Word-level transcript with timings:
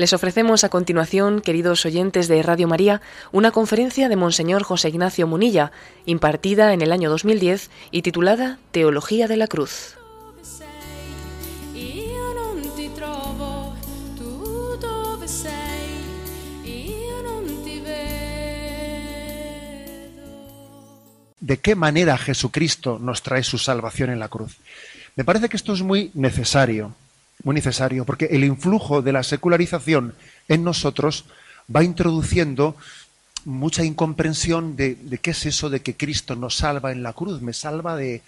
Les 0.00 0.14
ofrecemos 0.14 0.64
a 0.64 0.70
continuación, 0.70 1.42
queridos 1.42 1.84
oyentes 1.84 2.26
de 2.26 2.42
Radio 2.42 2.66
María, 2.66 3.02
una 3.32 3.50
conferencia 3.50 4.08
de 4.08 4.16
Monseñor 4.16 4.62
José 4.62 4.88
Ignacio 4.88 5.26
Munilla, 5.26 5.72
impartida 6.06 6.72
en 6.72 6.80
el 6.80 6.90
año 6.92 7.10
2010 7.10 7.68
y 7.90 8.00
titulada 8.00 8.58
Teología 8.70 9.28
de 9.28 9.36
la 9.36 9.46
Cruz. 9.46 9.98
¿De 21.40 21.58
qué 21.58 21.74
manera 21.74 22.16
Jesucristo 22.16 22.98
nos 22.98 23.22
trae 23.22 23.42
su 23.42 23.58
salvación 23.58 24.08
en 24.08 24.18
la 24.18 24.28
cruz? 24.28 24.56
Me 25.14 25.26
parece 25.26 25.50
que 25.50 25.58
esto 25.58 25.74
es 25.74 25.82
muy 25.82 26.10
necesario 26.14 26.94
muy 27.42 27.54
necesario, 27.54 28.04
porque 28.04 28.26
el 28.26 28.44
influjo 28.44 29.02
de 29.02 29.12
la 29.12 29.22
secularización 29.22 30.14
en 30.48 30.64
nosotros 30.64 31.24
va 31.74 31.84
introduciendo 31.84 32.76
mucha 33.44 33.84
incomprensión 33.84 34.76
de, 34.76 34.96
qué 35.22 35.30
es 35.30 35.46
eso 35.46 35.70
de 35.70 35.80
que 35.80 35.96
Cristo 35.96 36.36
nos 36.36 36.56
salva 36.56 36.92
en 36.92 37.02
la 37.02 37.12
cruz. 37.12 37.40
¿Me 37.40 37.52
salva 37.52 37.96
de, 37.96 38.22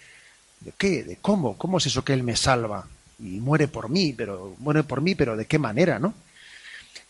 de 0.61 0.73
qué? 0.77 1.03
¿De 1.03 1.17
cómo? 1.17 1.57
¿Cómo 1.57 1.77
es 1.77 1.85
eso 1.85 2.03
que 2.03 2.13
Él 2.13 2.23
me 2.23 2.35
salva? 2.35 2.87
Y 3.19 3.39
muere 3.39 3.67
por 3.67 3.89
mí, 3.89 4.13
pero 4.13 4.55
muere 4.59 4.83
por 4.83 5.01
mí, 5.01 5.15
pero 5.15 5.35
¿de 5.35 5.45
qué 5.45 5.59
manera, 5.59 5.99
no? 5.99 6.13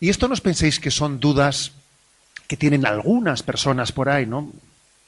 Y 0.00 0.10
esto 0.10 0.28
no 0.28 0.34
os 0.34 0.40
penséis 0.40 0.80
que 0.80 0.90
son 0.90 1.18
dudas 1.18 1.72
que 2.46 2.56
tienen 2.56 2.84
algunas 2.84 3.42
personas 3.42 3.92
por 3.92 4.08
ahí, 4.08 4.26
¿no? 4.26 4.52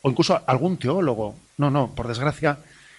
O 0.03 0.11
incluso 0.11 0.41
algún 0.47 0.79
teólogo. 0.79 1.37
No, 1.59 1.71
no, 1.71 1.95
por 1.95 2.09
desgracia, 2.09 2.59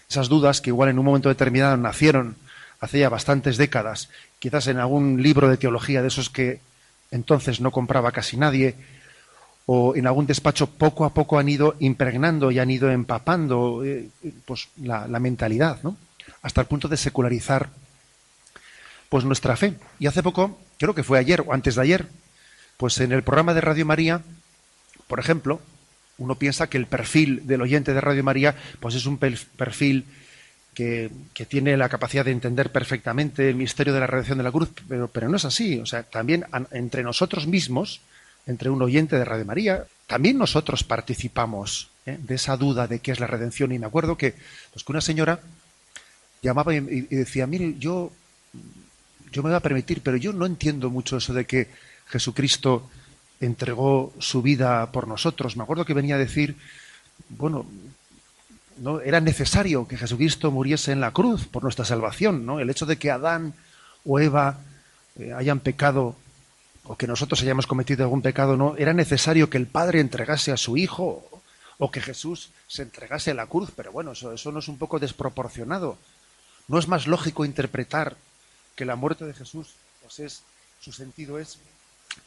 esas 0.10 0.30
dudas 0.30 0.62
que 0.62 0.70
igual 0.70 0.90
en 0.90 1.00
un 1.00 1.06
momento 1.06 1.30
determinado 1.30 1.76
nacieron 1.78 2.36
hace 2.80 3.00
ya 3.00 3.10
bastantes 3.10 3.58
décadas, 3.58 4.10
quizás 4.40 4.68
en 4.68 4.78
algún 4.78 5.22
libro 5.22 5.50
de 5.50 5.58
teología 5.58 6.02
de 6.02 6.10
esos 6.10 6.30
que 6.30 6.60
entonces 7.12 7.62
no 7.62 7.72
compraba 7.72 8.12
casi 8.12 8.38
nadie, 8.38 8.76
o 9.66 9.96
en 9.96 10.08
algún 10.08 10.26
despacho 10.26 10.68
poco 10.68 11.04
a 11.04 11.14
poco 11.14 11.40
han 11.40 11.50
ido 11.50 11.76
impregnando 11.80 12.52
y 12.52 12.60
han 12.60 12.72
ido 12.72 12.90
empapando 12.90 13.84
eh, 13.84 14.10
pues, 14.46 14.70
la, 14.82 15.08
mentalidad, 15.20 15.80
¿no? 15.84 15.98
hasta 16.42 16.62
el 16.62 16.68
punto 16.68 16.88
de 16.88 16.98
secularizar 16.98 17.70
pues 19.10 19.26
nuestra 19.26 19.58
fe. 19.58 19.74
Y 20.00 20.08
hace 20.08 20.24
poco, 20.24 20.58
creo 20.78 20.96
que 20.96 21.04
fue 21.04 21.20
ayer 21.20 21.42
o 21.42 21.54
antes 21.54 21.76
de 21.76 21.82
ayer, 21.82 22.08
pues 22.78 23.00
en 23.00 23.12
el 23.12 23.24
programa 23.24 23.54
de 23.54 23.62
Radio 23.62 23.86
María, 23.86 24.22
por 25.08 25.20
ejemplo, 25.20 25.60
uno 26.18 26.36
piensa 26.36 26.68
que 26.68 26.78
el 26.78 26.88
perfil 26.88 27.46
del 27.46 27.62
oyente 27.62 27.94
de 27.94 28.02
Radio 28.02 28.24
María 28.24 28.56
pues 28.80 28.96
es 28.96 29.06
un 29.06 29.18
perfil 29.18 30.06
que, 30.78 31.10
tiene 31.48 31.76
la 31.76 31.90
capacidad 31.90 32.24
de 32.24 32.30
entender 32.30 32.72
perfectamente 32.72 33.50
el 33.50 33.56
misterio 33.56 33.96
de 33.96 34.00
la 34.00 34.06
redención 34.06 34.38
de 34.38 34.44
la 34.44 34.52
cruz, 34.52 34.70
pero, 34.88 35.08
pero 35.08 35.28
no 35.28 35.38
es 35.38 35.46
así. 35.46 35.80
O 35.80 35.88
sea, 35.88 36.04
también 36.04 36.46
entre 36.72 37.02
nosotros 37.02 37.48
mismos, 37.48 38.02
entre 38.46 38.70
un 38.70 38.80
oyente 38.84 39.18
de 39.18 39.26
Radio 39.26 39.44
María, 39.44 39.86
también 40.06 40.38
nosotros 40.38 40.84
participamos 40.84 41.90
¿eh? 42.06 42.20
de 42.22 42.36
esa 42.36 42.58
duda 42.58 42.86
de 42.86 43.00
qué 43.00 43.12
es 43.12 43.20
la 43.20 43.26
redención. 43.26 43.72
Y 43.72 43.80
me 43.80 43.88
acuerdo 43.88 44.20
que, 44.20 44.36
pues, 44.72 44.84
que 44.84 44.92
una 44.92 45.02
señora 45.02 45.40
llamaba 46.44 46.76
y, 46.76 46.80
decía, 46.80 47.48
mire, 47.48 47.74
yo, 47.80 48.12
yo 49.32 49.42
me 49.42 49.50
voy 49.50 49.58
a 49.58 49.62
permitir, 49.62 50.02
pero 50.04 50.16
yo 50.16 50.32
no 50.32 50.46
entiendo 50.46 50.92
mucho 50.92 51.18
eso 51.18 51.34
de 51.34 51.46
que 51.46 51.70
Jesucristo 52.06 52.88
entregó 53.40 54.14
su 54.20 54.44
vida 54.44 54.92
por 54.92 55.08
nosotros. 55.08 55.58
Me 55.58 55.64
acuerdo 55.64 55.86
que 55.86 55.96
venía 55.96 56.16
a 56.16 56.20
decir, 56.20 56.56
bueno, 57.30 57.66
¿no? 58.80 59.02
era 59.02 59.20
necesario 59.20 59.88
que 59.88 59.98
Jesucristo 59.98 60.52
muriese 60.52 60.92
en 60.92 61.02
la 61.02 61.12
cruz 61.12 61.48
por 61.48 61.64
nuestra 61.64 61.86
salvación. 61.86 62.46
¿no? 62.46 62.60
El 62.60 62.70
hecho 62.70 62.86
de 62.86 62.98
que 62.98 63.12
Adán 63.12 63.54
o 64.06 64.20
Eva 64.20 64.60
eh, 65.20 65.34
hayan 65.34 65.60
pecado 65.60 66.16
o 66.84 66.96
que 66.96 67.08
nosotros 67.08 67.42
hayamos 67.42 67.68
cometido 67.68 68.04
algún 68.04 68.22
pecado, 68.22 68.56
no, 68.56 68.76
era 68.78 68.94
necesario 68.94 69.50
que 69.50 69.58
el 69.58 69.68
Padre 69.68 70.00
entregase 70.00 70.52
a 70.52 70.58
su 70.58 70.78
Hijo 70.78 71.42
o 71.78 71.92
que 71.92 72.02
Jesús 72.02 72.50
se 72.68 72.84
entregase 72.84 73.32
a 73.32 73.34
la 73.34 73.48
cruz, 73.48 73.72
pero 73.76 73.92
bueno, 73.92 74.14
eso, 74.14 74.32
eso 74.32 74.52
no 74.52 74.60
es 74.60 74.68
un 74.68 74.78
poco 74.78 74.98
desproporcionado. 74.98 75.98
¿No 76.68 76.80
es 76.80 76.88
más 76.88 77.08
lógico 77.08 77.46
interpretar 77.46 78.16
que 78.76 78.86
la 78.86 78.96
muerte 78.96 79.26
de 79.26 79.34
Jesús, 79.34 79.74
pues 80.02 80.20
es, 80.20 80.44
su 80.80 80.92
sentido 80.92 81.40
es 81.40 81.60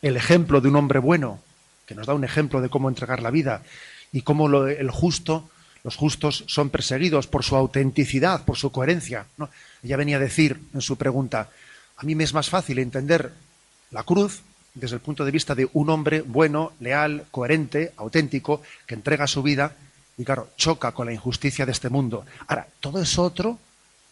el 0.03 0.17
ejemplo 0.17 0.61
de 0.61 0.69
un 0.69 0.77
hombre 0.77 0.99
bueno, 0.99 1.41
que 1.87 1.95
nos 1.95 2.07
da 2.07 2.15
un 2.15 2.25
ejemplo 2.25 2.61
de 2.61 2.69
cómo 2.69 2.89
entregar 2.89 3.23
la 3.23 3.31
vida, 3.31 3.63
y 4.13 4.23
cómo 4.23 4.49
lo, 4.49 4.67
el 4.69 4.91
justo 4.91 5.49
los 5.83 5.97
justos 5.97 6.45
son 6.47 6.71
perseguidos 6.71 7.27
por 7.27 7.45
su 7.45 7.57
autenticidad, 7.57 8.45
por 8.45 8.57
su 8.57 8.71
coherencia. 8.71 9.27
¿no? 9.37 9.49
Ella 9.83 9.97
venía 9.97 10.17
a 10.17 10.21
decir 10.21 10.61
en 10.75 10.81
su 10.81 10.97
pregunta, 10.97 11.51
a 11.97 12.03
mí 12.05 12.15
me 12.15 12.25
es 12.25 12.35
más 12.35 12.49
fácil 12.49 12.79
entender 12.79 13.33
la 13.91 14.03
cruz 14.03 14.43
desde 14.75 14.97
el 14.97 15.03
punto 15.03 15.25
de 15.25 15.31
vista 15.31 15.55
de 15.55 15.69
un 15.73 15.91
hombre 15.91 16.23
bueno, 16.23 16.73
leal, 16.81 17.27
coherente, 17.31 17.93
auténtico, 17.97 18.63
que 18.87 18.95
entrega 18.95 19.27
su 19.27 19.43
vida 19.43 19.75
y, 20.17 20.25
claro, 20.25 20.51
choca 20.57 20.93
con 20.93 21.07
la 21.07 21.13
injusticia 21.13 21.67
de 21.67 21.73
este 21.73 21.89
mundo. 21.89 22.25
Ahora, 22.47 22.69
todo 22.79 23.03
eso 23.03 23.23
otro, 23.23 23.59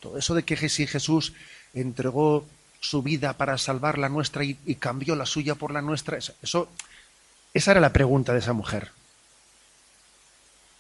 todo 0.01 0.19
eso 0.19 0.35
de 0.35 0.43
que 0.43 0.57
si 0.69 0.87
Jesús 0.87 1.33
entregó 1.75 2.47
su 2.81 3.03
vida 3.03 3.35
para 3.35 3.59
salvar 3.59 3.99
la 3.99 4.09
nuestra 4.09 4.45
y, 4.45 4.55
cambió 4.77 5.17
la 5.17 5.27
suya 5.27 5.55
por 5.55 5.73
la 5.73 5.83
nuestra, 5.83 6.19
eso, 6.19 6.69
esa 7.55 7.71
era 7.71 7.81
la 7.81 7.93
pregunta 7.93 8.33
de 8.33 8.39
esa 8.39 8.53
mujer. 8.53 8.91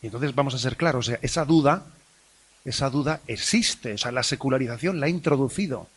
Y 0.02 0.06
entonces 0.06 0.34
vamos 0.34 0.54
a 0.54 0.58
ser 0.58 0.76
claros, 0.76 1.08
o 1.08 1.10
sea, 1.10 1.18
esa 1.22 1.44
duda, 1.44 1.86
esa 2.64 2.90
duda 2.90 3.20
existe, 3.26 3.94
o 3.94 3.98
sea, 3.98 4.12
la 4.12 4.22
secularización 4.22 5.00
la 5.00 5.06
ha 5.06 5.10
introducido 5.10 5.88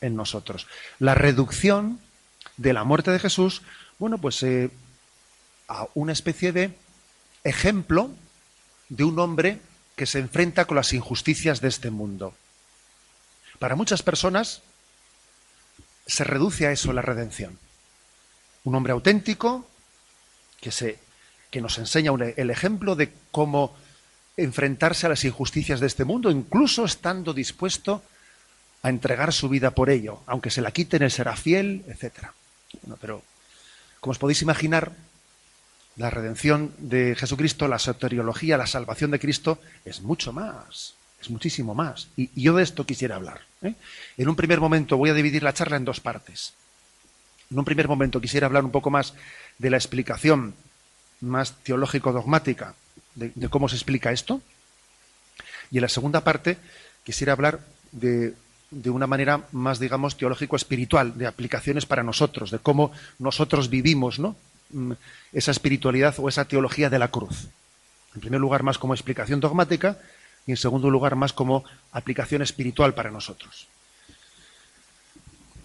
en 0.00 0.14
nosotros. 0.14 0.66
La 0.98 1.14
reducción 1.14 2.00
de 2.56 2.72
la 2.72 2.84
muerte 2.84 3.10
de 3.10 3.18
Jesús, 3.18 3.62
bueno, 3.98 4.18
pues 4.18 4.42
eh, 4.42 4.70
a 5.66 5.86
una 5.94 6.12
especie 6.12 6.52
de 6.52 6.74
ejemplo 7.44 8.10
de 8.88 9.04
un 9.04 9.18
hombre 9.18 9.60
que 9.96 10.06
se 10.06 10.20
enfrenta 10.20 10.64
con 10.64 10.76
las 10.76 10.92
injusticias 10.92 11.60
de 11.60 11.68
este 11.68 11.90
mundo. 11.90 12.34
Para 13.58 13.74
muchas 13.74 14.02
personas 14.02 14.62
se 16.06 16.24
reduce 16.24 16.66
a 16.66 16.72
eso 16.72 16.92
la 16.92 17.02
redención. 17.02 17.58
Un 18.64 18.74
hombre 18.74 18.92
auténtico 18.92 19.68
que 20.60 20.70
se 20.70 20.98
que 21.50 21.60
nos 21.60 21.78
enseña 21.78 22.12
el 22.36 22.50
ejemplo 22.50 22.94
de 22.96 23.12
cómo 23.30 23.76
enfrentarse 24.36 25.06
a 25.06 25.08
las 25.08 25.24
injusticias 25.24 25.80
de 25.80 25.86
este 25.86 26.04
mundo, 26.04 26.30
incluso 26.30 26.84
estando 26.84 27.34
dispuesto 27.34 28.02
a 28.82 28.88
entregar 28.88 29.32
su 29.32 29.48
vida 29.48 29.72
por 29.72 29.90
ello, 29.90 30.20
aunque 30.26 30.50
se 30.50 30.62
la 30.62 30.70
quiten, 30.70 31.02
él 31.02 31.10
será 31.10 31.36
fiel, 31.36 31.84
etc. 31.88 32.28
pero, 33.00 33.22
como 34.00 34.12
os 34.12 34.18
podéis 34.18 34.42
imaginar, 34.42 34.92
la 35.96 36.10
redención 36.10 36.72
de 36.78 37.16
Jesucristo, 37.16 37.66
la 37.66 37.80
soteriología, 37.80 38.56
la 38.56 38.68
salvación 38.68 39.10
de 39.10 39.18
Cristo 39.18 39.60
es 39.84 40.00
mucho 40.00 40.32
más, 40.32 40.94
es 41.20 41.28
muchísimo 41.28 41.74
más. 41.74 42.08
Y, 42.16 42.30
yo 42.40 42.54
de 42.54 42.62
esto 42.62 42.86
quisiera 42.86 43.16
hablar. 43.16 43.40
¿eh? 43.62 43.74
En 44.16 44.28
un 44.28 44.36
primer 44.36 44.60
momento 44.60 44.96
voy 44.96 45.10
a 45.10 45.14
dividir 45.14 45.42
la 45.42 45.52
charla 45.52 45.76
en 45.76 45.84
dos 45.84 45.98
partes. 45.98 46.54
En 47.50 47.58
un 47.58 47.64
primer 47.64 47.88
momento 47.88 48.20
quisiera 48.20 48.46
hablar 48.46 48.64
un 48.64 48.70
poco 48.70 48.90
más 48.90 49.14
de 49.58 49.70
la 49.70 49.76
explicación 49.76 50.54
más 51.20 51.54
teológico-dogmática 51.62 52.74
de, 53.14 53.48
cómo 53.48 53.68
se 53.68 53.76
explica 53.76 54.12
esto. 54.12 54.40
Y 55.70 55.78
en 55.78 55.82
la 55.82 55.88
segunda 55.88 56.22
parte 56.22 56.56
quisiera 57.04 57.32
hablar 57.32 57.60
de, 57.92 58.34
de 58.70 58.90
una 58.90 59.06
manera 59.06 59.46
más, 59.52 59.78
digamos, 59.78 60.16
teológico-espiritual, 60.16 61.18
de 61.18 61.26
aplicaciones 61.26 61.86
para 61.86 62.02
nosotros, 62.02 62.50
de 62.50 62.58
cómo 62.58 62.92
nosotros 63.18 63.70
vivimos 63.70 64.18
¿no? 64.18 64.36
Mm, 64.70 64.92
esa 65.32 65.50
espiritualidad 65.50 66.14
o 66.18 66.28
esa 66.28 66.44
teología 66.44 66.90
de 66.90 66.98
la 66.98 67.08
cruz. 67.08 67.48
En 68.14 68.20
primer 68.20 68.40
lugar, 68.40 68.62
más 68.62 68.78
como 68.78 68.94
explicación 68.94 69.40
dogmática 69.40 69.98
y 70.46 70.52
en 70.52 70.56
segundo 70.56 70.90
lugar, 70.90 71.14
más 71.16 71.32
como 71.32 71.64
aplicación 71.92 72.42
espiritual 72.42 72.94
para 72.94 73.10
nosotros. 73.10 73.68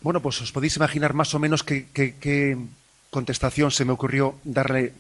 Bueno, 0.01 0.22
pues 0.22 0.42
os 0.42 0.51
podéis 0.51 0.75
imaginar 0.75 1.13
más 1.13 1.33
o 1.33 1.39
menos 1.39 1.63
que, 1.63 1.88
contestación 3.13 3.71
se 3.71 3.86
me 3.86 3.94
ocurrió 3.94 4.36
darle, 4.44 4.94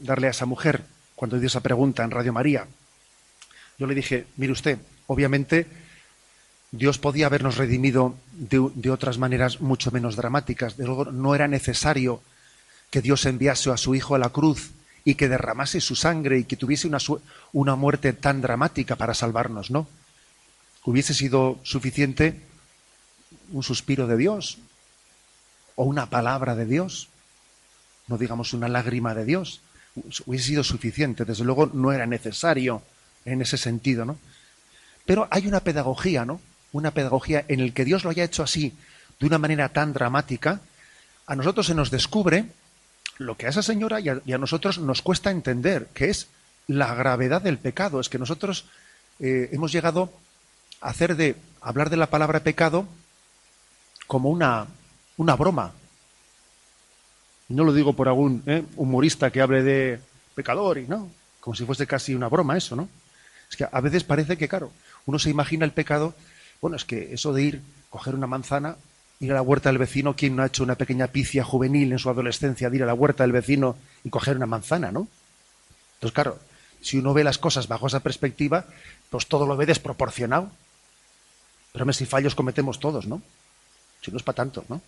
darle 0.00 0.26
a 0.26 0.30
esa 0.30 0.46
mujer 0.46 0.82
cuando 1.14 1.38
dio 1.38 1.46
esa 1.46 1.60
pregunta 1.60 2.02
en 2.02 2.10
Radio 2.10 2.32
María. 2.32 2.66
Yo 3.78 3.86
le 3.86 3.94
dije, 3.94 4.26
mire 4.36 4.52
usted, 4.52 4.78
obviamente 5.06 5.66
Dios 6.72 6.98
podía 6.98 7.26
habernos 7.26 7.56
redimido 7.56 8.16
de, 8.32 8.90
otras 8.90 9.18
maneras 9.18 9.60
mucho 9.60 9.90
menos 9.90 10.16
dramáticas. 10.16 10.76
De 10.76 10.84
luego, 10.84 11.06
no 11.06 11.34
era 11.34 11.48
necesario 11.48 12.20
que 12.90 13.00
Dios 13.00 13.24
enviase 13.26 13.70
a 13.70 13.76
su 13.76 13.94
Hijo 13.94 14.14
a 14.14 14.18
la 14.18 14.30
cruz 14.30 14.72
y 15.04 15.14
que 15.14 15.28
derramase 15.28 15.80
su 15.80 15.94
sangre 15.94 16.38
y 16.38 16.44
que 16.44 16.56
tuviese 16.56 16.88
una, 16.88 16.98
una 17.52 17.76
muerte 17.76 18.12
tan 18.12 18.40
dramática 18.40 18.96
para 18.96 19.14
salvarnos, 19.14 19.70
¿no? 19.70 19.86
Hubiese 20.84 21.14
sido 21.14 21.58
suficiente 21.62 22.40
un 23.52 23.62
suspiro 23.62 24.06
de 24.06 24.16
Dios 24.16 24.58
o 25.76 25.84
una 25.84 26.10
palabra 26.10 26.54
de 26.54 26.66
Dios 26.66 27.08
no 28.08 28.18
digamos 28.18 28.52
una 28.52 28.68
lágrima 28.68 29.14
de 29.14 29.24
Dios, 29.24 29.60
hubiese 30.26 30.46
sido 30.46 30.64
suficiente, 30.64 31.24
desde 31.24 31.44
luego 31.44 31.70
no 31.72 31.92
era 31.92 32.06
necesario 32.06 32.82
en 33.24 33.42
ese 33.42 33.56
sentido, 33.56 34.04
¿no? 34.04 34.18
Pero 35.06 35.26
hay 35.30 35.46
una 35.46 35.60
pedagogía, 35.60 36.24
¿no? 36.24 36.40
Una 36.72 36.90
pedagogía 36.90 37.44
en 37.48 37.60
el 37.60 37.72
que 37.72 37.84
Dios 37.84 38.04
lo 38.04 38.10
haya 38.10 38.24
hecho 38.24 38.42
así, 38.42 38.74
de 39.18 39.26
una 39.26 39.38
manera 39.38 39.70
tan 39.70 39.92
dramática, 39.92 40.60
a 41.26 41.36
nosotros 41.36 41.66
se 41.66 41.74
nos 41.74 41.90
descubre 41.90 42.46
lo 43.18 43.36
que 43.36 43.46
a 43.46 43.50
esa 43.50 43.62
señora 43.62 44.00
y 44.00 44.08
a, 44.08 44.38
nosotros 44.38 44.78
nos 44.78 45.02
cuesta 45.02 45.30
entender, 45.30 45.88
que 45.92 46.08
es 46.08 46.28
la 46.66 46.94
gravedad 46.94 47.42
del 47.42 47.58
pecado. 47.58 48.00
Es 48.00 48.08
que 48.08 48.18
nosotros 48.18 48.66
eh, 49.18 49.50
hemos 49.52 49.72
llegado 49.72 50.12
a 50.80 50.90
hacer 50.90 51.16
de 51.16 51.36
hablar 51.60 51.90
de 51.90 51.96
la 51.96 52.08
palabra 52.08 52.40
pecado 52.40 52.86
como 54.06 54.30
una, 54.30 54.68
una 55.16 55.36
broma. 55.36 55.72
No 57.48 57.64
lo 57.64 57.72
digo 57.72 57.94
por 57.94 58.08
algún 58.08 58.42
¿eh? 58.46 58.64
humorista 58.76 59.30
que 59.30 59.40
hable 59.40 59.62
de 59.62 60.00
pecador 60.34 60.78
y 60.78 60.86
no, 60.86 61.10
como 61.40 61.54
si 61.54 61.64
fuese 61.64 61.86
casi 61.86 62.14
una 62.14 62.28
broma 62.28 62.56
eso, 62.56 62.76
¿no? 62.76 62.88
Es 63.50 63.56
que 63.56 63.66
a 63.70 63.80
veces 63.80 64.04
parece 64.04 64.36
que, 64.36 64.48
claro, 64.48 64.70
uno 65.06 65.18
se 65.18 65.30
imagina 65.30 65.64
el 65.64 65.72
pecado, 65.72 66.14
bueno, 66.60 66.76
es 66.76 66.84
que 66.84 67.14
eso 67.14 67.32
de 67.32 67.42
ir, 67.42 67.62
coger 67.88 68.14
una 68.14 68.26
manzana, 68.26 68.76
ir 69.20 69.32
a 69.32 69.36
la 69.36 69.42
huerta 69.42 69.70
del 69.70 69.78
vecino, 69.78 70.14
¿quién 70.14 70.36
no 70.36 70.42
ha 70.42 70.46
hecho 70.46 70.62
una 70.62 70.74
pequeña 70.74 71.06
picia 71.06 71.42
juvenil 71.42 71.90
en 71.92 71.98
su 71.98 72.10
adolescencia 72.10 72.68
de 72.68 72.76
ir 72.76 72.82
a 72.82 72.86
la 72.86 72.94
huerta 72.94 73.24
del 73.24 73.32
vecino 73.32 73.76
y 74.04 74.10
coger 74.10 74.36
una 74.36 74.46
manzana, 74.46 74.92
¿no? 74.92 75.08
Entonces, 75.94 76.14
claro, 76.14 76.38
si 76.80 76.98
uno 76.98 77.14
ve 77.14 77.24
las 77.24 77.38
cosas 77.38 77.66
bajo 77.66 77.86
esa 77.86 78.00
perspectiva, 78.00 78.66
pues 79.10 79.26
todo 79.26 79.46
lo 79.46 79.56
ve 79.56 79.66
desproporcionado. 79.66 80.50
Pero 81.72 81.92
si 81.92 82.06
fallos 82.06 82.34
cometemos 82.34 82.78
todos, 82.78 83.06
¿no? 83.06 83.22
Si 84.02 84.10
no 84.10 84.18
es 84.18 84.22
para 84.22 84.36
tanto, 84.36 84.64
¿no? 84.68 84.80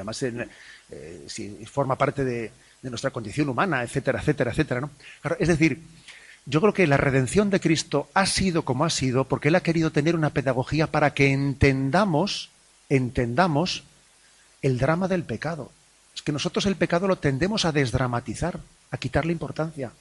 Además, 0.00 0.22
eh, 0.22 1.24
si 1.26 1.64
forma 1.66 1.96
parte 1.96 2.24
de, 2.24 2.52
nuestra 2.82 3.10
condición 3.10 3.48
humana, 3.48 3.82
etcétera, 3.82 4.20
etcétera, 4.20 4.52
etcétera. 4.52 4.80
¿no? 4.80 4.90
es 5.38 5.48
decir, 5.48 5.82
yo 6.46 6.60
creo 6.60 6.72
que 6.72 6.86
la 6.86 6.96
redención 6.96 7.50
de 7.50 7.60
Cristo 7.60 8.08
ha 8.14 8.24
sido 8.24 8.64
como 8.64 8.84
ha 8.84 8.90
sido 8.90 9.24
porque 9.24 9.48
Él 9.48 9.54
ha 9.54 9.62
querido 9.62 9.92
tener 9.92 10.14
una 10.16 10.30
pedagogía 10.30 10.86
para 10.86 11.12
que 11.12 11.30
entendamos, 11.30 12.48
entendamos 12.88 13.84
el 14.62 14.78
drama 14.78 15.08
del 15.08 15.24
pecado. 15.24 15.70
Es 16.14 16.22
que 16.22 16.32
nosotros 16.32 16.66
el 16.66 16.76
pecado 16.76 17.06
lo 17.06 17.16
tendemos 17.16 17.64
a 17.64 17.72
desdramatizar, 17.72 18.60
a 18.90 18.96
quitarle 18.96 19.32
importancia. 19.32 19.92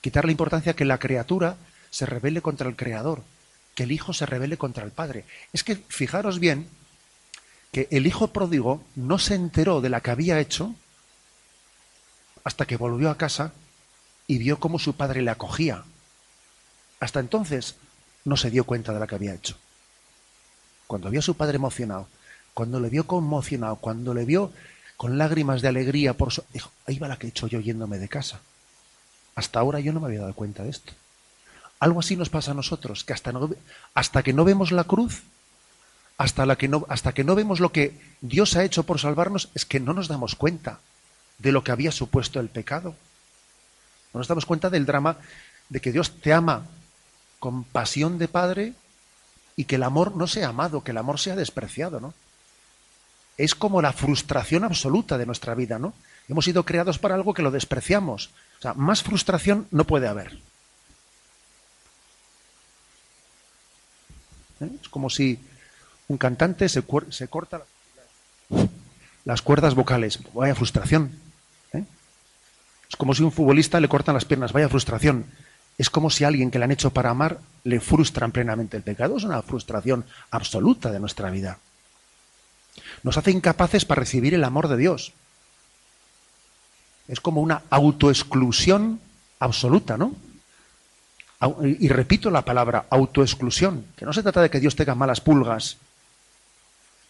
Quitarle 0.00 0.32
importancia 0.32 0.74
que 0.74 0.84
la 0.84 0.98
criatura 0.98 1.56
se 1.90 2.06
rebele 2.06 2.40
contra 2.40 2.68
el 2.68 2.76
Creador, 2.76 3.22
que 3.74 3.82
el 3.82 3.92
Hijo 3.92 4.12
se 4.12 4.26
rebele 4.26 4.56
contra 4.56 4.84
el 4.84 4.92
Padre. 4.92 5.24
Es 5.52 5.64
que 5.64 5.76
fijaros 5.76 6.38
bien 6.38 6.68
que 7.72 7.88
el 7.90 8.06
Hijo 8.06 8.28
pródigo 8.28 8.82
no 8.96 9.18
se 9.18 9.34
enteró 9.34 9.80
de 9.80 9.90
la 9.90 10.00
que 10.00 10.10
había 10.10 10.40
hecho 10.40 10.74
hasta 12.44 12.66
que 12.66 12.76
volvió 12.76 13.10
a 13.10 13.16
casa 13.16 13.52
y 14.26 14.38
vio 14.38 14.58
cómo 14.58 14.78
su 14.78 14.94
padre 14.94 15.22
le 15.22 15.30
acogía. 15.30 15.84
Hasta 17.00 17.20
entonces 17.20 17.76
no 18.24 18.36
se 18.36 18.50
dio 18.50 18.64
cuenta 18.64 18.92
de 18.92 19.00
lo 19.00 19.06
que 19.06 19.14
había 19.14 19.34
hecho. 19.34 19.56
Cuando 20.86 21.10
vio 21.10 21.20
a 21.20 21.22
su 21.22 21.36
padre 21.36 21.56
emocionado, 21.56 22.08
cuando 22.54 22.80
le 22.80 22.90
vio 22.90 23.06
conmocionado, 23.06 23.76
cuando 23.76 24.14
le 24.14 24.24
vio 24.24 24.52
con 24.96 25.16
lágrimas 25.16 25.62
de 25.62 25.68
alegría 25.68 26.14
por 26.14 26.32
su... 26.32 26.42
dijo, 26.52 26.70
ahí 26.86 26.98
va 26.98 27.08
la 27.08 27.18
que 27.18 27.26
he 27.26 27.30
hecho 27.30 27.46
yo 27.46 27.60
yéndome 27.60 27.98
de 27.98 28.08
casa. 28.08 28.40
Hasta 29.34 29.60
ahora 29.60 29.80
yo 29.80 29.92
no 29.92 30.00
me 30.00 30.06
había 30.06 30.20
dado 30.20 30.34
cuenta 30.34 30.64
de 30.64 30.70
esto. 30.70 30.92
Algo 31.78 32.00
así 32.00 32.16
nos 32.16 32.28
pasa 32.28 32.50
a 32.50 32.54
nosotros, 32.54 33.04
que 33.04 33.12
hasta, 33.12 33.32
hasta 33.94 34.22
que 34.22 34.32
no 34.32 34.44
vemos 34.44 34.72
la 34.72 34.84
cruz, 34.84 35.22
hasta, 36.20 36.44
la 36.44 36.56
que 36.56 36.68
no, 36.68 36.84
hasta 36.90 37.14
que 37.14 37.24
no 37.24 37.34
vemos 37.34 37.60
lo 37.60 37.72
que 37.72 37.98
Dios 38.20 38.54
ha 38.54 38.62
hecho 38.62 38.82
por 38.82 39.00
salvarnos, 39.00 39.48
es 39.54 39.64
que 39.64 39.80
no 39.80 39.94
nos 39.94 40.06
damos 40.06 40.34
cuenta 40.34 40.80
de 41.38 41.50
lo 41.50 41.64
que 41.64 41.72
había 41.72 41.92
supuesto 41.92 42.40
el 42.40 42.50
pecado. 42.50 42.94
No 44.12 44.18
nos 44.18 44.28
damos 44.28 44.44
cuenta 44.44 44.68
del 44.68 44.84
drama 44.84 45.16
de 45.70 45.80
que 45.80 45.92
Dios 45.92 46.20
te 46.20 46.34
ama 46.34 46.66
con 47.38 47.64
pasión 47.64 48.18
de 48.18 48.28
padre 48.28 48.74
y 49.56 49.64
que 49.64 49.76
el 49.76 49.82
amor 49.82 50.14
no 50.14 50.26
sea 50.26 50.48
amado, 50.48 50.84
que 50.84 50.90
el 50.90 50.98
amor 50.98 51.18
sea 51.18 51.36
despreciado, 51.36 52.00
¿no? 52.00 52.12
Es 53.38 53.54
como 53.54 53.80
la 53.80 53.94
frustración 53.94 54.64
absoluta 54.64 55.16
de 55.16 55.24
nuestra 55.24 55.54
vida, 55.54 55.78
¿no? 55.78 55.94
Hemos 56.28 56.44
sido 56.44 56.66
creados 56.66 56.98
para 56.98 57.14
algo 57.14 57.32
que 57.32 57.40
lo 57.40 57.50
despreciamos. 57.50 58.28
O 58.58 58.60
sea, 58.60 58.74
más 58.74 59.02
frustración 59.02 59.66
no 59.70 59.84
puede 59.84 60.06
haber. 60.06 60.34
¿Eh? 64.60 64.68
Es 64.82 64.88
como 64.90 65.08
si 65.08 65.40
un 66.10 66.18
cantante 66.18 66.68
se, 66.68 66.82
corta 66.82 67.62
las 69.24 69.42
cuerdas 69.42 69.76
vocales. 69.76 70.18
Vaya 70.34 70.56
frustración. 70.56 71.12
Es 71.72 72.96
como 72.96 73.14
si 73.14 73.22
un 73.22 73.30
futbolista 73.30 73.78
le 73.78 73.88
cortan 73.88 74.16
las 74.16 74.24
piernas, 74.24 74.52
vaya 74.52 74.68
frustración. 74.68 75.26
Es 75.78 75.88
como 75.88 76.10
si 76.10 76.24
a 76.24 76.26
alguien 76.26 76.50
que 76.50 76.58
le 76.58 76.64
han 76.64 76.72
hecho 76.72 76.90
para 76.90 77.10
amar 77.10 77.38
le 77.62 77.78
frustran 77.78 78.32
plenamente. 78.32 78.76
El 78.76 78.82
pecado 78.82 79.18
es 79.18 79.22
una 79.22 79.40
frustración 79.42 80.04
absoluta 80.32 80.90
de 80.90 80.98
nuestra 80.98 81.30
vida. 81.30 81.58
Nos 83.04 83.16
hace 83.16 83.30
incapaces 83.30 83.84
para 83.84 84.00
recibir 84.00 84.34
el 84.34 84.42
amor 84.42 84.66
de 84.66 84.78
Dios. 84.78 85.12
Es 87.06 87.20
como 87.20 87.40
una 87.40 87.62
autoexclusión 87.70 88.98
absoluta, 89.38 89.96
¿no? 89.96 90.16
Y 91.62 91.86
repito 91.86 92.32
la 92.32 92.44
palabra 92.44 92.86
autoexclusión, 92.90 93.86
que 93.96 94.04
no 94.04 94.12
se 94.12 94.24
trata 94.24 94.42
de 94.42 94.50
que 94.50 94.58
Dios 94.58 94.74
tenga 94.74 94.96
malas 94.96 95.20
pulgas. 95.20 95.76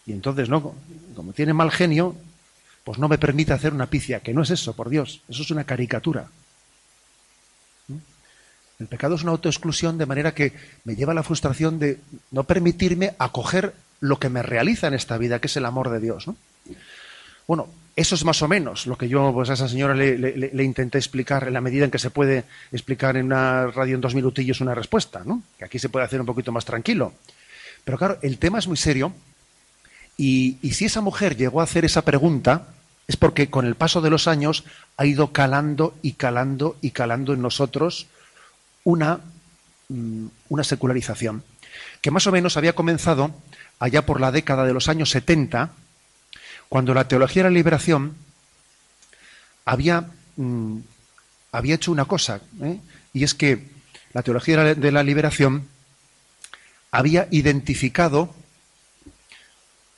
Y 0.05 0.13
entonces, 0.13 0.49
¿no? 0.49 0.75
Como 1.15 1.33
tiene 1.33 1.53
mal 1.53 1.71
genio, 1.71 2.15
pues 2.83 2.97
no 2.97 3.07
me 3.07 3.17
permite 3.17 3.53
hacer 3.53 3.73
una 3.73 3.87
picia, 3.87 4.21
que 4.21 4.33
no 4.33 4.41
es 4.41 4.49
eso, 4.49 4.73
por 4.75 4.89
Dios, 4.89 5.21
eso 5.29 5.43
es 5.43 5.51
una 5.51 5.63
caricatura. 5.63 6.27
El 8.79 8.87
pecado 8.87 9.13
es 9.13 9.21
una 9.21 9.31
autoexclusión 9.31 9.99
de 9.99 10.07
manera 10.07 10.33
que 10.33 10.53
me 10.85 10.95
lleva 10.95 11.11
a 11.11 11.15
la 11.15 11.21
frustración 11.21 11.77
de 11.77 11.99
no 12.31 12.45
permitirme 12.45 13.13
acoger 13.19 13.75
lo 13.99 14.17
que 14.17 14.29
me 14.29 14.41
realiza 14.41 14.87
en 14.87 14.95
esta 14.95 15.19
vida, 15.19 15.39
que 15.39 15.45
es 15.45 15.55
el 15.55 15.65
amor 15.65 15.91
de 15.91 15.99
Dios. 15.99 16.25
Bueno, 17.45 17.67
eso 17.95 18.15
es 18.15 18.25
más 18.25 18.41
o 18.41 18.47
menos 18.47 18.87
lo 18.87 18.97
que 18.97 19.07
yo 19.07 19.31
pues, 19.33 19.51
a 19.51 19.53
esa 19.53 19.67
señora 19.67 19.93
le, 19.93 20.63
intenté 20.63 20.97
explicar 20.97 21.47
en 21.47 21.53
la 21.53 21.61
medida 21.61 21.85
en 21.85 21.91
que 21.91 21.99
se 21.99 22.09
puede 22.09 22.45
explicar 22.71 23.17
en 23.17 23.27
una 23.27 23.67
radio 23.67 23.93
en 23.93 24.01
dos 24.01 24.15
minutillos 24.15 24.61
una 24.61 24.73
respuesta, 24.73 25.21
¿no? 25.23 25.43
que 25.59 25.65
aquí 25.65 25.77
se 25.77 25.89
puede 25.89 26.05
hacer 26.05 26.19
un 26.19 26.25
poquito 26.25 26.51
más 26.51 26.65
tranquilo. 26.65 27.13
Pero 27.83 27.99
claro, 27.99 28.17
el 28.23 28.39
tema 28.39 28.57
es 28.57 28.67
muy 28.67 28.77
serio 28.77 29.13
y, 30.17 30.57
si 30.73 30.85
esa 30.85 31.01
mujer 31.01 31.35
llegó 31.35 31.61
a 31.61 31.63
hacer 31.63 31.85
esa 31.85 32.03
pregunta, 32.03 32.67
es 33.07 33.17
porque 33.17 33.49
con 33.49 33.65
el 33.65 33.75
paso 33.75 34.01
de 34.01 34.09
los 34.09 34.27
años 34.27 34.63
ha 34.97 35.05
ido 35.05 35.31
calando 35.31 35.95
y 36.01 36.13
calando 36.13 36.77
y 36.81 36.91
calando 36.91 37.33
en 37.33 37.41
nosotros 37.41 38.07
una, 38.83 39.21
mm, 39.89 40.27
una 40.49 40.63
secularización, 40.63 41.43
que 42.01 42.11
más 42.11 42.27
o 42.27 42.31
menos 42.31 42.57
había 42.57 42.73
comenzado 42.73 43.33
allá 43.79 44.05
por 44.05 44.21
la 44.21 44.31
década 44.31 44.65
de 44.65 44.73
los 44.73 44.89
años 44.89 45.09
70, 45.09 45.71
cuando 46.69 46.93
la 46.93 47.07
teología 47.07 47.43
de 47.43 47.49
la 47.49 47.55
liberación 47.55 48.15
había, 49.65 50.09
mm, 50.35 50.77
había 51.51 51.75
hecho 51.75 51.91
una 51.91 52.05
cosa, 52.05 52.41
¿eh? 52.61 52.79
y 53.13 53.23
es 53.23 53.33
que 53.33 53.69
la 54.13 54.23
teología 54.23 54.75
de 54.75 54.91
la 54.91 55.03
liberación 55.03 55.67
había 56.91 57.27
identificado 57.31 58.33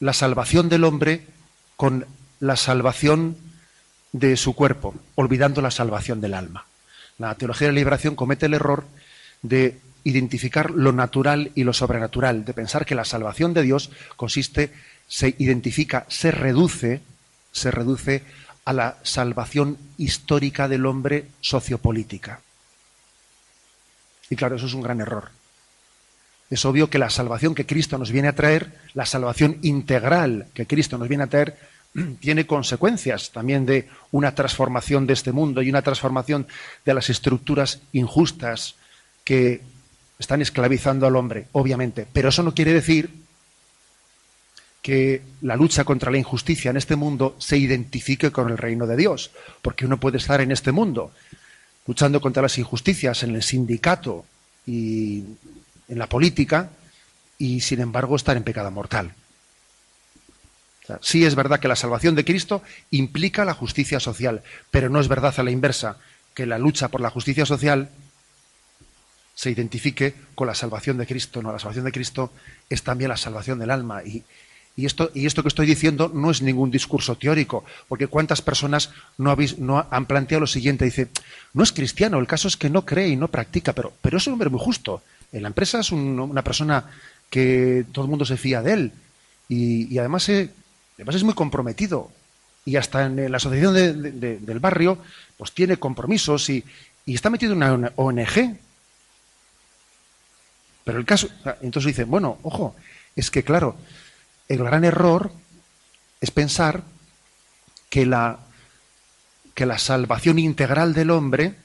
la 0.03 0.12
salvación 0.12 0.67
del 0.67 0.83
hombre 0.83 1.22
con 1.77 2.05
la 2.41 2.57
salvación 2.57 3.38
de 4.12 4.36
su 4.36 4.53
cuerpo, 4.53 4.93
olvidando 5.15 5.62
la 5.62 5.72
salvación 5.72 6.19
del 6.19 6.33
alma. 6.33 6.65
La 7.17 7.36
teología 7.36 7.67
de 7.67 7.72
la 7.72 7.77
liberación 7.77 8.17
comete 8.17 8.48
el 8.48 8.53
error 8.53 8.83
de 9.43 9.79
identificar 10.03 10.72
lo 10.72 10.91
natural 10.91 11.53
y 11.55 11.63
lo 11.63 11.72
sobrenatural, 11.72 12.43
de 12.43 12.53
pensar 12.53 12.86
que 12.86 12.95
la 12.95 13.05
salvación 13.05 13.53
de 13.53 13.62
Dios 13.62 13.91
consiste, 14.17 14.74
se 15.07 15.36
identifica, 15.38 16.05
se 16.10 16.31
reduce, 16.31 17.01
se 17.53 17.72
reduce 17.72 18.24
a 18.65 18.74
la 18.74 18.98
salvación 19.03 19.77
histórica 19.98 20.67
del 20.67 20.86
hombre 20.86 21.27
sociopolítica. 21.39 22.41
Y 24.29 24.36
claro, 24.36 24.57
eso 24.57 24.65
es 24.65 24.74
un 24.74 24.81
gran 24.81 25.00
error 25.00 25.42
es 26.53 26.65
obvio 26.65 26.89
que 26.89 27.00
la 27.00 27.10
salvación 27.10 27.55
que 27.55 27.65
Cristo 27.65 27.98
nos 27.98 28.12
viene 28.12 28.27
a 28.27 28.36
traer, 28.36 28.72
la 28.93 29.05
salvación 29.05 29.57
integral 29.62 30.48
que 30.53 30.67
Cristo 30.67 30.98
nos 30.98 31.07
viene 31.07 31.24
a 31.24 31.27
traer, 31.27 31.57
tiene 32.19 32.45
consecuencias 32.45 33.31
también 33.31 33.65
de 33.65 33.89
una 34.12 34.36
transformación 34.36 35.07
de 35.07 35.13
este 35.13 35.31
mundo 35.31 35.62
y 35.62 35.69
una 35.69 35.81
transformación 35.81 36.48
de 36.86 36.93
las 36.93 37.10
estructuras 37.10 37.81
injustas 37.91 38.75
que 39.24 39.62
están 40.19 40.41
esclavizando 40.41 41.07
al 41.07 41.15
hombre, 41.15 41.48
obviamente. 41.53 42.07
Pero 42.12 42.29
eso 42.29 42.43
no 42.43 42.53
quiere 42.53 42.74
decir 42.74 43.10
que 44.81 45.22
la 45.41 45.55
lucha 45.55 45.86
contra 45.86 46.12
la 46.12 46.17
injusticia 46.17 46.69
en 46.69 46.77
este 46.77 46.95
mundo 46.95 47.36
se 47.39 47.57
identifique 47.57 48.31
con 48.31 48.50
el 48.50 48.57
reino 48.57 48.86
de 48.86 48.98
Dios, 48.98 49.31
porque 49.62 49.86
uno 49.86 49.98
puede 49.98 50.17
estar 50.17 50.41
en 50.41 50.51
este 50.51 50.72
mundo 50.72 51.12
luchando 51.88 52.22
contra 52.22 52.43
las 52.43 52.57
injusticias 52.57 53.24
en 53.24 53.36
el 53.36 53.43
sindicato 53.43 54.25
y 54.65 55.24
en 55.88 56.00
la 56.00 56.08
política 56.08 56.70
y 57.38 57.62
sin 57.62 57.82
embargo 57.82 58.16
estar 58.16 58.38
en 58.38 58.44
pecado 58.44 58.72
mortal. 58.72 59.13
sí 61.02 61.25
es 61.25 61.36
verdad 61.36 61.60
que 61.60 61.68
la 61.68 61.75
salvación 61.75 62.16
de 62.16 62.25
Cristo 62.25 62.62
implica 62.92 63.46
la 63.46 63.54
justicia 63.54 64.00
social, 64.00 64.44
pero 64.72 64.90
no 64.90 65.00
es 65.00 65.08
verdad 65.08 65.34
a 65.38 65.44
la 65.44 65.52
inversa 65.52 65.98
que 66.34 66.46
la 66.46 66.58
lucha 66.58 66.90
por 66.90 67.02
la 67.02 67.10
justicia 67.10 67.46
social 67.46 67.90
se 69.36 69.50
identifique 69.52 70.13
con 70.36 70.48
la 70.48 70.56
salvación 70.56 70.98
de 70.98 71.08
Cristo. 71.08 71.42
No, 71.42 71.52
la 71.52 71.60
salvación 71.60 71.86
de 71.86 71.92
Cristo 71.92 72.32
es 72.70 72.84
también 72.84 73.10
la 73.10 73.18
salvación 73.18 73.60
del 73.60 73.72
alma 73.72 74.04
y, 74.04 74.24
Y 74.75 74.86
esto, 74.88 75.12
y 75.13 75.28
esto 75.28 75.44
que 75.44 75.50
estoy 75.50 75.68
diciendo 75.68 76.10
no 76.13 76.32
es 76.32 76.42
ningún 76.42 76.72
discurso 76.72 77.16
teórico, 77.16 77.63
porque 77.88 78.08
cuántas 78.08 78.42
personas 78.42 78.90
no, 79.20 79.30
habéis, 79.30 79.60
no 79.60 79.86
han 79.92 80.06
planteado 80.08 80.42
lo 80.42 80.48
siguiente, 80.48 80.86
dice, 80.86 81.10
no 81.54 81.62
es 81.62 81.72
cristiano, 81.72 82.18
el 82.18 82.25
caso 82.25 82.48
es 82.48 82.58
que 82.58 82.72
no 82.72 82.84
cree 82.84 83.10
y 83.10 83.16
no 83.16 83.28
practica, 83.28 83.74
pero, 83.74 83.94
pero 84.02 84.18
es 84.18 84.25
un 84.25 84.34
hombre 84.34 84.50
muy 84.50 84.60
justo. 84.60 85.04
En 85.34 85.42
la 85.42 85.50
empresa 85.50 85.80
es 85.80 85.92
una 85.92 86.44
persona 86.44 86.86
que 87.30 87.86
todo 87.92 88.06
el 88.06 88.10
mundo 88.10 88.24
se 88.25 88.38
fía 88.38 88.62
de 88.62 88.74
él 88.74 88.92
y, 89.50 89.98
además, 89.98 90.30
además 90.30 91.16
es 91.16 91.24
muy 91.24 91.34
comprometido. 91.34 92.12
Y 92.66 92.78
hasta 92.78 93.06
en 93.06 93.30
la 93.30 93.38
asociación 93.38 93.74
del 93.74 94.60
barrio, 94.60 94.98
pues 95.38 95.52
tiene 95.52 95.78
compromisos 95.78 96.50
y, 96.50 96.63
y 97.06 97.16
está 97.16 97.30
metido 97.30 97.54
en 97.54 97.63
una 97.63 97.92
ONG. 97.96 98.58
Pero 100.86 101.00
el 101.00 101.06
caso, 101.06 101.30
entonces 101.62 101.88
dicen, 101.88 102.10
bueno, 102.10 102.40
ojo, 102.44 102.75
es 103.16 103.32
que 103.32 103.44
claro, 103.44 103.75
el 104.48 104.63
gran 104.63 104.84
error 104.84 105.32
es 106.22 106.32
pensar 106.32 106.84
que 107.90 108.06
la, 108.06 108.40
que 109.54 109.66
la 109.66 109.78
salvación 109.78 110.40
integral 110.40 110.94
del 110.94 111.12
hombre, 111.12 111.56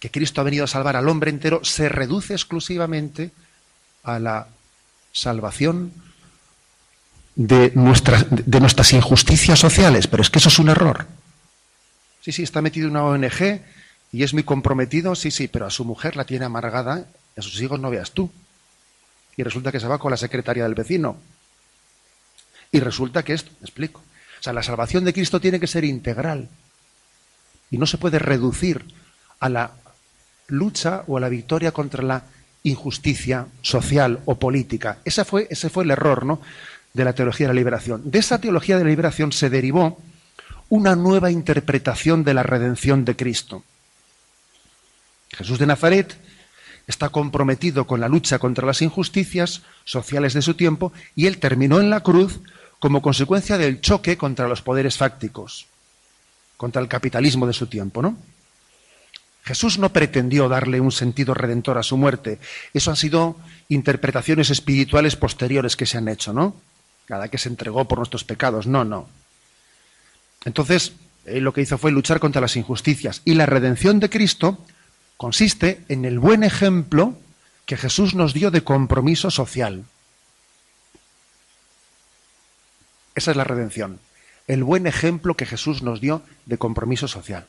que 0.00 0.10
Cristo 0.10 0.40
ha 0.40 0.44
venido 0.44 0.64
a 0.64 0.68
salvar 0.68 0.96
al 0.96 1.08
hombre 1.08 1.30
entero, 1.30 1.64
se 1.64 1.88
reduce 1.88 2.32
exclusivamente 2.32 3.30
a 4.02 4.18
la 4.18 4.48
salvación 5.12 5.92
de 7.34 7.72
nuestras, 7.74 8.92
injusticias 8.92 9.58
sociales. 9.58 10.06
Pero 10.06 10.22
es 10.22 10.30
que 10.30 10.38
eso 10.38 10.48
es 10.48 10.58
un 10.58 10.68
error. 10.68 11.06
Sí, 12.20 12.32
sí, 12.32 12.42
está 12.42 12.62
metido 12.62 12.86
en 12.86 12.92
una 12.92 13.04
ONG 13.04 13.60
y 14.12 14.22
es 14.22 14.34
muy 14.34 14.42
comprometido, 14.42 15.14
sí, 15.14 15.30
sí, 15.30 15.48
pero 15.48 15.66
a 15.66 15.70
su 15.70 15.84
mujer 15.84 16.16
la 16.16 16.24
tiene 16.24 16.44
amargada, 16.44 17.06
a 17.36 17.42
sus 17.42 17.60
hijos 17.60 17.80
no 17.80 17.90
veas 17.90 18.12
tú. 18.12 18.30
Y 19.36 19.42
resulta 19.42 19.70
que 19.70 19.80
se 19.80 19.86
va 19.86 19.98
con 19.98 20.10
la 20.10 20.16
secretaria 20.16 20.64
del 20.64 20.74
vecino. 20.74 21.16
Y 22.72 22.80
resulta 22.80 23.22
que 23.22 23.34
esto, 23.34 23.50
me 23.60 23.66
explico. 23.66 24.00
O 24.00 24.42
sea, 24.42 24.52
la 24.52 24.62
salvación 24.62 25.04
de 25.04 25.12
Cristo 25.12 25.40
tiene 25.40 25.60
que 25.60 25.66
ser 25.66 25.84
integral. 25.84 26.48
Y 27.70 27.78
no 27.78 27.86
se 27.86 27.98
puede 27.98 28.18
reducir 28.18 28.84
a 29.40 29.48
la 29.48 29.72
lucha 30.48 31.04
o 31.06 31.16
a 31.16 31.20
la 31.20 31.28
victoria 31.28 31.72
contra 31.72 32.02
la 32.02 32.24
injusticia 32.62 33.46
social 33.62 34.20
o 34.24 34.38
política. 34.38 34.98
Ese 35.04 35.24
fue, 35.24 35.46
ese 35.50 35.70
fue 35.70 35.84
el 35.84 35.90
error 35.90 36.26
¿no? 36.26 36.40
de 36.92 37.04
la 37.04 37.12
teología 37.12 37.46
de 37.46 37.54
la 37.54 37.58
liberación. 37.58 38.10
De 38.10 38.18
esa 38.18 38.40
teología 38.40 38.76
de 38.76 38.84
la 38.84 38.90
liberación 38.90 39.32
se 39.32 39.50
derivó 39.50 39.98
una 40.68 40.96
nueva 40.96 41.30
interpretación 41.30 42.24
de 42.24 42.34
la 42.34 42.42
redención 42.42 43.04
de 43.04 43.16
Cristo. 43.16 43.64
Jesús 45.30 45.58
de 45.58 45.66
Nazaret 45.66 46.16
está 46.86 47.10
comprometido 47.10 47.86
con 47.86 48.00
la 48.00 48.08
lucha 48.08 48.38
contra 48.38 48.66
las 48.66 48.82
injusticias 48.82 49.62
sociales 49.84 50.34
de 50.34 50.42
su 50.42 50.54
tiempo 50.54 50.92
y 51.14 51.26
él 51.26 51.38
terminó 51.38 51.80
en 51.80 51.90
la 51.90 52.00
cruz 52.00 52.40
como 52.80 53.02
consecuencia 53.02 53.58
del 53.58 53.80
choque 53.80 54.16
contra 54.16 54.48
los 54.48 54.62
poderes 54.62 54.96
fácticos, 54.96 55.66
contra 56.56 56.80
el 56.80 56.88
capitalismo 56.88 57.46
de 57.46 57.52
su 57.52 57.66
tiempo, 57.66 58.02
¿no? 58.02 58.16
Jesús 59.42 59.78
no 59.78 59.92
pretendió 59.92 60.48
darle 60.48 60.80
un 60.80 60.92
sentido 60.92 61.34
redentor 61.34 61.78
a 61.78 61.82
su 61.82 61.96
muerte. 61.96 62.38
Eso 62.74 62.90
han 62.90 62.96
sido 62.96 63.36
interpretaciones 63.68 64.50
espirituales 64.50 65.16
posteriores 65.16 65.76
que 65.76 65.86
se 65.86 65.98
han 65.98 66.08
hecho, 66.08 66.32
¿no? 66.32 66.56
Cada 67.06 67.28
que 67.28 67.38
se 67.38 67.48
entregó 67.48 67.86
por 67.86 67.98
nuestros 67.98 68.24
pecados. 68.24 68.66
No, 68.66 68.84
no. 68.84 69.08
Entonces, 70.44 70.92
él 71.24 71.44
lo 71.44 71.52
que 71.52 71.62
hizo 71.62 71.78
fue 71.78 71.92
luchar 71.92 72.20
contra 72.20 72.40
las 72.40 72.56
injusticias. 72.56 73.22
Y 73.24 73.34
la 73.34 73.46
redención 73.46 74.00
de 74.00 74.10
Cristo 74.10 74.64
consiste 75.16 75.82
en 75.88 76.04
el 76.04 76.18
buen 76.18 76.44
ejemplo 76.44 77.18
que 77.66 77.76
Jesús 77.76 78.14
nos 78.14 78.34
dio 78.34 78.50
de 78.50 78.62
compromiso 78.62 79.30
social. 79.30 79.84
Esa 83.14 83.32
es 83.32 83.36
la 83.36 83.44
redención. 83.44 84.00
El 84.46 84.64
buen 84.64 84.86
ejemplo 84.86 85.34
que 85.34 85.44
Jesús 85.44 85.82
nos 85.82 86.00
dio 86.00 86.22
de 86.46 86.56
compromiso 86.56 87.08
social. 87.08 87.46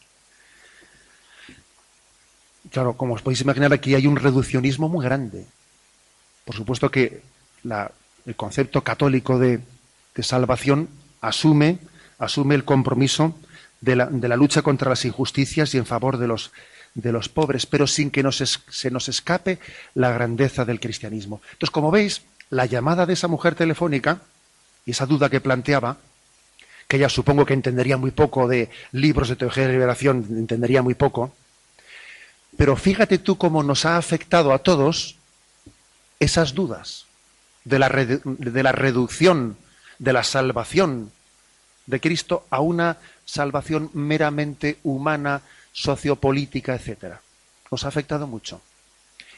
Claro, 2.72 2.94
como 2.94 3.16
os 3.16 3.22
podéis 3.22 3.42
imaginar, 3.42 3.74
aquí 3.74 3.96
hay 3.96 4.06
un 4.06 4.16
reduccionismo 4.16 4.90
muy 4.90 5.04
grande. 5.04 5.46
Por 6.46 6.56
supuesto 6.56 6.92
que 6.92 7.22
el 7.64 8.36
concepto 8.36 8.84
católico 8.84 9.40
de, 9.40 9.60
salvación 10.22 10.90
asume, 11.22 11.80
asume 12.18 12.56
el 12.56 12.66
compromiso 12.66 13.36
de 13.82 13.96
la, 13.96 14.06
de 14.08 14.28
la, 14.28 14.36
lucha 14.36 14.62
contra 14.62 14.90
las 14.90 15.06
injusticias 15.06 15.74
y 15.74 15.78
en 15.78 15.86
favor 15.86 16.18
de 16.18 16.28
los, 16.28 16.52
de 16.94 17.12
los 17.12 17.30
pobres, 17.30 17.66
pero 17.66 17.88
sin 17.88 18.12
que 18.12 18.24
se 18.32 18.92
nos 18.92 19.10
escape 19.10 19.60
la 19.96 20.12
grandeza 20.12 20.66
del 20.66 20.80
cristianismo. 20.80 21.42
Entonces, 21.54 21.72
como 21.72 21.92
veis, 21.92 22.24
la 22.50 22.66
llamada 22.66 23.06
de 23.06 23.14
esa 23.14 23.28
mujer 23.28 23.56
telefónica 23.56 24.22
y 24.86 24.92
esa 24.92 25.06
duda 25.06 25.30
que 25.30 25.40
planteaba, 25.40 25.98
que 26.88 26.98
ella 26.98 27.10
supongo 27.10 27.46
que 27.46 27.54
entendería 27.54 27.98
muy 27.98 28.12
poco 28.12 28.48
de 28.48 28.70
libros 28.92 29.30
de 29.30 29.36
teología 29.36 29.68
de 29.68 29.74
liberación, 29.74 30.26
entendería 30.32 30.82
muy 30.82 30.96
poco, 30.96 31.34
pero 32.60 32.76
fíjate 32.76 33.20
tú 33.20 33.38
cómo 33.38 33.64
nos 33.64 33.86
ha 33.86 33.96
afectado 33.96 34.52
a 34.52 34.60
todos 34.60 35.16
esas 36.20 36.54
dudas 36.54 37.06
de 37.64 37.80
la, 37.80 37.88
de 37.88 38.64
la 38.64 38.74
reducción, 38.74 39.56
de 39.98 40.12
la 40.12 40.26
salvación 40.26 41.10
de 41.86 42.02
Cristo 42.02 42.46
a 42.50 42.60
una 42.60 42.98
salvación 43.24 43.92
meramente 43.94 44.78
humana, 44.84 45.42
sociopolítica, 45.72 46.76
etcétera. 46.76 47.22
Nos 47.72 47.86
ha 47.86 47.88
afectado 47.88 48.28
mucho. 48.28 48.62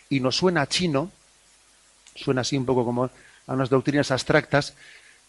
Y 0.10 0.20
nos 0.20 0.38
suena 0.38 0.66
chino, 0.66 1.12
suena 2.16 2.42
así 2.42 2.58
un 2.58 2.66
poco 2.66 2.84
como 2.84 3.04
a 3.04 3.12
unas 3.54 3.70
doctrinas 3.70 4.10
abstractas, 4.10 4.74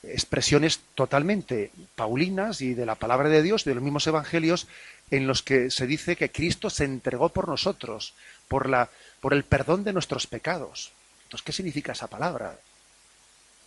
expresiones 0.03 0.81
totalmente 0.95 1.71
paulinas 1.95 2.61
y 2.61 2.75
de 2.75 2.87
la 2.87 2.97
palabra 2.97 3.29
de 3.29 3.43
Dios, 3.43 3.65
de 3.65 3.75
los 3.75 3.83
mismos 3.83 4.07
evangelios, 4.07 4.67
en 5.11 5.27
los 5.27 5.43
que 5.43 5.71
se 5.71 5.87
dice 5.87 6.17
que 6.17 6.33
Cristo 6.33 6.71
se 6.71 6.85
entregó 6.85 7.29
por 7.29 7.49
nosotros, 7.49 8.15
por, 8.49 8.69
la, 8.69 8.91
por 9.21 9.33
el 9.33 9.45
perdón 9.45 9.85
de 9.85 9.93
nuestros 9.93 10.27
pecados. 10.27 10.93
Entonces, 11.25 11.45
¿qué 11.45 11.53
significa 11.53 11.93
esa 11.93 12.09
palabra? 12.09 12.59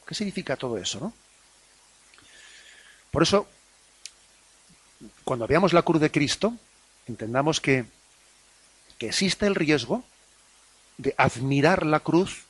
¿Qué 0.06 0.14
significa 0.14 0.58
todo 0.58 0.78
eso, 0.78 1.00
no? 1.00 1.14
Por 3.12 3.24
eso, 3.24 3.48
cuando 5.24 5.48
veamos 5.48 5.72
la 5.72 5.84
cruz 5.84 6.02
de 6.02 6.12
Cristo, 6.12 6.54
entendamos 7.08 7.62
que, 7.62 7.86
que 8.98 9.08
existe 9.08 9.48
el 9.48 9.56
riesgo 9.56 10.04
de 10.98 11.16
admirar 11.18 11.86
la 11.86 12.02
cruz 12.02 12.44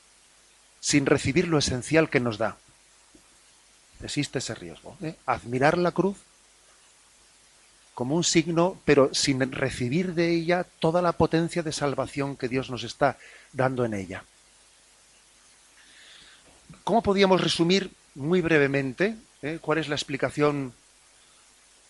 sin 0.79 1.05
recibir 1.05 1.47
lo 1.47 1.59
esencial 1.59 2.09
que 2.09 2.19
nos 2.19 2.37
da 2.37 2.57
existe 4.03 4.39
ese 4.39 4.55
riesgo. 4.55 4.97
¿eh? 5.01 5.15
Admirar 5.25 5.77
la 5.77 5.91
cruz 5.91 6.17
como 7.93 8.15
un 8.15 8.25
signo, 8.25 8.77
pero 8.83 9.13
sin 9.13 9.39
recibir 9.51 10.13
de 10.13 10.29
ella 10.31 10.65
toda 10.79 11.01
la 11.01 11.13
potencia 11.13 11.63
de 11.63 11.71
salvación 11.71 12.35
que 12.35 12.49
Dios 12.49 12.69
nos 12.69 12.83
está 12.83 13.17
dando 13.53 13.85
en 13.85 13.93
ella. 13.93 14.25
¿Cómo 16.83 17.01
podríamos 17.01 17.41
resumir 17.41 17.89
muy 18.13 18.41
brevemente 18.41 19.15
¿eh? 19.41 19.59
cuál 19.61 19.77
es 19.77 19.87
la 19.87 19.95
explicación 19.95 20.73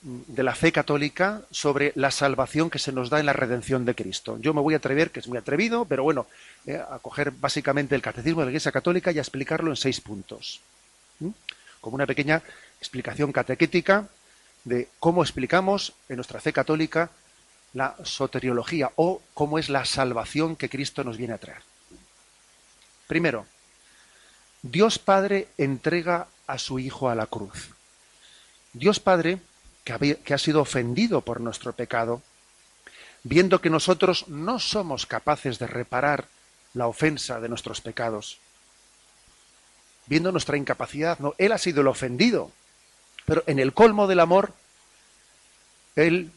de 0.03 0.43
la 0.43 0.53
fe 0.53 0.71
católica 0.71 1.41
sobre 1.49 1.91
la 1.95 2.11
salvación 2.11 2.69
que 2.69 2.77
se 2.77 2.91
nos 2.91 3.09
da 3.09 3.19
en 3.19 3.25
la 3.25 3.33
redención 3.33 3.83
de 3.83 3.95
Cristo? 3.95 4.37
Yo 4.39 4.53
me 4.53 4.61
voy 4.61 4.75
a 4.75 4.77
atrever, 4.77 5.09
que 5.09 5.21
es 5.21 5.27
muy 5.27 5.39
atrevido, 5.39 5.85
pero 5.85 6.03
bueno, 6.03 6.27
¿eh? 6.67 6.79
a 6.87 6.99
coger 6.99 7.31
básicamente 7.31 7.95
el 7.95 8.03
catecismo 8.03 8.41
de 8.41 8.45
la 8.45 8.51
Iglesia 8.51 8.71
Católica 8.71 9.11
y 9.11 9.17
a 9.17 9.21
explicarlo 9.21 9.71
en 9.71 9.75
seis 9.75 9.99
puntos 10.01 10.61
como 11.85 11.95
una 11.97 12.07
pequeña 12.07 12.41
explicación 12.79 13.31
catequética 13.31 14.07
de 14.63 14.89
cómo 14.97 15.21
explicamos 15.21 15.93
en 16.09 16.15
nuestra 16.15 16.41
fe 16.41 16.51
católica 16.51 17.11
la 17.73 17.95
soteriología 18.03 18.89
o 18.95 19.21
cómo 19.35 19.59
es 19.59 19.69
la 19.69 19.85
salvación 19.85 20.55
que 20.55 20.67
Cristo 20.67 21.03
nos 21.03 21.15
viene 21.15 21.35
a 21.35 21.37
traer. 21.37 21.61
Primero, 23.05 23.45
Dios 24.63 24.97
Padre 24.97 25.49
entrega 25.59 26.25
a 26.47 26.57
su 26.57 26.79
Hijo 26.79 27.07
a 27.07 27.13
la 27.13 27.27
cruz. 27.27 27.69
Dios 28.73 28.99
Padre, 28.99 29.37
que, 29.83 30.33
ha 30.33 30.37
sido 30.39 30.61
ofendido 30.61 31.21
por 31.21 31.39
nuestro 31.39 31.73
pecado, 31.73 32.23
viendo 33.21 33.61
que 33.61 33.69
nosotros 33.69 34.27
no 34.27 34.57
somos 34.57 35.05
capaces 35.05 35.59
de 35.59 35.67
reparar 35.67 36.25
la 36.73 36.87
ofensa 36.87 37.39
de 37.39 37.47
nuestros 37.47 37.79
pecados, 37.79 38.39
viendo 40.07 40.31
nuestra 40.31 40.57
incapacidad. 40.57 41.19
No, 41.19 41.33
él 41.37 41.51
ha 41.51 41.57
sido 41.57 41.81
el 41.81 41.87
ofendido, 41.87 42.51
pero 43.25 43.43
en 43.47 43.59
el 43.59 43.73
colmo 43.73 44.07
del 44.07 44.19
amor, 44.19 44.53
él, 45.95 46.31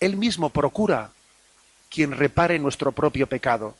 él 0.00 0.16
mismo 0.16 0.50
procura 0.50 1.10
quien 1.90 2.12
repare 2.12 2.58
nuestro 2.58 2.92
propio 2.92 3.26
pecado. 3.26 3.76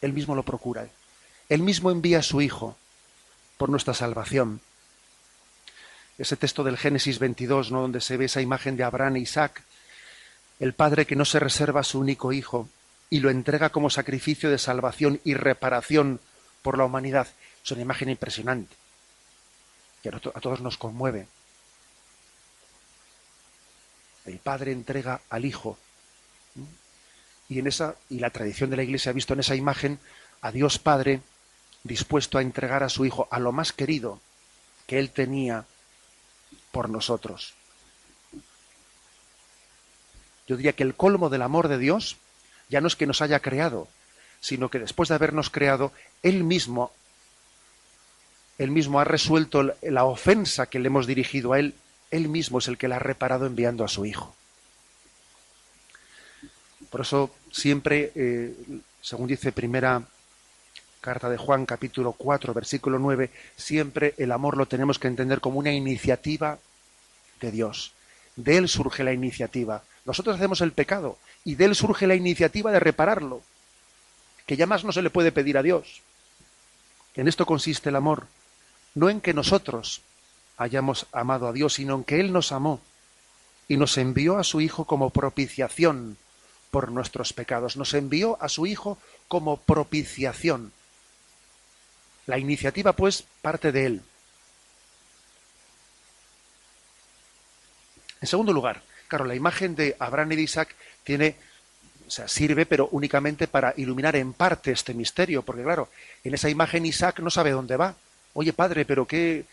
Él 0.00 0.12
mismo 0.12 0.34
lo 0.34 0.42
procura. 0.42 0.88
Él 1.48 1.62
mismo 1.62 1.90
envía 1.90 2.20
a 2.20 2.22
su 2.22 2.40
Hijo 2.40 2.76
por 3.56 3.68
nuestra 3.68 3.94
salvación. 3.94 4.60
Ese 6.18 6.36
texto 6.36 6.64
del 6.64 6.78
Génesis 6.78 7.18
22, 7.18 7.70
¿no? 7.70 7.82
donde 7.82 8.00
se 8.00 8.16
ve 8.16 8.26
esa 8.26 8.40
imagen 8.40 8.76
de 8.76 8.84
Abraham 8.84 9.16
e 9.16 9.20
Isaac, 9.20 9.62
el 10.60 10.72
padre 10.72 11.06
que 11.06 11.16
no 11.16 11.24
se 11.24 11.40
reserva 11.40 11.80
a 11.80 11.84
su 11.84 12.00
único 12.00 12.32
hijo, 12.32 12.68
y 13.10 13.20
lo 13.20 13.30
entrega 13.30 13.70
como 13.70 13.90
sacrificio 13.90 14.50
de 14.50 14.58
salvación 14.58 15.20
y 15.24 15.34
reparación 15.34 16.20
por 16.62 16.78
la 16.78 16.84
humanidad. 16.84 17.28
Es 17.64 17.70
una 17.70 17.82
imagen 17.82 18.10
impresionante 18.10 18.74
que 20.02 20.08
a 20.08 20.40
todos 20.40 20.60
nos 20.60 20.76
conmueve. 20.76 21.28
El 24.24 24.38
Padre 24.38 24.72
entrega 24.72 25.20
al 25.30 25.44
Hijo. 25.44 25.78
Y, 27.48 27.60
en 27.60 27.68
esa, 27.68 27.94
y 28.10 28.18
la 28.18 28.30
tradición 28.30 28.70
de 28.70 28.76
la 28.76 28.82
Iglesia 28.82 29.10
ha 29.10 29.14
visto 29.14 29.34
en 29.34 29.40
esa 29.40 29.54
imagen 29.54 30.00
a 30.40 30.50
Dios 30.50 30.78
Padre 30.78 31.20
dispuesto 31.84 32.38
a 32.38 32.42
entregar 32.42 32.82
a 32.82 32.88
su 32.88 33.04
Hijo, 33.04 33.28
a 33.30 33.38
lo 33.38 33.52
más 33.52 33.72
querido 33.72 34.20
que 34.86 34.98
Él 34.98 35.10
tenía 35.10 35.64
por 36.72 36.90
nosotros. 36.90 37.54
Yo 40.48 40.56
diría 40.56 40.74
que 40.74 40.82
el 40.82 40.94
colmo 40.94 41.28
del 41.28 41.42
amor 41.42 41.68
de 41.68 41.78
Dios 41.78 42.16
ya 42.68 42.80
no 42.80 42.88
es 42.88 42.96
que 42.96 43.06
nos 43.06 43.22
haya 43.22 43.40
creado, 43.40 43.88
sino 44.40 44.70
que 44.70 44.78
después 44.78 45.08
de 45.08 45.14
habernos 45.14 45.50
creado, 45.50 45.92
Él 46.22 46.44
mismo, 46.44 46.92
Él 48.58 48.70
mismo 48.70 49.00
ha 49.00 49.04
resuelto 49.04 49.74
la 49.82 50.04
ofensa 50.04 50.66
que 50.66 50.78
le 50.78 50.88
hemos 50.88 51.06
dirigido 51.06 51.52
a 51.52 51.58
Él, 51.58 51.74
Él 52.10 52.28
mismo 52.28 52.58
es 52.58 52.68
el 52.68 52.78
que 52.78 52.88
la 52.88 52.96
ha 52.96 53.00
reparado 53.00 53.46
enviando 53.46 53.84
a 53.84 53.88
su 53.88 54.06
Hijo. 54.06 54.34
Por 56.90 57.00
eso 57.00 57.34
siempre, 57.50 58.12
eh, 58.14 58.54
según 59.00 59.26
dice 59.26 59.52
primera 59.52 60.02
carta 61.00 61.28
de 61.28 61.36
Juan 61.36 61.66
capítulo 61.66 62.12
4 62.12 62.52
versículo 62.54 62.98
9, 62.98 63.30
siempre 63.56 64.14
el 64.18 64.32
amor 64.32 64.56
lo 64.56 64.66
tenemos 64.66 64.98
que 64.98 65.08
entender 65.08 65.40
como 65.40 65.58
una 65.58 65.72
iniciativa 65.72 66.58
de 67.40 67.50
Dios. 67.50 67.92
De 68.34 68.56
Él 68.56 68.68
surge 68.68 69.04
la 69.04 69.12
iniciativa. 69.12 69.82
Nosotros 70.06 70.36
hacemos 70.36 70.60
el 70.60 70.72
pecado 70.72 71.18
y 71.44 71.56
de 71.56 71.66
Él 71.66 71.74
surge 71.74 72.06
la 72.06 72.14
iniciativa 72.14 72.70
de 72.70 72.80
repararlo, 72.80 73.42
que 74.46 74.56
ya 74.56 74.66
más 74.66 74.84
no 74.84 74.92
se 74.92 75.02
le 75.02 75.10
puede 75.10 75.32
pedir 75.32 75.58
a 75.58 75.62
Dios. 75.62 76.02
En 77.16 77.28
esto 77.28 77.44
consiste 77.44 77.88
el 77.88 77.96
amor, 77.96 78.28
no 78.94 79.10
en 79.10 79.20
que 79.20 79.34
nosotros 79.34 80.02
hayamos 80.56 81.06
amado 81.12 81.48
a 81.48 81.52
Dios, 81.52 81.74
sino 81.74 81.96
en 81.96 82.04
que 82.04 82.20
Él 82.20 82.32
nos 82.32 82.52
amó 82.52 82.80
y 83.68 83.76
nos 83.76 83.98
envió 83.98 84.38
a 84.38 84.44
su 84.44 84.60
Hijo 84.60 84.84
como 84.84 85.10
propiciación 85.10 86.16
por 86.70 86.92
nuestros 86.92 87.32
pecados. 87.32 87.76
Nos 87.76 87.92
envió 87.94 88.40
a 88.40 88.48
su 88.48 88.66
Hijo 88.66 88.98
como 89.26 89.56
propiciación. 89.56 90.72
La 92.26 92.38
iniciativa, 92.38 92.92
pues, 92.92 93.24
parte 93.42 93.72
de 93.72 93.86
Él. 93.86 94.02
En 98.20 98.28
segundo 98.28 98.52
lugar, 98.52 98.82
claro, 99.08 99.24
la 99.24 99.34
imagen 99.34 99.74
de 99.74 99.96
Abraham 99.98 100.32
y 100.32 100.36
de 100.36 100.42
Isaac 100.42 100.74
tiene, 101.04 101.36
o 102.06 102.10
sea, 102.10 102.28
sirve, 102.28 102.66
pero 102.66 102.88
únicamente 102.92 103.48
para 103.48 103.74
iluminar 103.76 104.16
en 104.16 104.32
parte 104.32 104.72
este 104.72 104.94
misterio, 104.94 105.42
porque 105.42 105.62
claro, 105.62 105.88
en 106.24 106.34
esa 106.34 106.48
imagen 106.48 106.86
Isaac 106.86 107.20
no 107.20 107.30
sabe 107.30 107.50
dónde 107.50 107.76
va. 107.76 107.94
Oye, 108.34 108.52
padre, 108.52 108.84
pero 108.84 109.06
qué, 109.06 109.44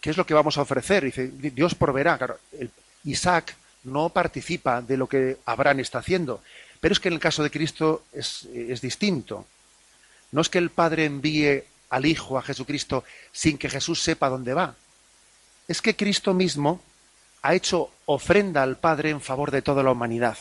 qué 0.00 0.10
es 0.10 0.16
lo 0.16 0.26
que 0.26 0.34
vamos 0.34 0.56
a 0.58 0.62
ofrecer? 0.62 1.04
dice, 1.04 1.28
Dios 1.28 1.74
proveerá. 1.74 2.16
Claro, 2.18 2.38
Isaac 3.04 3.54
no 3.84 4.08
participa 4.08 4.80
de 4.80 4.96
lo 4.96 5.08
que 5.08 5.38
Abraham 5.44 5.80
está 5.80 5.98
haciendo, 5.98 6.42
pero 6.80 6.92
es 6.92 7.00
que 7.00 7.08
en 7.08 7.14
el 7.14 7.20
caso 7.20 7.42
de 7.42 7.50
Cristo 7.50 8.04
es, 8.12 8.44
es 8.54 8.80
distinto. 8.80 9.46
No 10.32 10.40
es 10.40 10.48
que 10.48 10.58
el 10.58 10.70
Padre 10.70 11.04
envíe 11.04 11.62
al 11.90 12.06
Hijo, 12.06 12.38
a 12.38 12.42
Jesucristo, 12.42 13.04
sin 13.30 13.58
que 13.58 13.70
Jesús 13.70 14.02
sepa 14.02 14.28
dónde 14.28 14.54
va 14.54 14.74
es 15.68 15.80
que 15.80 15.96
Cristo 15.96 16.34
mismo 16.34 16.80
ha 17.44 17.54
hecho 17.54 17.90
ofrenda 18.06 18.62
al 18.62 18.78
Padre 18.78 19.10
en 19.10 19.20
favor 19.20 19.50
de 19.50 19.60
toda 19.60 19.82
la 19.82 19.90
humanidad. 19.90 20.38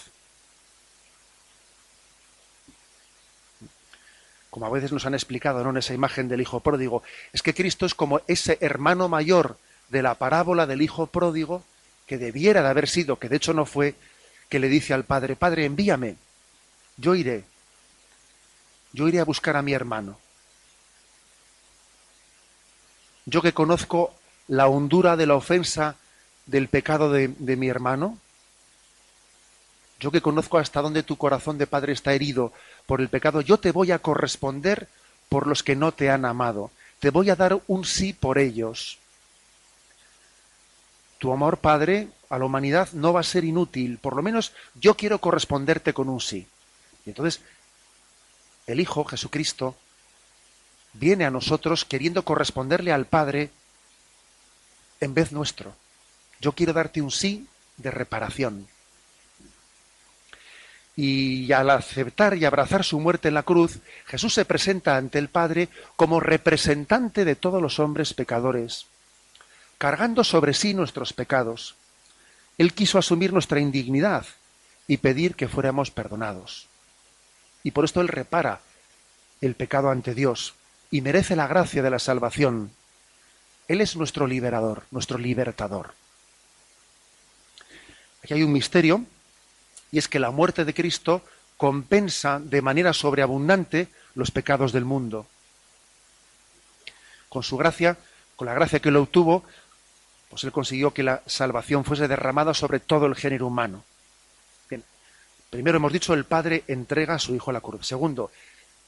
Como 4.50 4.66
a 4.66 4.70
veces 4.70 4.94
nos 4.94 5.06
han 5.06 5.14
explicado 5.14 5.62
¿no? 5.66 5.72
en 5.72 5.78
esa 5.78 5.94
imagen 5.94 6.30
del 6.30 6.40
Hijo 6.40 6.62
pródigo, 6.62 7.04
es 7.34 7.42
que 7.42 7.54
Cristo 7.54 7.86
es 7.86 7.94
como 7.94 8.22
ese 8.28 8.58
hermano 8.62 9.10
mayor 9.10 9.58
de 9.90 10.02
la 10.02 10.16
parábola 10.16 10.66
del 10.66 10.82
Hijo 10.82 11.08
pródigo 11.08 11.66
que 12.08 12.18
debiera 12.18 12.64
de 12.64 12.70
haber 12.70 12.88
sido, 12.88 13.20
que 13.20 13.28
de 13.28 13.36
hecho 13.36 13.54
no 13.54 13.66
fue, 13.66 13.96
que 14.48 14.60
le 14.60 14.70
dice 14.70 14.94
al 14.94 15.04
Padre, 15.04 15.36
Padre, 15.36 15.66
envíame, 15.66 16.16
yo 16.96 17.16
iré, 17.16 17.44
yo 18.94 19.10
iré 19.10 19.20
a 19.20 19.26
buscar 19.26 19.58
a 19.58 19.62
mi 19.62 19.74
hermano. 19.74 20.18
Yo 23.26 23.42
que 23.42 23.52
conozco 23.52 24.14
la 24.48 24.68
hondura 24.68 25.18
de 25.18 25.26
la 25.26 25.36
ofensa 25.36 25.98
del 26.46 26.68
pecado 26.68 27.12
de, 27.12 27.28
mi 27.28 27.68
hermano? 27.68 28.18
Yo 30.00 30.12
que 30.12 30.22
conozco 30.22 30.58
hasta 30.58 30.82
dónde 30.82 31.04
tu 31.04 31.18
corazón 31.18 31.58
de 31.58 31.68
padre 31.68 31.94
está 31.94 32.14
herido 32.14 32.52
por 32.86 33.00
el 33.00 33.10
pecado, 33.10 33.42
yo 33.42 33.58
te 33.58 33.72
voy 33.72 33.92
a 33.92 34.00
corresponder 34.00 34.88
por 35.30 35.48
los 35.48 35.64
que 35.64 35.76
no 35.76 35.94
te 35.94 36.10
han 36.10 36.26
amado. 36.26 36.72
Te 37.00 37.10
voy 37.10 37.30
a 37.30 37.36
dar 37.36 37.62
un 37.68 37.86
sí 37.86 38.14
por 38.14 38.38
ellos. 38.38 38.98
Tu 41.20 41.32
amor, 41.32 41.58
Padre, 41.58 42.10
a 42.30 42.38
la 42.38 42.46
humanidad 42.46 42.90
no 42.92 43.14
va 43.14 43.22
a 43.22 43.24
ser 43.24 43.46
inútil. 43.46 43.98
Por 43.98 44.16
lo 44.16 44.22
menos 44.22 44.52
yo 44.76 44.96
quiero 44.96 45.20
corresponderte 45.20 45.94
con 45.94 46.10
un 46.10 46.20
sí. 46.20 46.48
Y 47.06 47.10
entonces 47.10 47.42
el 48.68 48.80
Hijo, 48.80 49.04
Jesucristo, 49.06 49.76
viene 50.94 51.26
a 51.26 51.32
nosotros 51.32 51.86
queriendo 51.86 52.24
corresponderle 52.24 52.92
al 52.92 53.06
Padre 53.06 53.52
en 55.00 55.14
vez 55.14 55.32
nuestro. 55.32 55.76
Yo 56.44 56.52
quiero 56.52 56.74
darte 56.74 57.02
un 57.02 57.10
sí 57.10 57.48
de 57.78 57.90
reparación. 57.90 58.68
Y 60.98 61.50
al 61.54 61.70
aceptar 61.70 62.36
y 62.36 62.44
abrazar 62.44 62.84
su 62.84 63.00
muerte 63.00 63.30
en 63.30 63.36
la 63.36 63.44
cruz, 63.44 63.80
Jesús 64.06 64.34
se 64.34 64.44
presenta 64.44 64.98
ante 64.98 65.20
el 65.20 65.30
Padre 65.30 65.70
como 65.96 66.20
representante 66.20 67.24
de 67.24 67.38
todos 67.38 67.62
los 67.62 67.80
hombres 67.80 68.14
pecadores, 68.14 68.88
cargando 69.78 70.26
sobre 70.26 70.54
sí 70.54 70.74
nuestros 70.74 71.14
pecados. 71.14 71.76
Él 72.58 72.74
quiso 72.74 73.00
asumir 73.00 73.32
nuestra 73.32 73.62
indignidad 73.62 74.26
y 74.86 74.98
pedir 74.98 75.36
que 75.36 75.48
fuéramos 75.48 75.92
perdonados. 75.92 76.68
Y 77.64 77.72
por 77.72 77.86
esto 77.86 78.02
Él 78.02 78.10
repara 78.10 78.60
el 79.40 79.56
pecado 79.56 79.92
ante 79.92 80.14
Dios 80.14 80.56
y 80.92 81.00
merece 81.00 81.38
la 81.38 81.48
gracia 81.48 81.82
de 81.82 81.90
la 81.90 82.00
salvación 82.00 82.72
él 83.68 83.82
es 83.82 83.96
nuestro 83.96 84.28
liberador, 84.28 84.84
nuestro 84.92 85.18
libertador. 85.18 85.94
Aquí 88.24 88.34
hay 88.34 88.44
un 88.44 88.54
misterio, 88.54 89.04
y 89.92 89.98
es 89.98 90.08
que 90.08 90.20
la 90.20 90.32
muerte 90.32 90.66
de 90.66 90.74
Cristo 90.74 91.24
compensa 91.58 92.40
de 92.40 92.62
manera 92.62 92.94
sobreabundante 92.94 93.90
los 94.16 94.32
pecados 94.32 94.72
del 94.72 94.86
mundo. 94.86 95.28
Con 97.30 97.44
su 97.44 97.58
gracia, 97.58 97.98
con 98.36 98.46
la 98.46 98.54
gracia 98.54 98.80
que 98.80 98.92
lo 98.92 99.02
obtuvo, 99.02 99.44
pues 100.30 100.44
él 100.44 100.52
consiguió 100.52 100.94
que 100.94 101.04
la 101.04 101.22
salvación 101.26 101.86
fuese 101.86 102.08
derramada 102.08 102.54
sobre 102.54 102.80
todo 102.80 103.06
el 103.06 103.16
género 103.16 103.48
humano. 103.48 103.84
Bien. 104.70 104.84
Primero 105.50 105.78
hemos 105.78 105.94
dicho, 105.94 106.14
el 106.14 106.26
Padre 106.26 106.64
entrega 106.68 107.16
a 107.16 107.20
su 107.20 107.36
Hijo 107.36 107.52
a 107.52 107.54
la 107.54 107.62
cruz. 107.62 107.86
Segundo, 107.86 108.32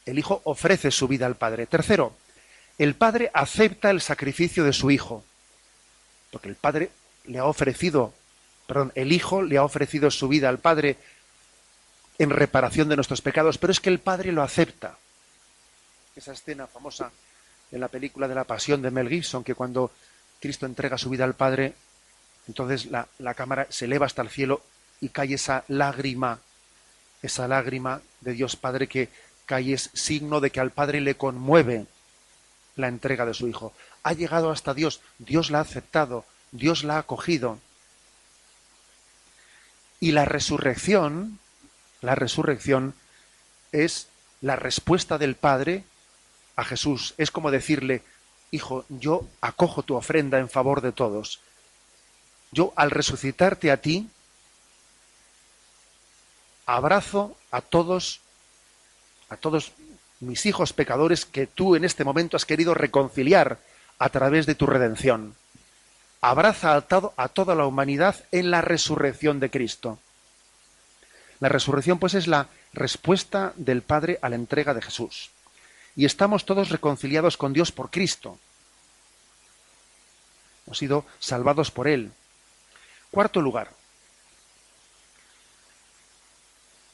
el 0.06 0.18
Hijo 0.18 0.42
ofrece 0.46 0.92
su 0.92 1.08
vida 1.08 1.26
al 1.26 1.36
Padre. 1.36 1.68
Tercero, 1.68 2.16
el 2.78 2.96
padre 2.96 3.32
acepta 3.34 3.90
el 3.90 4.02
sacrificio 4.02 4.64
de 4.66 4.74
su 4.74 4.92
hijo, 4.92 5.24
porque 6.32 6.50
el 6.50 6.56
padre 6.56 6.92
le 7.24 7.40
ha 7.40 7.46
ofrecido, 7.46 8.14
perdón, 8.68 8.92
el 8.96 9.12
hijo 9.12 9.42
le 9.42 9.58
ha 9.58 9.64
ofrecido 9.64 10.12
su 10.12 10.28
vida 10.28 10.50
al 10.50 10.60
padre 10.60 10.98
en 12.18 12.30
reparación 12.30 12.90
de 12.90 12.96
nuestros 12.96 13.22
pecados, 13.22 13.58
pero 13.58 13.72
es 13.72 13.80
que 13.80 13.90
el 13.90 14.00
padre 14.00 14.32
lo 14.32 14.42
acepta. 14.42 14.98
Esa 16.16 16.34
escena 16.34 16.68
famosa 16.68 17.12
en 17.72 17.82
la 17.82 17.88
película 17.88 18.28
de 18.28 18.36
la 18.36 18.46
Pasión 18.46 18.82
de 18.82 18.92
Mel 18.92 19.10
Gibson, 19.10 19.44
que 19.44 19.56
cuando 19.56 19.92
Cristo 20.40 20.66
entrega 20.66 20.98
su 20.98 21.10
vida 21.10 21.26
al 21.26 21.34
Padre, 21.34 21.74
entonces 22.48 22.86
la, 22.86 23.08
la 23.20 23.34
cámara 23.34 23.68
se 23.70 23.86
eleva 23.86 24.06
hasta 24.06 24.22
el 24.22 24.30
cielo 24.30 24.62
y 25.02 25.10
cae 25.10 25.34
esa 25.34 25.66
lágrima, 25.68 26.40
esa 27.22 27.48
lágrima 27.48 28.02
de 28.22 28.34
Dios 28.34 28.56
Padre 28.56 28.88
que 28.88 29.10
cae 29.46 29.74
es 29.74 29.90
signo 29.94 30.40
de 30.40 30.52
que 30.52 30.60
al 30.60 30.72
Padre 30.72 31.02
le 31.02 31.16
conmueve 31.16 31.86
la 32.76 32.88
entrega 32.88 33.26
de 33.26 33.34
su 33.34 33.48
Hijo. 33.48 33.74
Ha 34.04 34.14
llegado 34.14 34.52
hasta 34.52 34.74
Dios, 34.74 35.02
Dios 35.18 35.50
la 35.50 35.60
ha 35.60 35.62
aceptado, 35.62 36.26
Dios 36.52 36.84
la 36.84 36.96
ha 36.96 37.00
acogido. 37.00 37.60
Y 40.00 40.12
la 40.12 40.26
resurrección, 40.26 41.40
la 42.02 42.16
resurrección 42.16 42.94
es 43.72 44.08
la 44.42 44.56
respuesta 44.56 45.18
del 45.18 45.36
Padre 45.36 45.84
a 46.56 46.64
Jesús. 46.64 47.14
Es 47.18 47.32
como 47.32 47.52
decirle, 47.52 48.04
Hijo, 48.52 48.86
yo 48.88 49.28
acojo 49.42 49.84
tu 49.84 49.96
ofrenda 49.96 50.40
en 50.40 50.50
favor 50.50 50.80
de 50.80 50.94
todos. 50.94 51.42
Yo 52.52 52.72
al 52.78 52.90
resucitarte 52.90 53.70
a 53.70 53.82
ti, 53.82 54.08
abrazo 56.66 57.36
a 57.52 57.60
todos, 57.60 58.22
a 59.30 59.36
todos 59.36 59.74
mis 60.22 60.46
hijos 60.46 60.72
pecadores 60.72 61.26
que 61.26 61.48
tú 61.48 61.76
en 61.76 61.84
este 61.84 62.06
momento 62.06 62.38
has 62.38 62.46
querido 62.46 62.74
reconciliar 62.74 63.60
a 64.00 64.08
través 64.08 64.46
de 64.46 64.56
tu 64.56 64.66
redención. 64.66 65.36
Abraza 66.28 66.76
a, 66.76 66.84
a 67.18 67.28
toda 67.30 67.54
la 67.54 67.68
humanidad 67.68 68.16
en 68.32 68.50
la 68.50 68.62
resurrección 68.62 69.40
de 69.40 69.52
Cristo. 69.52 70.00
La 71.40 71.50
resurrección, 71.50 72.00
pues, 72.00 72.16
es 72.16 72.26
la 72.26 72.50
respuesta 72.74 73.54
del 73.58 73.84
Padre 73.84 74.18
a 74.24 74.30
la 74.30 74.36
entrega 74.36 74.74
de 74.74 74.82
Jesús. 74.82 75.30
Y 75.96 76.06
estamos 76.06 76.44
todos 76.44 76.70
reconciliados 76.70 77.38
con 77.38 77.54
Dios 77.54 77.72
por 77.72 77.92
Cristo. 77.92 78.40
Hemos 80.66 80.80
sido 80.80 81.06
salvados 81.20 81.70
por 81.70 81.88
Él. 81.88 82.12
Cuarto 83.12 83.40
lugar. 83.40 83.70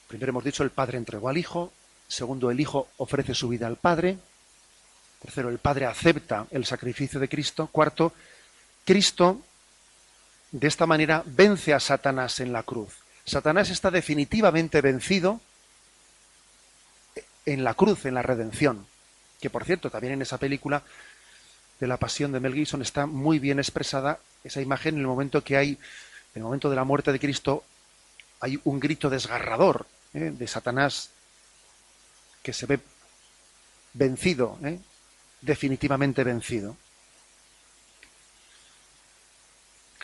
Primero 0.10 0.32
hemos 0.32 0.44
dicho, 0.44 0.64
el 0.64 0.72
Padre 0.72 0.98
entregó 0.98 1.30
al 1.30 1.38
Hijo. 1.38 1.72
Segundo, 2.06 2.52
el 2.52 2.60
Hijo 2.60 2.90
ofrece 2.98 3.34
su 3.34 3.48
vida 3.48 3.68
al 3.68 3.78
Padre. 3.78 4.18
Tercero, 5.22 5.48
el 5.48 5.60
Padre 5.60 5.86
acepta 5.86 6.48
el 6.52 6.66
sacrificio 6.66 7.18
de 7.18 7.30
Cristo. 7.30 7.68
Cuarto, 7.68 8.12
Cristo 8.86 9.42
de 10.52 10.68
esta 10.68 10.86
manera 10.86 11.24
vence 11.26 11.74
a 11.74 11.80
Satanás 11.80 12.40
en 12.40 12.52
la 12.52 12.64
cruz. 12.64 12.94
Satanás 13.26 13.70
está 13.70 13.92
definitivamente 13.92 14.82
vencido 14.82 15.40
en 17.46 17.64
la 17.64 17.74
cruz, 17.74 18.06
en 18.06 18.16
la 18.16 18.22
redención. 18.22 18.86
Que 19.40 19.50
por 19.50 19.66
cierto, 19.66 19.90
también 19.90 20.14
en 20.14 20.22
esa 20.22 20.38
película 20.38 20.84
de 21.80 21.88
la 21.88 21.98
pasión 21.98 22.32
de 22.32 22.40
Mel 22.40 22.54
Gibson 22.54 22.82
está 22.82 23.06
muy 23.06 23.40
bien 23.40 23.60
expresada 23.60 24.20
esa 24.44 24.62
imagen 24.62 24.96
en 24.96 25.02
el 25.02 25.08
momento 25.08 25.44
que 25.44 25.58
hay, 25.58 25.70
en 25.70 26.42
el 26.42 26.44
momento 26.44 26.70
de 26.70 26.76
la 26.76 26.84
muerte 26.84 27.12
de 27.12 27.20
Cristo, 27.20 27.64
hay 28.40 28.60
un 28.64 28.80
grito 28.80 29.10
desgarrador 29.10 29.88
¿eh? 30.14 30.32
de 30.34 30.48
Satanás 30.48 31.10
que 32.44 32.54
se 32.54 32.66
ve 32.66 32.80
vencido, 33.94 34.58
¿eh? 34.64 34.80
definitivamente 35.42 36.24
vencido. 36.24 36.76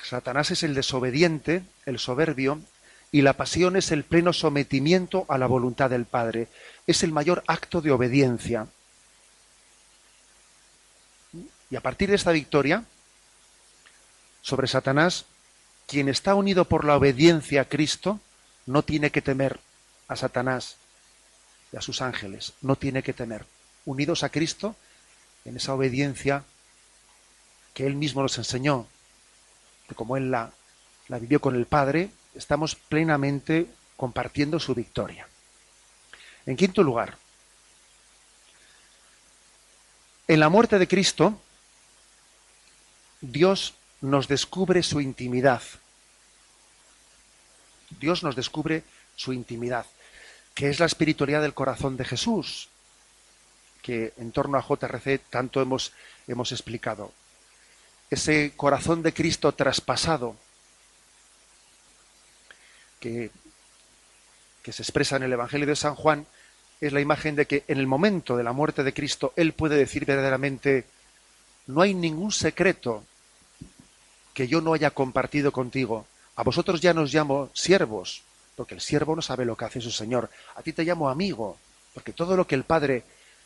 Satanás 0.08 0.52
es 0.52 0.64
el 0.64 0.74
desobediente, 0.74 1.64
el 1.86 2.00
soberbio, 2.00 2.62
y 3.12 3.24
la 3.24 3.34
pasión 3.34 3.76
es 3.76 3.92
el 3.92 4.06
pleno 4.06 4.32
sometimiento 4.32 5.26
a 5.28 5.38
la 5.38 5.48
voluntad 5.48 5.90
del 5.90 6.06
Padre. 6.06 6.48
Es 6.86 7.04
el 7.04 7.12
mayor 7.12 7.44
acto 7.46 7.82
de 7.82 7.92
obediencia. 7.92 8.68
Y 11.70 11.76
a 11.76 11.82
partir 11.82 12.10
de 12.10 12.16
esta 12.16 12.32
victoria 12.32 12.86
sobre 14.42 14.68
Satanás, 14.68 15.26
quien 15.88 16.08
está 16.08 16.36
unido 16.36 16.66
por 16.66 16.86
la 16.86 16.96
obediencia 16.96 17.62
a 17.62 17.66
Cristo 17.66 18.22
no 18.66 18.84
tiene 18.84 19.10
que 19.12 19.22
temer 19.22 19.60
a 20.08 20.16
Satanás 20.16 20.78
y 21.74 21.78
a 21.78 21.82
sus 21.82 22.02
ángeles, 22.02 22.54
no 22.62 22.78
tiene 22.78 23.04
que 23.04 23.12
temer. 23.12 23.46
Unidos 23.84 24.24
a 24.24 24.30
Cristo 24.30 24.78
en 25.44 25.58
esa 25.58 25.74
obediencia 25.74 26.46
que 27.74 27.86
Él 27.86 27.96
mismo 27.96 28.22
nos 28.22 28.38
enseñó, 28.38 28.88
como 29.96 30.18
Él 30.18 30.32
la, 30.32 30.52
la 31.08 31.20
vivió 31.20 31.40
con 31.40 31.56
el 31.56 31.66
Padre, 31.66 32.10
estamos 32.36 32.76
plenamente 32.76 33.68
compartiendo 33.96 34.60
su 34.60 34.76
victoria. 34.76 35.28
En 36.46 36.56
quinto 36.56 36.84
lugar, 36.84 37.18
en 40.28 40.40
la 40.40 40.50
muerte 40.50 40.78
de 40.78 40.88
Cristo, 40.88 41.42
Dios 43.22 43.74
nos 44.02 44.28
descubre 44.28 44.84
su 44.84 45.02
intimidad. 45.02 45.62
Dios 48.00 48.24
nos 48.24 48.36
descubre 48.36 48.84
su 49.16 49.34
intimidad, 49.34 49.86
que 50.54 50.70
es 50.70 50.80
la 50.80 50.86
espiritualidad 50.86 51.42
del 51.42 51.54
corazón 51.54 51.98
de 51.98 52.06
Jesús, 52.06 52.70
que 53.82 54.14
en 54.18 54.32
torno 54.32 54.58
a 54.58 54.62
JRC 54.62 55.22
tanto 55.30 55.62
hemos, 55.62 55.94
hemos 56.28 56.52
explicado. 56.52 57.14
Ese 58.10 58.54
corazón 58.56 59.04
de 59.04 59.14
Cristo 59.14 59.52
traspasado, 59.52 60.36
que, 63.00 63.32
que 64.64 64.72
se 64.72 64.82
expresa 64.82 65.18
en 65.18 65.24
el 65.24 65.34
Evangelio 65.34 65.68
de 65.68 65.76
San 65.76 65.96
Juan, 65.96 66.26
es 66.80 66.94
la 66.94 67.02
imagen 67.02 67.36
de 67.36 67.46
que 67.48 67.64
en 67.68 67.80
el 67.80 67.88
momento 67.88 68.38
de 68.38 68.44
la 68.44 68.54
muerte 68.54 68.84
de 68.84 68.94
Cristo 68.94 69.34
Él 69.36 69.54
puede 69.54 69.76
decir 69.76 70.06
verdaderamente, 70.06 70.86
no 71.68 71.82
hay 71.82 71.94
ningún 71.94 72.32
secreto 72.32 73.04
que 74.34 74.48
yo 74.48 74.62
no 74.62 74.74
haya 74.74 74.92
compartido 74.92 75.52
contigo. 75.52 76.06
A 76.36 76.44
vosotros 76.44 76.80
ya 76.80 76.94
nos 76.94 77.14
llamo 77.14 77.50
siervos, 77.54 78.22
porque 78.56 78.76
el 78.76 78.82
siervo 78.82 79.16
no 79.16 79.22
sabe 79.22 79.46
lo 79.46 79.56
que 79.58 79.66
hace 79.66 79.82
su 79.82 79.92
Señor. 79.92 80.30
A 80.56 80.62
ti 80.62 80.74
te 80.74 80.84
llamo 80.84 81.10
amigo, 81.10 81.58
porque 81.94 82.14
todo 82.14 82.38
lo 82.38 82.46
que 82.46 82.56
el 82.56 82.64
Padre 82.64 83.04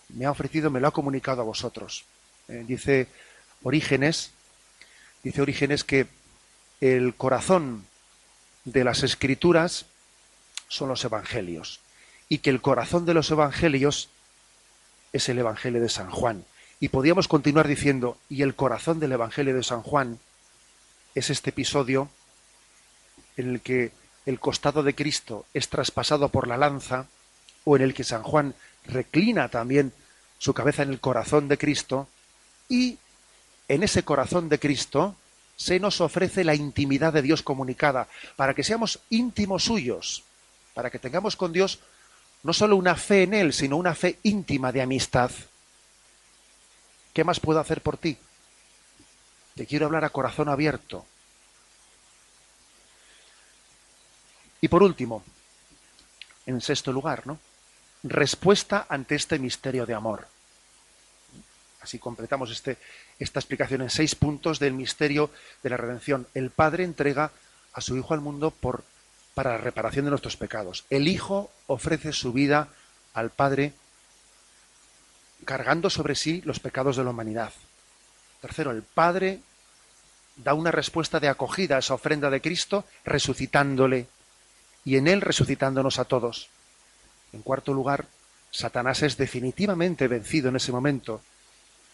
me 0.10 0.26
ha 0.26 0.32
ofrecido 0.32 0.70
me 0.70 0.82
lo 0.82 0.88
ha 0.90 0.92
comunicado 0.92 1.42
a 1.42 1.46
vosotros. 1.46 2.04
Eh, 2.50 2.66
dice 2.68 3.08
Orígenes, 3.64 4.32
dice 5.24 5.42
Orígenes 5.42 5.84
que 5.84 6.08
el 6.80 7.16
corazón 7.16 7.86
de 8.66 8.84
las 8.84 9.04
escrituras 9.04 9.86
son 10.68 10.90
los 10.90 11.04
evangelios 11.04 11.80
y 12.30 12.40
que 12.40 12.50
el 12.50 12.62
corazón 12.62 13.06
de 13.06 13.14
los 13.14 13.30
evangelios 13.30 14.10
es 15.14 15.30
el 15.30 15.40
evangelio 15.40 15.82
de 15.82 15.90
San 15.90 16.10
Juan. 16.10 16.46
Y 16.80 16.90
podríamos 16.90 17.28
continuar 17.28 17.68
diciendo, 17.68 18.18
y 18.30 18.42
el 18.42 18.56
corazón 18.56 19.00
del 19.00 19.12
evangelio 19.12 19.56
de 19.56 19.64
San 19.64 19.82
Juan 19.84 20.20
es 21.14 21.30
este 21.30 21.50
episodio 21.52 22.10
en 23.38 23.50
el 23.50 23.62
que 23.62 23.92
el 24.26 24.40
costado 24.40 24.82
de 24.82 24.96
Cristo 24.96 25.46
es 25.54 25.70
traspasado 25.70 26.30
por 26.30 26.48
la 26.48 26.58
lanza, 26.58 27.08
o 27.64 27.76
en 27.76 27.84
el 27.84 27.94
que 27.94 28.04
San 28.04 28.24
Juan 28.24 28.56
reclina 28.86 29.50
también 29.50 29.94
su 30.38 30.54
cabeza 30.54 30.84
en 30.84 30.90
el 30.90 31.00
corazón 31.00 31.48
de 31.48 31.58
Cristo, 31.58 32.08
y 32.70 32.98
en 33.72 33.84
ese 33.84 34.04
corazón 34.04 34.50
de 34.50 34.60
Cristo 34.60 35.16
se 35.56 35.80
nos 35.80 36.02
ofrece 36.02 36.44
la 36.44 36.56
intimidad 36.56 37.14
de 37.14 37.22
Dios 37.22 37.42
comunicada, 37.42 38.10
para 38.36 38.54
que 38.54 38.66
seamos 38.66 39.00
íntimos 39.10 39.64
suyos, 39.64 40.24
para 40.74 40.90
que 40.90 41.00
tengamos 41.00 41.38
con 41.38 41.54
Dios 41.54 41.80
no 42.44 42.52
solo 42.52 42.76
una 42.76 42.96
fe 42.96 43.24
en 43.24 43.34
Él, 43.34 43.54
sino 43.54 43.78
una 43.78 43.96
fe 43.96 44.20
íntima 44.24 44.74
de 44.74 44.82
amistad. 44.82 45.32
¿Qué 47.14 47.24
más 47.24 47.40
puedo 47.40 47.62
hacer 47.62 47.82
por 47.82 47.98
ti? 47.98 48.18
Te 49.56 49.66
quiero 49.66 49.86
hablar 49.86 50.04
a 50.04 50.10
corazón 50.10 50.50
abierto. 50.50 51.06
Y 54.60 54.68
por 54.68 54.84
último, 54.84 55.24
en 56.46 56.60
sexto 56.60 56.92
lugar, 56.92 57.26
¿no? 57.26 57.40
Respuesta 58.04 58.86
ante 58.90 59.16
este 59.16 59.40
misterio 59.40 59.86
de 59.86 59.94
amor. 59.94 60.28
Así 61.82 61.98
completamos 62.00 62.52
este, 62.52 62.78
esta 63.20 63.40
explicación 63.40 63.82
en 63.82 63.90
seis 63.90 64.16
puntos 64.16 64.60
del 64.60 64.74
misterio 64.74 65.32
de 65.64 65.70
la 65.70 65.78
redención. 65.78 66.28
El 66.34 66.52
Padre 66.52 66.84
entrega 66.84 67.32
a 67.74 67.82
su 67.82 67.98
Hijo 67.98 68.14
al 68.14 68.22
mundo 68.22 68.52
por, 68.52 68.84
para 69.34 69.52
la 69.52 69.58
reparación 69.58 70.06
de 70.06 70.12
nuestros 70.12 70.38
pecados. 70.38 70.86
El 70.90 71.08
Hijo 71.08 71.52
ofrece 71.68 72.14
su 72.14 72.34
vida 72.34 72.70
al 73.14 73.32
Padre 73.32 73.74
cargando 75.46 75.90
sobre 75.90 76.16
sí 76.16 76.42
los 76.46 76.60
pecados 76.60 76.98
de 76.98 77.04
la 77.04 77.10
humanidad. 77.10 77.52
Tercero, 78.42 78.72
el 78.72 78.84
Padre 78.84 79.42
da 80.36 80.54
una 80.54 80.72
respuesta 80.72 81.20
de 81.20 81.30
acogida 81.30 81.76
a 81.76 81.80
esa 81.80 81.94
ofrenda 81.94 82.30
de 82.30 82.42
Cristo, 82.42 82.86
resucitándole 83.06 84.08
y 84.86 84.98
en 84.98 85.08
él 85.08 85.22
resucitándonos 85.22 86.00
a 86.00 86.06
todos. 86.06 86.50
En 87.34 87.42
cuarto 87.42 87.74
lugar, 87.74 88.06
Satanás 88.52 89.02
es 89.04 89.18
definitivamente 89.18 90.08
vencido 90.08 90.50
en 90.50 90.58
ese 90.58 90.72
momento. 90.72 91.22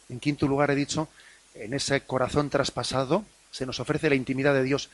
En 0.10 0.20
quinto 0.20 0.48
lugar, 0.48 0.72
he 0.72 0.76
dicho, 0.76 1.10
en 1.56 1.74
ese 1.74 2.02
corazón 2.02 2.50
traspasado 2.50 3.26
se 3.52 3.66
nos 3.66 3.80
ofrece 3.80 4.10
la 4.10 4.16
intimidad 4.16 4.54
de 4.54 4.64
Dios. 4.64 4.90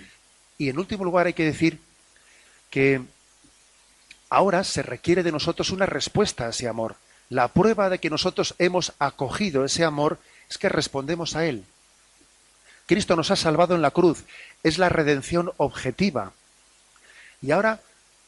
Y 0.58 0.70
en 0.70 0.80
último 0.80 1.04
lugar, 1.04 1.28
hay 1.28 1.34
que 1.34 1.46
decir 1.46 1.80
que 2.70 3.02
ahora 4.30 4.64
se 4.64 4.82
requiere 4.82 5.24
de 5.24 5.32
nosotros 5.32 5.70
una 5.72 5.86
respuesta 5.86 6.46
a 6.46 6.50
ese 6.50 6.68
amor. 6.68 6.96
La 7.30 7.48
prueba 7.48 7.90
de 7.90 8.00
que 8.00 8.10
nosotros 8.10 8.56
hemos 8.60 8.94
acogido 9.00 9.66
ese 9.66 9.84
amor 9.84 10.20
es 10.50 10.58
que 10.58 10.70
respondemos 10.70 11.36
a 11.36 11.46
él. 11.46 11.66
Cristo 12.86 13.16
nos 13.16 13.32
ha 13.32 13.36
salvado 13.36 13.76
en 13.76 13.82
la 13.82 13.92
cruz. 13.92 14.24
Es 14.62 14.78
la 14.78 14.90
redención 14.90 15.52
objetiva. 15.58 16.34
Y 17.42 17.52
ahora 17.52 17.80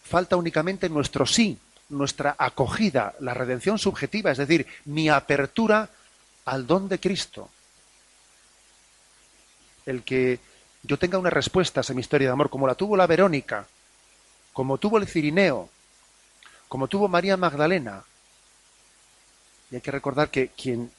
falta 0.04 0.36
únicamente 0.36 0.90
nuestro 0.90 1.26
sí, 1.26 1.58
nuestra 1.90 2.36
acogida, 2.38 3.14
la 3.20 3.34
redención 3.34 3.78
subjetiva, 3.78 4.32
es 4.32 4.38
decir, 4.38 4.66
mi 4.86 5.10
apertura 5.10 5.90
al 6.46 6.68
don 6.68 6.88
de 6.88 7.00
Cristo. 7.00 7.50
El 9.86 10.04
que 10.04 10.40
yo 10.84 10.98
tenga 10.98 11.18
una 11.18 11.30
respuesta 11.30 11.80
a 11.80 11.82
esa 11.82 11.94
misterio 11.94 12.28
de 12.28 12.34
amor, 12.34 12.50
como 12.50 12.68
la 12.68 12.76
tuvo 12.76 12.96
la 12.96 13.08
Verónica, 13.08 13.68
como 14.54 14.78
tuvo 14.78 14.98
el 14.98 15.08
Cirineo, 15.08 15.70
como 16.68 16.88
tuvo 16.88 17.08
María 17.08 17.38
Magdalena. 17.38 18.04
Y 19.72 19.76
hay 19.76 19.82
que 19.82 19.92
recordar 19.92 20.30
que 20.30 20.50
quien 20.50 20.92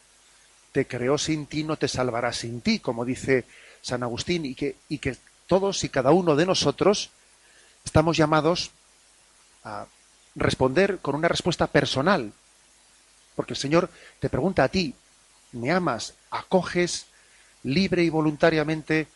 te 0.72 0.86
creó 0.86 1.16
sin 1.18 1.46
ti 1.46 1.64
no 1.64 1.76
te 1.76 1.88
salvará 1.88 2.32
sin 2.32 2.60
ti, 2.60 2.80
como 2.80 3.04
dice 3.04 3.44
San 3.80 4.02
Agustín, 4.02 4.44
y 4.44 4.54
que, 4.54 4.76
y 4.88 4.98
que 4.98 5.16
todos 5.46 5.82
y 5.84 5.88
cada 5.88 6.10
uno 6.10 6.36
de 6.36 6.46
nosotros 6.46 7.10
estamos 7.84 8.16
llamados 8.16 8.72
a 9.64 9.86
responder 10.34 10.98
con 10.98 11.14
una 11.14 11.28
respuesta 11.28 11.66
personal. 11.66 12.32
Porque 13.34 13.54
el 13.54 13.58
Señor 13.58 13.88
te 14.18 14.28
pregunta 14.28 14.64
a 14.64 14.68
ti, 14.68 14.94
¿me 15.56 15.72
amas? 15.72 16.14
¿Acoges 16.30 17.06
libre 17.62 18.04
y 18.04 18.10
voluntariamente 18.10 19.08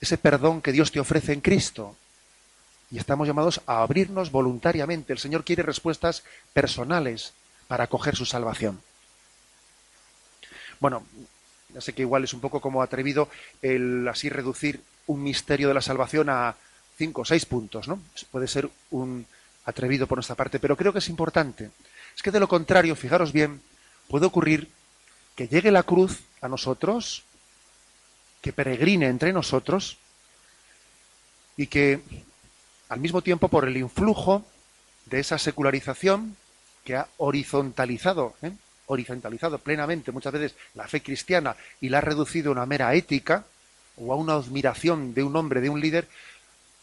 ese 0.00 0.18
perdón 0.18 0.62
que 0.62 0.72
Dios 0.72 0.90
te 0.92 1.00
ofrece 1.00 1.32
en 1.32 1.40
Cristo? 1.40 1.96
Y 2.90 2.98
estamos 2.98 3.26
llamados 3.26 3.60
a 3.66 3.82
abrirnos 3.82 4.30
voluntariamente. 4.30 5.12
El 5.12 5.18
Señor 5.18 5.44
quiere 5.44 5.62
respuestas 5.62 6.22
personales 6.52 7.32
para 7.66 7.84
acoger 7.84 8.14
su 8.16 8.24
salvación. 8.24 8.80
Bueno, 10.80 11.04
ya 11.72 11.80
sé 11.80 11.92
que 11.92 12.02
igual 12.02 12.24
es 12.24 12.34
un 12.34 12.40
poco 12.40 12.60
como 12.60 12.82
atrevido 12.82 13.28
el 13.62 14.06
así 14.06 14.28
reducir 14.28 14.80
un 15.06 15.22
misterio 15.22 15.68
de 15.68 15.74
la 15.74 15.82
salvación 15.82 16.30
a 16.30 16.54
cinco 16.96 17.22
o 17.22 17.24
seis 17.24 17.46
puntos, 17.46 17.88
¿no? 17.88 18.00
Puede 18.30 18.46
ser 18.46 18.68
un 18.90 19.26
atrevido 19.64 20.06
por 20.06 20.18
nuestra 20.18 20.36
parte, 20.36 20.60
pero 20.60 20.76
creo 20.76 20.92
que 20.92 20.98
es 21.00 21.08
importante. 21.08 21.70
Es 22.14 22.22
que 22.22 22.30
de 22.30 22.40
lo 22.40 22.48
contrario, 22.48 22.94
fijaros 22.94 23.32
bien, 23.32 23.60
puede 24.08 24.26
ocurrir 24.26 24.70
que 25.34 25.48
llegue 25.48 25.70
la 25.70 25.82
cruz 25.82 26.20
a 26.40 26.48
nosotros, 26.48 27.24
que 28.40 28.52
peregrine 28.52 29.08
entre 29.08 29.32
nosotros 29.32 29.98
y 31.56 31.66
que 31.66 32.00
al 32.88 33.00
mismo 33.00 33.22
tiempo 33.22 33.48
por 33.48 33.66
el 33.66 33.76
influjo 33.76 34.44
de 35.06 35.20
esa 35.20 35.38
secularización 35.38 36.36
que 36.84 36.96
ha 36.96 37.08
horizontalizado, 37.16 38.34
¿eh? 38.42 38.52
horizontalizado 38.86 39.58
plenamente 39.58 40.12
muchas 40.12 40.32
veces 40.32 40.54
la 40.74 40.86
fe 40.86 41.02
cristiana 41.02 41.56
y 41.80 41.88
la 41.88 41.98
ha 41.98 42.02
reducido 42.02 42.50
a 42.50 42.52
una 42.52 42.66
mera 42.66 42.94
ética 42.94 43.44
o 43.96 44.12
a 44.12 44.16
una 44.16 44.34
admiración 44.34 45.14
de 45.14 45.22
un 45.22 45.36
hombre, 45.36 45.60
de 45.60 45.70
un 45.70 45.80
líder, 45.80 46.08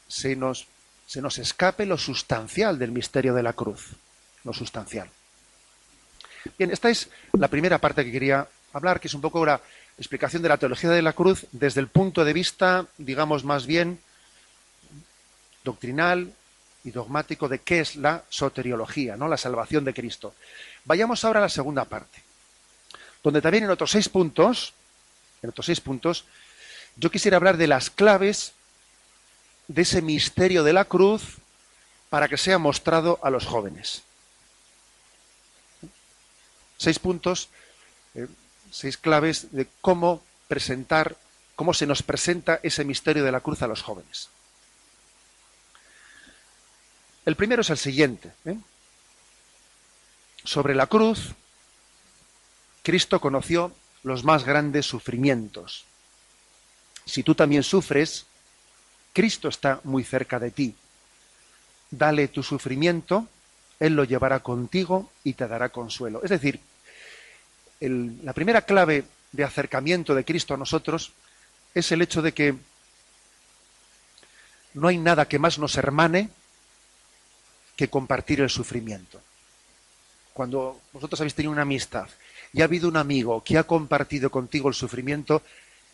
se 0.08 0.36
nos, 0.36 0.68
se 1.06 1.22
nos 1.22 1.38
escape 1.38 1.86
lo 1.86 1.98
sustancial 1.98 2.80
del 2.80 2.92
misterio 2.92 3.34
de 3.34 3.44
la 3.44 3.54
cruz, 3.54 3.92
lo 4.44 4.54
sustancial. 4.54 5.10
Bien, 6.58 6.72
esta 6.72 6.90
es 6.90 7.10
la 7.34 7.48
primera 7.48 7.78
parte 7.78 8.04
que 8.04 8.12
quería 8.12 8.48
hablar, 8.74 9.00
que 9.00 9.08
es 9.08 9.14
un 9.14 9.22
poco 9.22 9.46
la 9.46 9.62
explicación 9.98 10.42
de 10.42 10.50
la 10.50 10.58
teología 10.58 10.90
de 10.90 11.02
la 11.02 11.14
cruz 11.14 11.46
desde 11.52 11.82
el 11.82 11.88
punto 11.88 12.26
de 12.26 12.34
vista, 12.34 12.88
digamos, 12.98 13.44
más 13.44 13.66
bien 13.66 14.00
doctrinal 15.64 16.34
y 16.84 16.92
dogmático 16.92 17.48
de 17.48 17.60
qué 17.60 17.82
es 17.82 17.96
la 17.96 18.24
soteriología, 18.30 19.16
¿no? 19.16 19.28
La 19.28 19.38
salvación 19.38 19.86
de 19.86 19.94
Cristo. 19.94 20.34
Vayamos 20.86 21.24
ahora 21.24 21.40
a 21.40 21.44
la 21.44 21.50
segunda 21.50 21.86
parte, 21.86 22.24
donde 23.24 23.42
también 23.42 23.66
en 23.66 23.70
otros 23.70 23.92
seis 23.92 24.10
puntos, 24.10 24.74
en 25.44 25.50
otros 25.50 25.68
seis 25.68 25.80
puntos, 25.80 26.26
yo 26.96 27.12
quisiera 27.12 27.38
hablar 27.38 27.58
de 27.58 27.68
las 27.68 27.90
claves 27.90 28.54
de 29.68 29.84
ese 29.84 30.02
misterio 30.02 30.64
de 30.64 30.74
la 30.74 30.86
cruz 30.86 31.38
para 32.10 32.28
que 32.28 32.38
sea 32.38 32.58
mostrado 32.58 33.20
a 33.22 33.30
los 33.30 33.46
jóvenes. 33.46 34.04
Seis 36.82 36.98
puntos, 36.98 37.50
eh, 38.16 38.26
seis 38.72 38.98
claves 38.98 39.52
de 39.52 39.68
cómo 39.82 40.24
presentar, 40.48 41.16
cómo 41.56 41.76
se 41.76 41.86
nos 41.86 42.02
presenta 42.02 42.60
ese 42.64 42.84
misterio 42.84 43.24
de 43.24 43.32
la 43.32 43.42
cruz 43.42 43.62
a 43.62 43.68
los 43.68 43.84
jóvenes. 43.84 44.30
El 47.24 47.36
primero 47.36 47.62
es 47.62 47.70
el 47.70 47.78
siguiente. 47.78 48.32
¿eh? 48.46 48.58
Sobre 50.44 50.74
la 50.74 50.88
cruz, 50.88 51.34
Cristo 52.82 53.22
conoció 53.22 53.76
los 54.02 54.24
más 54.24 54.44
grandes 54.44 54.88
sufrimientos. 54.88 55.86
Si 57.06 57.22
tú 57.22 57.36
también 57.36 57.62
sufres, 57.62 58.26
Cristo 59.14 59.50
está 59.50 59.82
muy 59.84 60.04
cerca 60.04 60.40
de 60.40 60.50
ti. 60.50 60.76
Dale 61.92 62.28
tu 62.30 62.42
sufrimiento, 62.42 63.28
Él 63.80 63.94
lo 63.94 64.04
llevará 64.04 64.40
contigo 64.40 65.12
y 65.24 65.34
te 65.34 65.48
dará 65.48 65.70
consuelo. 65.70 66.24
Es 66.24 66.32
decir, 66.32 66.60
la 67.90 68.34
primera 68.34 68.62
clave 68.62 69.06
de 69.32 69.44
acercamiento 69.44 70.14
de 70.14 70.26
Cristo 70.26 70.54
a 70.54 70.58
nosotros 70.58 71.14
es 71.74 71.92
el 71.92 72.02
hecho 72.02 72.22
de 72.22 72.34
que 72.34 72.56
no 74.74 74.88
hay 74.88 74.98
nada 74.98 75.28
que 75.28 75.40
más 75.40 75.58
nos 75.58 75.76
hermane 75.78 76.30
que 77.76 77.90
compartir 77.90 78.42
el 78.42 78.50
sufrimiento. 78.50 79.22
Cuando 80.34 80.82
vosotros 80.94 81.20
habéis 81.20 81.36
tenido 81.36 81.52
una 81.52 81.64
amistad 81.64 82.08
y 82.54 82.62
ha 82.62 82.66
habido 82.66 82.88
un 82.88 82.98
amigo 82.98 83.44
que 83.44 83.58
ha 83.58 83.64
compartido 83.64 84.30
contigo 84.30 84.70
el 84.70 84.76
sufrimiento, 84.76 85.42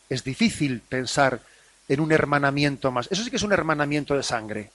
es 0.09 0.23
difícil 0.23 0.81
pensar 0.81 1.41
en 1.87 1.99
un 1.99 2.11
hermanamiento 2.11 2.91
más. 2.91 3.07
Eso 3.09 3.23
sí 3.23 3.29
que 3.29 3.37
es 3.37 3.43
un 3.43 3.53
hermanamiento 3.53 4.15
de 4.15 4.23
sangre. 4.23 4.71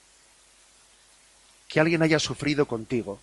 Que 1.68 1.80
alguien 1.80 2.02
haya 2.02 2.18
sufrido 2.18 2.66
contigo 2.66 3.20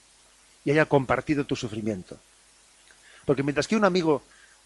y 0.63 0.71
haya 0.71 0.85
compartido 0.85 1.45
tu 1.45 1.55
sufrimiento. 1.55 2.19
Porque 3.29 3.43
mientras 3.43 3.67
que 3.67 3.75
un 3.75 3.85
amigo 3.85 4.23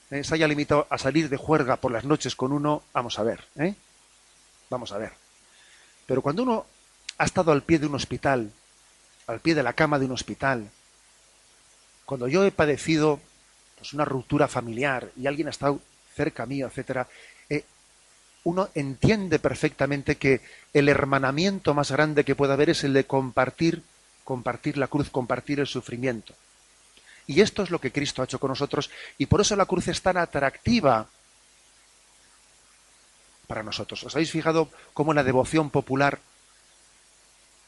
eh, 0.10 0.24
se 0.24 0.36
haya 0.36 0.48
limitado 0.48 0.88
a 0.90 0.98
salir 0.98 1.28
de 1.28 1.36
juerga 1.36 1.76
por 1.76 1.92
las 1.92 2.06
noches 2.06 2.34
con 2.34 2.54
uno, 2.54 2.82
vamos 2.94 3.20
a 3.20 3.24
ver, 3.24 3.44
¿eh? 3.58 3.76
Vamos 4.70 4.94
a 4.94 4.98
ver. 4.98 5.12
Pero 6.06 6.22
cuando 6.22 6.44
uno 6.44 6.66
ha 7.18 7.26
estado 7.26 7.52
al 7.52 7.64
pie 7.64 7.78
de 7.80 7.88
un 7.88 7.96
hospital 7.96 8.54
al 9.28 9.42
pie 9.42 9.54
de 9.54 9.64
la 9.64 9.74
cama 9.74 10.00
de 10.00 10.06
un 10.06 10.14
hospital, 10.14 10.70
cuando 12.06 12.30
yo 12.30 12.46
he 12.46 12.52
padecido 12.52 13.20
pues, 13.78 13.92
una 13.92 14.06
ruptura 14.06 14.48
familiar 14.48 15.12
y 15.18 15.28
alguien 15.28 15.48
ha 15.48 15.52
estado 15.52 15.82
cerca 16.16 16.46
mío, 16.46 16.68
etcétera, 16.68 17.10
eh, 17.50 17.66
uno 18.46 18.70
entiende 18.76 19.40
perfectamente 19.40 20.16
que 20.16 20.40
el 20.72 20.88
hermanamiento 20.88 21.74
más 21.74 21.92
grande 21.92 22.24
que 22.24 22.36
puede 22.36 22.54
haber 22.54 22.70
es 22.70 22.86
el 22.86 22.94
de 22.94 23.04
compartir, 23.04 23.84
compartir 24.24 24.78
la 24.78 24.88
cruz, 24.88 25.10
compartir 25.10 25.60
el 25.60 25.68
sufrimiento. 25.68 26.34
Y 27.28 27.42
esto 27.42 27.64
es 27.64 27.70
lo 27.70 27.80
que 27.80 27.92
Cristo 27.92 28.22
ha 28.22 28.26
hecho 28.26 28.40
con 28.40 28.50
nosotros 28.50 28.90
y 29.18 29.26
por 29.28 29.42
eso 29.42 29.56
la 29.56 29.66
cruz 29.66 29.88
es 29.88 30.02
tan 30.02 30.18
atractiva 30.18 31.08
para 33.48 33.64
nosotros. 33.64 34.04
¿Os 34.04 34.16
habéis 34.16 34.32
fijado 34.32 34.70
cómo 34.94 35.12
en 35.12 35.18
la 35.18 35.24
devoción 35.24 35.70
popular 35.70 36.20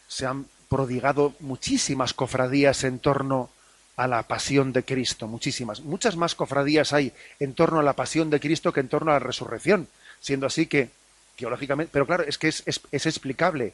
se 0.08 0.26
han 0.26 0.48
prodigado 0.70 1.34
muchísimas 1.40 2.14
cofradías 2.14 2.84
en 2.84 3.00
torno 3.00 3.50
a 3.96 4.08
la 4.08 4.24
pasión 4.24 4.74
de 4.74 4.84
Cristo, 4.84 5.28
muchísimas. 5.28 5.82
Muchas 5.82 6.16
más 6.18 6.36
cofradías 6.36 6.92
hay 6.92 7.14
en 7.40 7.54
torno 7.54 7.80
a 7.80 7.84
la 7.84 7.94
pasión 7.94 8.30
de 8.30 8.40
Cristo 8.40 8.74
que 8.74 8.82
en 8.82 8.90
torno 8.90 9.12
a 9.12 9.16
la 9.16 9.20
resurrección, 9.20 9.88
siendo 10.20 10.46
así 10.48 10.68
que, 10.68 10.90
teológicamente, 11.38 11.92
pero 11.94 12.06
claro, 12.06 12.24
es 12.24 12.38
que 12.38 12.50
es, 12.50 12.64
es 12.66 13.06
explicable, 13.06 13.74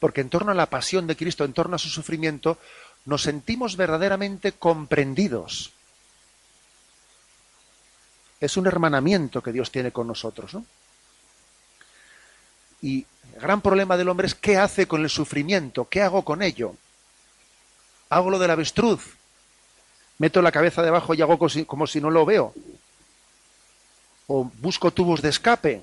porque 0.00 0.20
en 0.20 0.30
torno 0.30 0.50
a 0.52 0.56
la 0.56 0.66
pasión 0.66 1.06
de 1.06 1.16
Cristo, 1.16 1.44
en 1.44 1.52
torno 1.52 1.76
a 1.76 1.78
su 1.78 1.88
sufrimiento, 1.88 2.58
nos 3.04 3.22
sentimos 3.22 3.76
verdaderamente 3.76 4.52
comprendidos. 4.52 5.72
Es 8.40 8.56
un 8.56 8.66
hermanamiento 8.66 9.42
que 9.42 9.52
Dios 9.52 9.70
tiene 9.70 9.92
con 9.92 10.06
nosotros, 10.06 10.54
¿no? 10.54 10.64
Y 12.82 13.06
el 13.34 13.40
gran 13.40 13.60
problema 13.60 13.96
del 13.96 14.08
hombre 14.08 14.26
es 14.26 14.34
qué 14.34 14.56
hace 14.56 14.86
con 14.86 15.02
el 15.02 15.10
sufrimiento, 15.10 15.88
qué 15.88 16.02
hago 16.02 16.24
con 16.24 16.42
ello. 16.42 16.74
Hago 18.08 18.30
lo 18.30 18.38
del 18.38 18.50
avestruz, 18.50 19.16
meto 20.18 20.40
la 20.42 20.52
cabeza 20.52 20.82
debajo 20.82 21.14
y 21.14 21.22
hago 21.22 21.38
como 21.66 21.86
si 21.86 22.00
no 22.00 22.10
lo 22.10 22.24
veo. 22.24 22.54
O 24.26 24.44
busco 24.44 24.90
tubos 24.90 25.20
de 25.20 25.28
escape. 25.28 25.82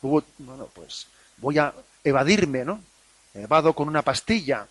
Bueno, 0.00 0.68
pues 0.72 1.06
voy 1.38 1.58
a 1.58 1.74
evadirme, 2.04 2.64
¿no? 2.64 2.82
Me 3.34 3.42
evado 3.42 3.72
con 3.72 3.88
una 3.88 4.02
pastilla, 4.02 4.66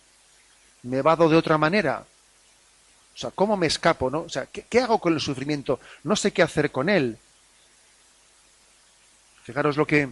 me 0.82 0.98
evado 0.98 1.28
de 1.28 1.36
otra 1.36 1.58
manera. 1.58 2.04
O 3.14 3.18
sea, 3.18 3.30
¿cómo 3.30 3.56
me 3.56 3.66
escapo, 3.66 4.10
no? 4.10 4.20
O 4.20 4.28
sea, 4.28 4.46
qué 4.46 4.80
hago 4.80 4.98
con 4.98 5.12
el 5.12 5.20
sufrimiento? 5.20 5.80
No 6.04 6.16
sé 6.16 6.32
qué 6.32 6.42
hacer 6.42 6.70
con 6.70 6.88
él. 6.88 7.18
Fijaros 9.44 9.76
lo 9.76 9.86
que, 9.86 10.08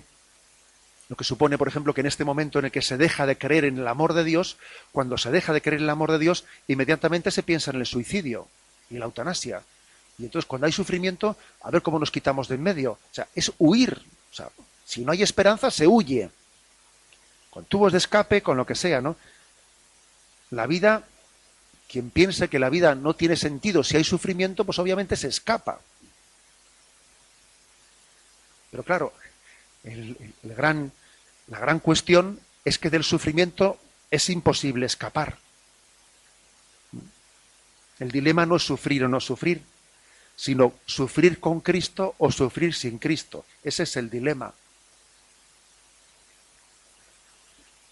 lo 1.09 1.17
que 1.17 1.25
supone, 1.25 1.57
por 1.57 1.69
ejemplo, 1.69 1.95
que 1.95 2.01
en 2.03 2.07
este 2.07 2.25
momento 2.25 2.59
en 2.59 2.67
el 2.67 2.71
que 2.71 2.83
se 2.83 2.97
deja 2.97 3.27
de 3.27 3.39
creer 3.39 3.65
en 3.65 3.79
el 3.79 3.89
amor 3.89 4.13
de 4.13 4.25
Dios, 4.25 4.59
cuando 4.93 5.17
se 5.19 5.31
deja 5.31 5.53
de 5.53 5.63
creer 5.63 5.79
en 5.79 5.85
el 5.85 5.91
amor 5.91 6.13
de 6.13 6.19
Dios, 6.19 6.45
inmediatamente 6.69 7.31
se 7.31 7.43
piensa 7.43 7.71
en 7.71 7.79
el 7.79 7.87
suicidio 7.87 8.49
y 8.91 8.99
la 8.99 9.07
eutanasia. 9.07 9.63
Y 10.19 10.25
entonces 10.25 10.47
cuando 10.47 10.67
hay 10.67 10.73
sufrimiento, 10.73 11.37
a 11.63 11.71
ver 11.71 11.83
cómo 11.83 11.99
nos 11.99 12.11
quitamos 12.11 12.49
de 12.49 12.57
en 12.57 12.63
medio. 12.63 12.93
O 12.93 13.15
sea, 13.15 13.27
es 13.35 13.53
huir. 13.59 14.03
O 14.31 14.35
sea, 14.35 14.51
si 14.85 15.05
no 15.05 15.13
hay 15.13 15.23
esperanza, 15.23 15.71
se 15.71 15.87
huye. 15.87 16.31
Con 17.51 17.65
tubos 17.65 17.93
de 17.93 17.99
escape, 17.99 18.43
con 18.43 18.57
lo 18.57 18.65
que 18.65 18.75
sea, 18.75 19.01
¿no? 19.01 19.17
La 20.51 20.67
vida, 20.67 21.05
quien 21.89 22.11
piense 22.11 22.49
que 22.49 22.59
la 22.59 22.71
vida 22.71 22.95
no 22.95 23.15
tiene 23.15 23.37
sentido 23.37 23.85
si 23.85 23.97
hay 23.97 24.05
sufrimiento, 24.05 24.65
pues 24.65 24.79
obviamente 24.79 25.17
se 25.17 25.29
escapa. 25.29 25.81
Pero 28.71 28.83
claro, 28.85 29.13
la 29.83 30.55
gran 31.59 31.81
cuestión 31.81 32.41
es 32.65 32.79
que 32.79 32.91
del 32.91 33.03
sufrimiento 33.03 33.79
es 34.11 34.31
imposible 34.31 34.87
escapar. 34.87 35.39
El 37.99 38.11
dilema 38.11 38.47
no 38.47 38.57
es 38.57 38.63
sufrir 38.63 39.05
o 39.05 39.09
no 39.09 39.21
sufrir, 39.21 39.63
sino 40.37 40.75
sufrir 40.87 41.39
con 41.41 41.61
Cristo 41.61 42.15
o 42.19 42.31
sufrir 42.31 42.75
sin 42.75 42.99
Cristo. 42.99 43.45
Ese 43.63 43.83
es 43.83 43.97
el 43.97 44.09
dilema. 44.09 44.55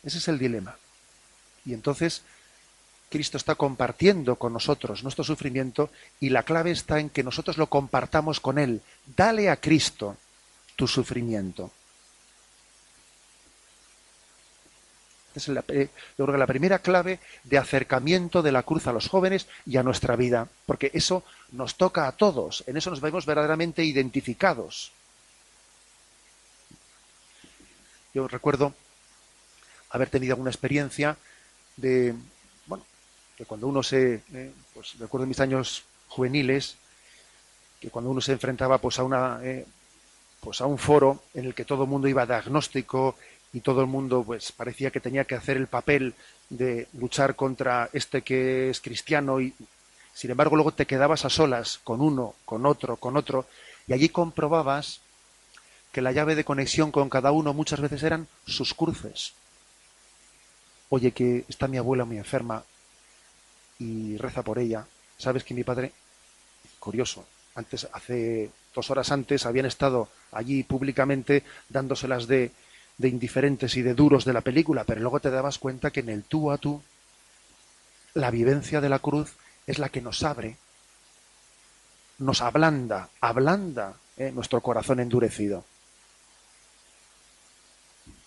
Ese 0.03 0.19
es 0.19 0.29
el 0.29 0.39
dilema. 0.39 0.77
Y 1.65 1.75
entonces 1.75 2.23
Cristo 3.11 3.37
está 3.37 3.55
compartiendo 3.55 4.37
con 4.37 4.53
nosotros 4.53 5.03
nuestro 5.03 5.25
sufrimiento 5.25 5.91
y 6.21 6.29
la 6.29 6.43
clave 6.43 6.71
está 6.71 7.01
en 7.01 7.11
que 7.11 7.23
nosotros 7.23 7.57
lo 7.57 7.69
compartamos 7.69 8.41
con 8.41 8.59
Él. 8.59 8.83
Dale 9.17 9.51
a 9.51 9.57
Cristo 9.57 10.17
tu 10.77 10.87
sufrimiento. 10.87 11.71
es 15.35 15.49
la, 15.49 15.65
eh, 15.69 15.89
yo 16.17 16.25
creo 16.25 16.35
que 16.35 16.39
la 16.39 16.47
primera 16.47 16.81
clave 16.81 17.21
de 17.45 17.59
acercamiento 17.59 18.43
de 18.43 18.53
la 18.53 18.65
cruz 18.65 18.87
a 18.87 18.93
los 18.93 19.09
jóvenes 19.09 19.47
y 19.67 19.77
a 19.77 19.83
nuestra 19.83 20.17
vida, 20.17 20.49
porque 20.67 20.91
eso 20.95 21.23
nos 21.53 21.77
toca 21.77 22.09
a 22.09 22.13
todos, 22.13 22.65
en 22.67 22.77
eso 22.77 22.91
nos 22.91 23.01
vemos 23.01 23.25
verdaderamente 23.25 23.85
identificados. 23.85 24.93
Yo 28.15 28.27
recuerdo 28.27 28.75
haber 29.91 30.11
tenido 30.11 30.35
alguna 30.35 30.51
experiencia 30.51 31.17
de, 31.77 32.15
bueno, 32.67 32.85
que 33.37 33.45
cuando 33.45 33.69
uno 33.69 33.83
se, 33.83 34.23
eh, 34.33 34.53
pues 34.75 34.99
recuerdo 34.99 35.27
mis 35.27 35.41
años 35.41 35.85
juveniles, 36.09 36.77
que 37.81 37.91
cuando 37.91 38.11
uno 38.11 38.21
se 38.21 38.33
enfrentaba 38.33 38.79
pues 38.79 38.99
a 38.99 39.05
una, 39.05 39.41
eh, 39.43 39.65
pues 40.41 40.61
a 40.61 40.67
un 40.67 40.79
foro 40.79 41.23
en 41.35 41.47
el 41.47 41.55
que 41.55 41.65
todo 41.65 41.85
el 41.85 41.89
mundo 41.89 42.09
iba 42.09 42.27
diagnóstico 42.27 43.17
y 43.53 43.61
todo 43.61 43.81
el 43.81 43.87
mundo 43.87 44.23
pues 44.25 44.53
parecía 44.53 44.91
que 44.91 45.01
tenía 45.01 45.25
que 45.25 45.35
hacer 45.35 45.57
el 45.57 45.69
papel 45.69 46.15
de 46.51 46.89
luchar 46.95 47.37
contra 47.37 47.89
este 47.93 48.23
que 48.23 48.71
es 48.71 48.81
cristiano 48.81 49.41
y 49.41 49.55
sin 50.15 50.31
embargo 50.31 50.57
luego 50.57 50.73
te 50.73 50.87
quedabas 50.87 51.25
a 51.25 51.31
solas 51.31 51.81
con 51.85 52.01
uno, 52.01 52.35
con 52.45 52.67
otro, 52.67 52.97
con 52.97 53.17
otro 53.17 53.47
y 53.87 53.93
allí 53.93 54.09
comprobabas 54.09 55.01
que 55.93 56.03
la 56.03 56.13
llave 56.13 56.35
de 56.35 56.45
conexión 56.45 56.91
con 56.91 57.09
cada 57.09 57.33
uno 57.33 57.55
muchas 57.55 57.81
veces 57.81 58.03
eran 58.03 58.29
sus 58.47 58.75
cruces. 58.75 59.33
Oye, 60.91 61.13
que 61.13 61.45
está 61.49 61.69
mi 61.69 61.77
abuela 61.77 62.05
muy 62.05 62.19
enferma 62.19 62.65
y 63.79 64.17
reza 64.17 64.43
por 64.43 64.59
ella. 64.59 64.87
¿Sabes 65.17 65.45
que 65.45 65.55
mi 65.55 65.65
padre, 65.65 65.93
curioso, 66.79 67.27
antes, 67.55 67.89
hace 67.93 68.51
dos 68.75 68.91
horas 68.91 69.11
antes, 69.13 69.47
habían 69.47 69.67
estado 69.67 70.09
allí 70.33 70.63
públicamente 70.63 71.43
dándoselas 71.69 72.27
de 72.27 72.53
de 72.99 73.09
indiferentes 73.09 73.77
y 73.77 73.83
de 73.83 73.95
duros 73.95 74.25
de 74.25 74.33
la 74.33 74.41
película, 74.41 74.85
pero 74.85 75.01
luego 75.01 75.21
te 75.21 75.31
dabas 75.31 75.59
cuenta 75.59 75.91
que 75.91 76.01
en 76.01 76.09
el 76.09 76.25
tú 76.25 76.51
a 76.51 76.59
tú, 76.59 76.83
la 78.15 78.31
vivencia 78.31 78.81
de 78.81 78.89
la 78.89 78.99
cruz 78.99 79.35
es 79.67 79.79
la 79.79 79.89
que 79.89 80.03
nos 80.03 80.25
abre, 80.25 80.57
nos 82.19 82.43
ablanda, 82.43 83.09
ablanda 83.21 83.95
¿eh? 84.17 84.33
nuestro 84.33 84.61
corazón 84.61 84.99
endurecido. 84.99 85.65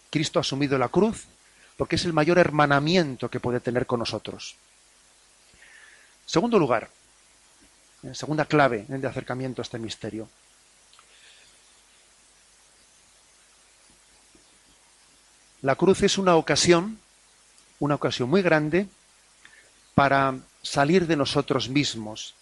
Cristo 0.09 0.39
ha 0.39 0.41
asumido 0.41 0.77
la 0.77 0.87
cruz 0.87 1.25
porque 1.81 1.95
es 1.95 2.05
el 2.05 2.13
mayor 2.13 2.37
hermanamiento 2.37 3.27
que 3.27 3.39
puede 3.39 3.59
tener 3.59 3.87
con 3.87 4.01
nosotros. 4.01 4.55
Segundo 6.27 6.59
lugar, 6.59 6.91
¿eh? 8.03 8.13
segunda 8.13 8.45
clave 8.45 8.85
de 8.87 9.07
acercamiento 9.07 9.63
a 9.63 9.65
este 9.65 9.79
misterio. 9.79 10.29
La 15.63 15.75
cruz 15.75 16.03
es 16.03 16.19
una 16.19 16.35
ocasión, 16.35 16.99
una 17.79 17.95
ocasión 17.95 18.29
muy 18.29 18.43
grande 18.43 18.85
para 19.95 20.37
salir 20.61 21.07
de 21.07 21.15
nosotros 21.15 21.67
mismos, 21.67 22.35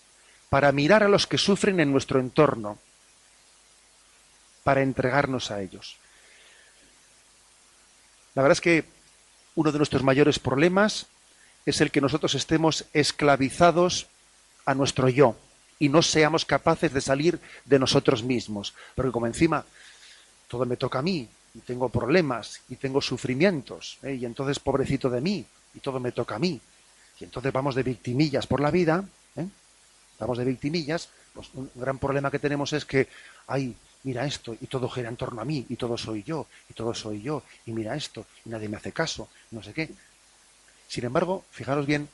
para 0.50 0.74
mirar 0.74 1.02
a 1.02 1.08
los 1.08 1.28
que 1.28 1.38
sufren 1.38 1.80
en 1.80 1.94
nuestro 1.94 2.20
entorno, 2.20 2.78
para 4.66 4.82
entregarnos 4.82 5.50
a 5.50 5.62
ellos. 5.62 5.96
La 8.36 8.42
verdad 8.42 8.58
es 8.58 8.62
que 8.62 8.99
uno 9.56 9.72
de 9.72 9.78
nuestros 9.78 10.04
mayores 10.04 10.40
problemas 10.40 11.08
es 11.66 11.82
el 11.82 11.92
que 11.92 12.02
nosotros 12.02 12.36
estemos 12.36 12.86
esclavizados 12.94 14.08
a 14.66 14.74
nuestro 14.74 15.10
yo 15.10 15.36
y 15.78 15.90
no 15.90 16.02
seamos 16.02 16.46
capaces 16.46 16.94
de 16.94 17.02
salir 17.02 17.40
de 17.66 17.80
nosotros 17.80 18.24
mismos. 18.24 18.74
Porque 18.96 19.12
como 19.12 19.28
encima 19.28 19.66
todo 20.48 20.66
me 20.66 20.78
toca 20.78 21.00
a 21.00 21.02
mí, 21.02 21.30
y 21.54 21.60
tengo 21.60 21.90
problemas 21.90 22.62
y 22.70 22.76
tengo 22.76 23.02
sufrimientos, 23.02 23.98
¿eh? 24.04 24.16
y 24.16 24.26
entonces 24.26 24.60
pobrecito 24.60 25.10
de 25.10 25.22
mí, 25.22 25.46
y 25.74 25.80
todo 25.80 26.00
me 26.00 26.12
toca 26.12 26.36
a 26.36 26.40
mí. 26.40 26.60
Y 27.20 27.24
entonces 27.24 27.52
vamos 27.52 27.76
de 27.76 27.84
victimillas 27.84 28.48
por 28.48 28.62
la 28.62 28.72
vida, 28.72 29.04
¿eh? 29.36 29.48
vamos 30.20 30.38
de 30.38 30.46
victimillas, 30.46 31.10
pues 31.34 31.50
un 31.54 31.70
gran 31.76 31.98
problema 31.98 32.32
que 32.32 32.40
tenemos 32.40 32.74
es 32.74 32.86
que, 32.86 33.08
ay, 33.48 33.76
mira 34.04 34.26
esto, 34.26 34.56
y 34.60 34.68
todo 34.68 34.90
gira 34.90 35.10
en 35.10 35.18
torno 35.18 35.42
a 35.42 35.46
mí, 35.46 35.66
y 35.70 35.76
todo 35.76 35.98
soy 35.98 36.24
yo, 36.24 36.48
y 36.70 36.74
todo 36.74 36.94
soy 36.94 37.22
yo, 37.22 37.44
y 37.66 37.72
mira 37.72 37.96
esto, 37.96 38.26
y 38.46 38.50
nadie 38.50 38.70
me 38.70 38.78
hace 38.78 38.92
caso, 38.92 39.30
no 39.52 39.62
sé 39.62 39.74
qué. 39.74 39.90
Sin 40.88 41.06
embargo, 41.06 41.44
fijaros 41.52 41.86
bien, 41.86 42.10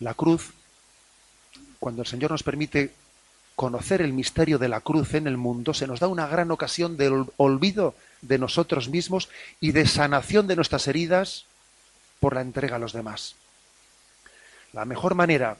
la 0.00 0.14
cruz, 0.14 0.52
cuando 1.78 2.02
el 2.02 2.08
Señor 2.08 2.30
nos 2.30 2.42
permite 2.42 2.92
conocer 3.54 4.02
el 4.02 4.12
misterio 4.12 4.58
de 4.58 4.68
la 4.68 4.80
cruz 4.80 5.14
en 5.14 5.26
el 5.26 5.36
mundo, 5.36 5.74
se 5.74 5.86
nos 5.86 6.00
da 6.00 6.08
una 6.08 6.26
gran 6.26 6.50
ocasión 6.50 6.96
del 6.96 7.24
olvido 7.36 7.94
de 8.20 8.38
nosotros 8.38 8.88
mismos 8.88 9.28
y 9.60 9.72
de 9.72 9.86
sanación 9.86 10.46
de 10.46 10.56
nuestras 10.56 10.88
heridas 10.88 11.46
por 12.20 12.34
la 12.34 12.40
entrega 12.40 12.76
a 12.76 12.80
los 12.80 12.92
demás. 12.92 13.36
La 14.72 14.84
mejor 14.84 15.14
manera 15.14 15.56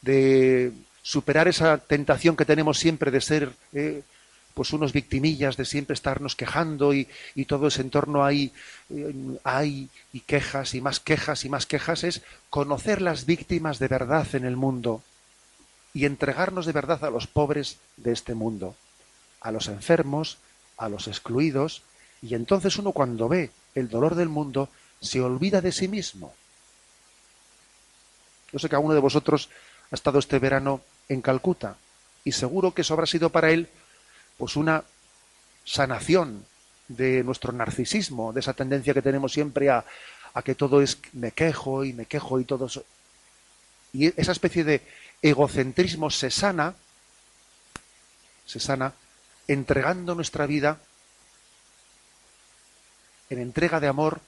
de 0.00 0.72
superar 1.02 1.48
esa 1.48 1.78
tentación 1.78 2.36
que 2.36 2.46
tenemos 2.46 2.78
siempre 2.78 3.10
de 3.10 3.20
ser 3.20 3.52
eh, 3.74 4.02
pues 4.54 4.72
unos 4.72 4.92
victimillas, 4.92 5.56
de 5.56 5.64
siempre 5.64 5.94
estarnos 5.94 6.36
quejando 6.36 6.94
y, 6.94 7.08
todo 7.46 7.66
ese 7.66 7.82
entorno 7.82 8.24
ahí 8.24 8.52
eh, 8.90 9.12
hay 9.42 9.90
y 10.12 10.20
quejas 10.20 10.74
y 10.74 10.80
más 10.80 11.00
quejas 11.00 11.44
y 11.44 11.48
más 11.48 11.66
quejas, 11.66 12.04
es 12.04 12.22
conocer 12.50 13.02
las 13.02 13.26
víctimas 13.26 13.78
de 13.78 13.88
verdad 13.88 14.26
en 14.34 14.44
el 14.44 14.56
mundo 14.56 15.02
y 15.92 16.06
entregarnos 16.06 16.66
de 16.66 16.72
verdad 16.72 17.04
a 17.04 17.10
los 17.10 17.26
pobres 17.26 17.78
de 17.96 18.12
este 18.12 18.34
mundo, 18.34 18.76
a 19.40 19.50
los 19.50 19.68
enfermos, 19.68 20.38
a 20.76 20.88
los 20.88 21.08
excluidos, 21.08 21.82
y 22.22 22.34
entonces 22.34 22.76
uno 22.78 22.92
cuando 22.92 23.28
ve 23.28 23.50
el 23.74 23.88
dolor 23.88 24.14
del 24.14 24.28
mundo 24.28 24.68
se 25.00 25.20
olvida 25.20 25.60
de 25.60 25.72
sí 25.72 25.88
mismo. 25.88 26.32
Yo 28.52 28.58
sé 28.58 28.68
que 28.68 28.76
alguno 28.76 28.94
de 28.94 29.00
vosotros 29.00 29.50
ha 29.90 29.94
estado 29.94 30.18
este 30.18 30.38
verano 30.38 30.80
en 31.08 31.20
Calcuta 31.20 31.76
y 32.24 32.32
seguro 32.32 32.72
que 32.72 32.82
eso 32.82 32.94
habrá 32.94 33.06
sido 33.06 33.30
para 33.30 33.50
él 33.50 33.68
pues 34.36 34.56
una 34.56 34.84
sanación 35.64 36.44
de 36.88 37.24
nuestro 37.24 37.52
narcisismo, 37.52 38.32
de 38.32 38.40
esa 38.40 38.52
tendencia 38.52 38.94
que 38.94 39.02
tenemos 39.02 39.32
siempre 39.32 39.70
a, 39.70 39.84
que 40.44 40.54
todo 40.54 40.82
es 40.82 40.98
me 41.12 41.30
quejo 41.30 41.84
y 41.84 41.92
me 41.92 42.06
quejo 42.06 42.40
y 42.40 42.44
todo 42.44 42.66
eso. 42.66 42.84
Y 43.92 44.06
esa 44.20 44.32
especie 44.32 44.64
de 44.64 44.82
egocentrismo 45.22 46.10
se 46.10 46.30
sana, 46.30 46.74
se 48.44 48.58
sana 48.58 48.94
entregando 49.46 50.14
nuestra 50.14 50.46
vida 50.46 50.78
en 53.30 53.38
entrega 53.38 53.80
de 53.80 53.86
amor 53.86 54.20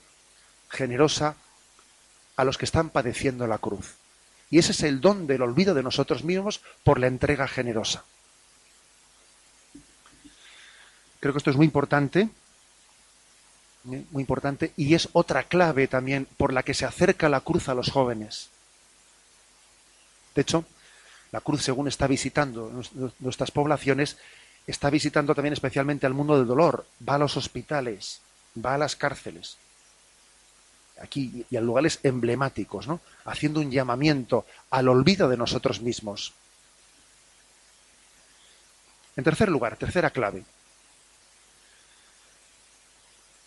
generosa 0.71 1.35
a 2.37 2.45
los 2.45 2.57
que 2.57 2.65
están 2.65 2.91
padeciendo 2.91 3.47
la 3.47 3.59
cruz. 3.59 3.97
Y 4.51 4.59
ese 4.59 4.73
es 4.73 4.83
el 4.83 5.01
don 5.01 5.27
del 5.27 5.43
olvido 5.43 5.75
de 5.75 5.83
nosotros 5.83 6.23
mismos 6.23 6.61
por 6.85 7.01
la 7.01 7.09
entrega 7.09 7.49
generosa. 7.49 8.05
Creo 11.27 11.35
que 11.35 11.39
esto 11.39 11.51
es 11.51 11.57
muy 11.57 11.67
importante, 11.67 12.29
muy 13.83 14.23
importante, 14.23 14.73
y 14.77 14.95
es 14.95 15.09
otra 15.13 15.43
clave 15.43 15.89
también 15.89 16.29
por 16.37 16.53
la 16.53 16.63
que 16.63 16.73
se 16.73 16.85
acerca 16.85 17.29
la 17.29 17.41
cruz 17.41 17.69
a 17.69 17.75
los 17.75 17.91
jóvenes. 17.91 18.49
De 20.37 20.43
hecho, 20.43 20.65
la 21.33 21.41
cruz, 21.41 21.65
según 21.65 21.89
está 21.89 22.07
visitando 22.07 22.71
nuestras 23.19 23.51
poblaciones, 23.51 24.19
está 24.69 24.89
visitando 24.89 25.35
también 25.35 25.53
especialmente 25.53 26.07
al 26.07 26.15
mundo 26.15 26.39
del 26.39 26.47
dolor, 26.47 26.87
va 27.03 27.17
a 27.17 27.19
los 27.19 27.37
hospitales, 27.37 28.21
va 28.65 28.75
a 28.75 28.79
las 28.79 28.95
cárceles, 28.95 29.57
aquí 31.03 31.45
y 31.51 31.57
a 31.57 31.61
lugares 31.61 31.99
emblemáticos, 32.05 32.87
¿no? 32.87 33.01
haciendo 33.25 33.59
un 33.59 33.73
llamamiento 33.73 34.47
al 34.71 34.87
olvido 34.87 35.29
de 35.29 35.39
nosotros 35.39 35.81
mismos. 35.81 36.35
En 39.17 39.25
tercer 39.25 39.49
lugar, 39.49 39.77
tercera 39.77 40.11
clave. 40.11 40.45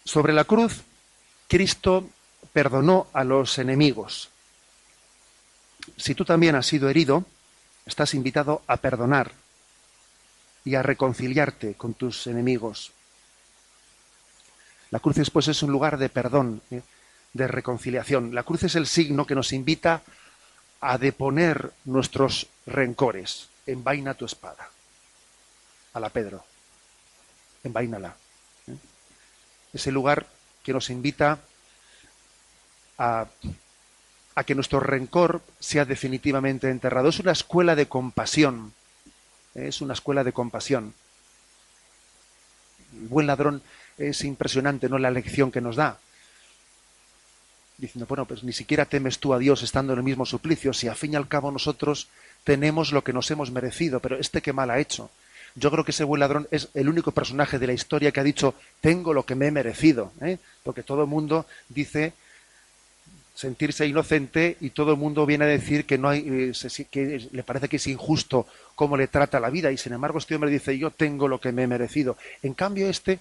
Sobre 0.10 0.34
la 0.34 0.44
cruz, 0.44 0.82
Cristo 1.48 2.10
perdonó 2.52 3.06
a 3.14 3.24
los 3.24 3.60
enemigos. 3.60 4.30
Si 5.98 6.16
tú 6.16 6.26
también 6.26 6.56
has 6.56 6.66
sido 6.66 6.90
herido, 6.90 7.26
estás 7.86 8.16
invitado 8.16 8.64
a 8.66 8.78
perdonar 8.78 9.34
y 10.66 10.74
a 10.74 10.82
reconciliarte 10.82 11.76
con 11.76 11.94
tus 11.94 12.26
enemigos. 12.26 12.92
La 14.90 15.00
cruz 15.00 15.16
después 15.16 15.48
es 15.48 15.62
un 15.62 15.72
lugar 15.72 16.00
de 16.00 16.10
perdón, 16.10 16.64
¿eh? 16.72 16.82
de 17.34 17.48
reconciliación. 17.48 18.34
La 18.34 18.42
cruz 18.42 18.64
es 18.64 18.74
el 18.74 18.88
signo 18.88 19.28
que 19.28 19.36
nos 19.36 19.54
invita 19.54 20.02
a 20.82 20.98
deponer 20.98 21.72
nuestros 21.86 22.48
rencores. 22.66 23.50
Envaina 23.68 24.16
tu 24.16 24.26
espada. 24.26 24.72
A 25.94 26.00
la 26.00 26.10
Pedro. 26.10 26.44
Envaínala. 27.64 28.16
Es 29.74 29.88
el 29.88 29.94
lugar 29.94 30.28
que 30.64 30.74
nos 30.74 30.90
invita 30.90 31.40
a, 32.98 33.28
que 34.46 34.56
nuestro 34.56 34.80
rencor 34.80 35.42
sea 35.60 35.86
definitivamente 35.86 36.70
enterrado. 36.70 37.10
Es 37.10 37.20
una 37.20 37.34
escuela 37.34 37.76
de 37.76 37.88
compasión. 37.88 38.74
¿eh? 39.56 39.68
Es 39.68 39.82
una 39.82 39.94
escuela 39.94 40.24
de 40.24 40.34
compasión. 40.34 40.94
El 42.94 43.08
buen 43.08 43.28
ladrón 43.28 43.62
es 43.98 44.24
impresionante, 44.24 44.90
¿no? 44.90 44.98
La 44.98 45.12
lección 45.12 45.52
que 45.52 45.62
nos 45.62 45.76
da. 45.76 46.00
diciendo, 47.78 48.06
bueno, 48.08 48.26
pues 48.26 48.44
ni 48.44 48.54
siquiera 48.54 48.86
temes 48.86 49.20
tú 49.20 49.34
a 49.34 49.40
Dios 49.40 49.62
estando 49.62 49.94
en 49.94 50.00
el 50.00 50.04
mismo 50.04 50.26
suplicio, 50.26 50.74
si 50.74 50.88
a 50.88 50.96
fin 50.96 51.14
y 51.14 51.16
al 51.16 51.28
cabo 51.28 51.52
nosotros 51.52 52.08
tenemos 52.44 52.92
lo 52.92 53.04
que 53.04 53.14
nos 53.14 53.30
hemos 53.32 53.52
merecido, 53.52 54.00
pero 54.00 54.18
este 54.18 54.42
que 54.42 54.54
mal 54.54 54.70
ha 54.70 54.80
hecho. 54.80 55.12
Yo 55.56 55.72
creo 55.72 55.84
que 55.84 55.92
ese 55.92 56.04
buen 56.04 56.20
ladrón 56.20 56.48
es 56.52 56.70
el 56.74 56.90
único 56.90 57.12
personaje 57.12 57.60
de 57.60 57.68
la 57.68 57.74
historia 57.74 58.12
que 58.12 58.20
ha 58.20 58.24
dicho, 58.24 58.56
tengo 58.82 59.14
lo 59.14 59.26
que 59.26 59.36
me 59.36 59.48
he 59.48 59.52
merecido, 59.52 60.12
¿eh? 60.22 60.38
porque 60.64 60.84
todo 60.84 61.02
el 61.02 61.08
mundo 61.08 61.46
dice 61.68 62.14
sentirse 63.40 63.88
inocente 63.88 64.58
y 64.60 64.72
todo 64.72 64.92
el 64.92 64.98
mundo 64.98 65.26
viene 65.26 65.46
a 65.46 65.48
decir 65.48 65.86
que 65.86 65.98
no 65.98 66.10
hay 66.10 66.52
eh, 66.52 66.88
que 66.92 67.30
le 67.32 67.44
parece 67.44 67.70
que 67.70 67.78
es 67.78 67.88
injusto 67.88 68.46
cómo 68.76 68.98
le 68.98 69.08
trata 69.08 69.40
la 69.40 69.50
vida. 69.50 69.72
Y 69.72 69.78
sin 69.78 69.94
embargo 69.94 70.18
este 70.18 70.36
hombre 70.36 70.52
dice 70.52 70.78
yo 70.78 70.92
tengo 70.92 71.28
lo 71.30 71.40
que 71.40 71.54
me 71.54 71.64
he 71.64 71.68
merecido 71.68 72.18
en 72.44 72.54
cambio 72.54 72.90
este 72.90 73.20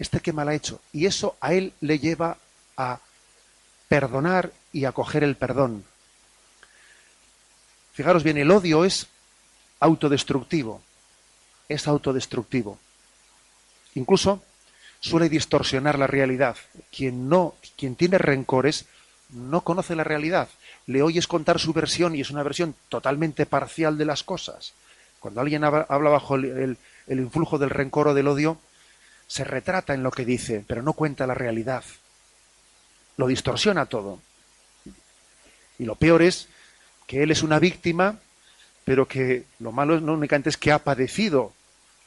este 0.00 0.18
que 0.18 0.32
mal 0.32 0.48
ha 0.48 0.54
hecho. 0.54 0.80
Y 0.92 1.06
eso 1.06 1.36
a 1.40 1.54
él 1.54 1.74
le 1.80 2.00
lleva 2.00 2.38
a 2.76 2.98
perdonar 3.88 4.52
y 4.72 4.84
a 4.84 4.90
coger 4.90 5.22
el 5.22 5.36
perdón. 5.36 5.84
Fijaros 7.92 8.24
bien 8.24 8.38
el 8.38 8.50
odio 8.50 8.84
es 8.84 9.06
autodestructivo 9.78 10.82
es 11.68 11.88
autodestructivo 11.88 12.78
incluso 13.94 14.42
suele 15.00 15.28
distorsionar 15.28 15.98
la 15.98 16.06
realidad 16.06 16.56
quien 16.90 17.28
no 17.28 17.54
quien 17.76 17.96
tiene 17.96 18.18
rencores 18.18 18.86
no 19.32 19.62
conoce 19.62 19.96
la 19.96 20.04
realidad. 20.04 20.48
Le 20.86 21.02
oyes 21.02 21.26
contar 21.26 21.58
su 21.58 21.72
versión 21.72 22.14
y 22.14 22.20
es 22.20 22.30
una 22.30 22.42
versión 22.42 22.74
totalmente 22.88 23.46
parcial 23.46 23.98
de 23.98 24.04
las 24.04 24.22
cosas. 24.22 24.74
Cuando 25.20 25.40
alguien 25.40 25.64
habla 25.64 26.10
bajo 26.10 26.34
el, 26.36 26.76
influjo 27.08 27.58
del 27.58 27.70
rencor 27.70 28.08
o 28.08 28.14
del 28.14 28.28
odio, 28.28 28.58
se 29.26 29.44
retrata 29.44 29.94
en 29.94 30.02
lo 30.02 30.10
que 30.10 30.24
dice, 30.24 30.64
pero 30.66 30.82
no 30.82 30.92
cuenta 30.92 31.26
la 31.26 31.34
realidad. 31.34 31.84
Lo 33.16 33.26
distorsiona 33.26 33.86
todo. 33.86 34.20
Y 35.78 35.84
lo 35.84 35.94
peor 35.94 36.22
es 36.22 36.48
que 37.06 37.22
él 37.22 37.30
es 37.30 37.42
una 37.42 37.58
víctima, 37.58 38.18
pero 38.92 39.08
que 39.08 39.46
lo 39.58 39.72
malo 39.72 39.98
no 40.02 40.12
únicamente 40.12 40.50
es 40.50 40.58
que 40.58 40.70
ha 40.70 40.78
padecido 40.78 41.54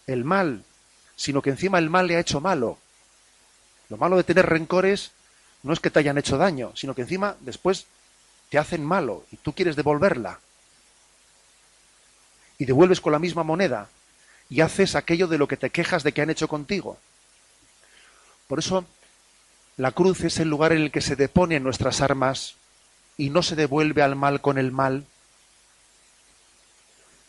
el 0.06 0.24
mal, 0.24 0.64
sino 1.16 1.42
que 1.42 1.50
encima 1.50 1.80
el 1.80 1.90
mal 1.90 2.06
le 2.06 2.16
ha 2.16 2.20
hecho 2.20 2.40
malo. 2.42 2.78
Lo 3.90 3.98
malo 3.98 4.18
de 4.18 4.24
tener 4.24 4.46
rencores 4.46 5.10
no 5.64 5.74
es 5.74 5.80
que 5.80 5.90
te 5.90 5.98
hayan 5.98 6.20
hecho 6.20 6.38
daño, 6.38 6.74
sino 6.76 6.94
que 6.94 7.02
encima 7.02 7.38
después 7.40 7.88
te 8.52 8.60
hacen 8.60 8.86
malo 8.86 9.26
y 9.32 9.38
tú 9.38 9.54
quieres 9.54 9.76
devolverla. 9.76 10.40
Y 12.60 12.66
devuelves 12.66 13.02
con 13.02 13.14
la 13.14 13.18
misma 13.18 13.42
moneda 13.42 13.90
y 14.48 14.62
haces 14.62 14.94
aquello 14.94 15.26
de 15.26 15.40
lo 15.40 15.48
que 15.48 15.58
te 15.58 15.72
quejas 15.72 16.04
de 16.04 16.12
que 16.12 16.22
han 16.22 16.30
hecho 16.30 16.48
contigo. 16.48 17.00
Por 18.48 18.60
eso 18.60 18.86
la 19.76 19.92
cruz 19.92 20.24
es 20.24 20.38
el 20.38 20.50
lugar 20.50 20.72
en 20.72 20.84
el 20.84 20.92
que 20.92 21.02
se 21.02 21.16
deponen 21.16 21.64
nuestras 21.64 22.02
armas 22.02 22.58
y 23.18 23.32
no 23.32 23.42
se 23.42 23.56
devuelve 23.56 24.04
al 24.04 24.16
mal 24.16 24.40
con 24.40 24.60
el 24.60 24.72
mal, 24.72 25.08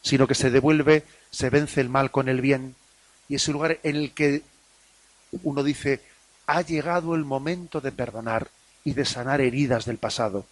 sino 0.07 0.29
que 0.29 0.37
se 0.37 0.53
devuelve, 0.53 1.03
se 1.33 1.51
vence 1.51 1.81
el 1.81 1.89
mal 1.89 2.13
con 2.13 2.29
el 2.29 2.41
bien. 2.41 2.77
Y 3.29 3.35
es 3.35 3.49
el 3.49 3.55
lugar 3.55 3.81
en 3.83 3.97
el 3.97 4.15
que 4.15 4.43
uno 5.43 5.65
dice, 5.65 6.01
ha 6.47 6.61
llegado 6.61 7.17
el 7.17 7.25
momento 7.25 7.81
de 7.81 7.91
perdonar 7.91 8.49
y 8.85 8.93
de 8.93 9.05
sanar 9.05 9.41
heridas 9.41 9.85
del 9.85 9.99
pasado. 9.99 10.47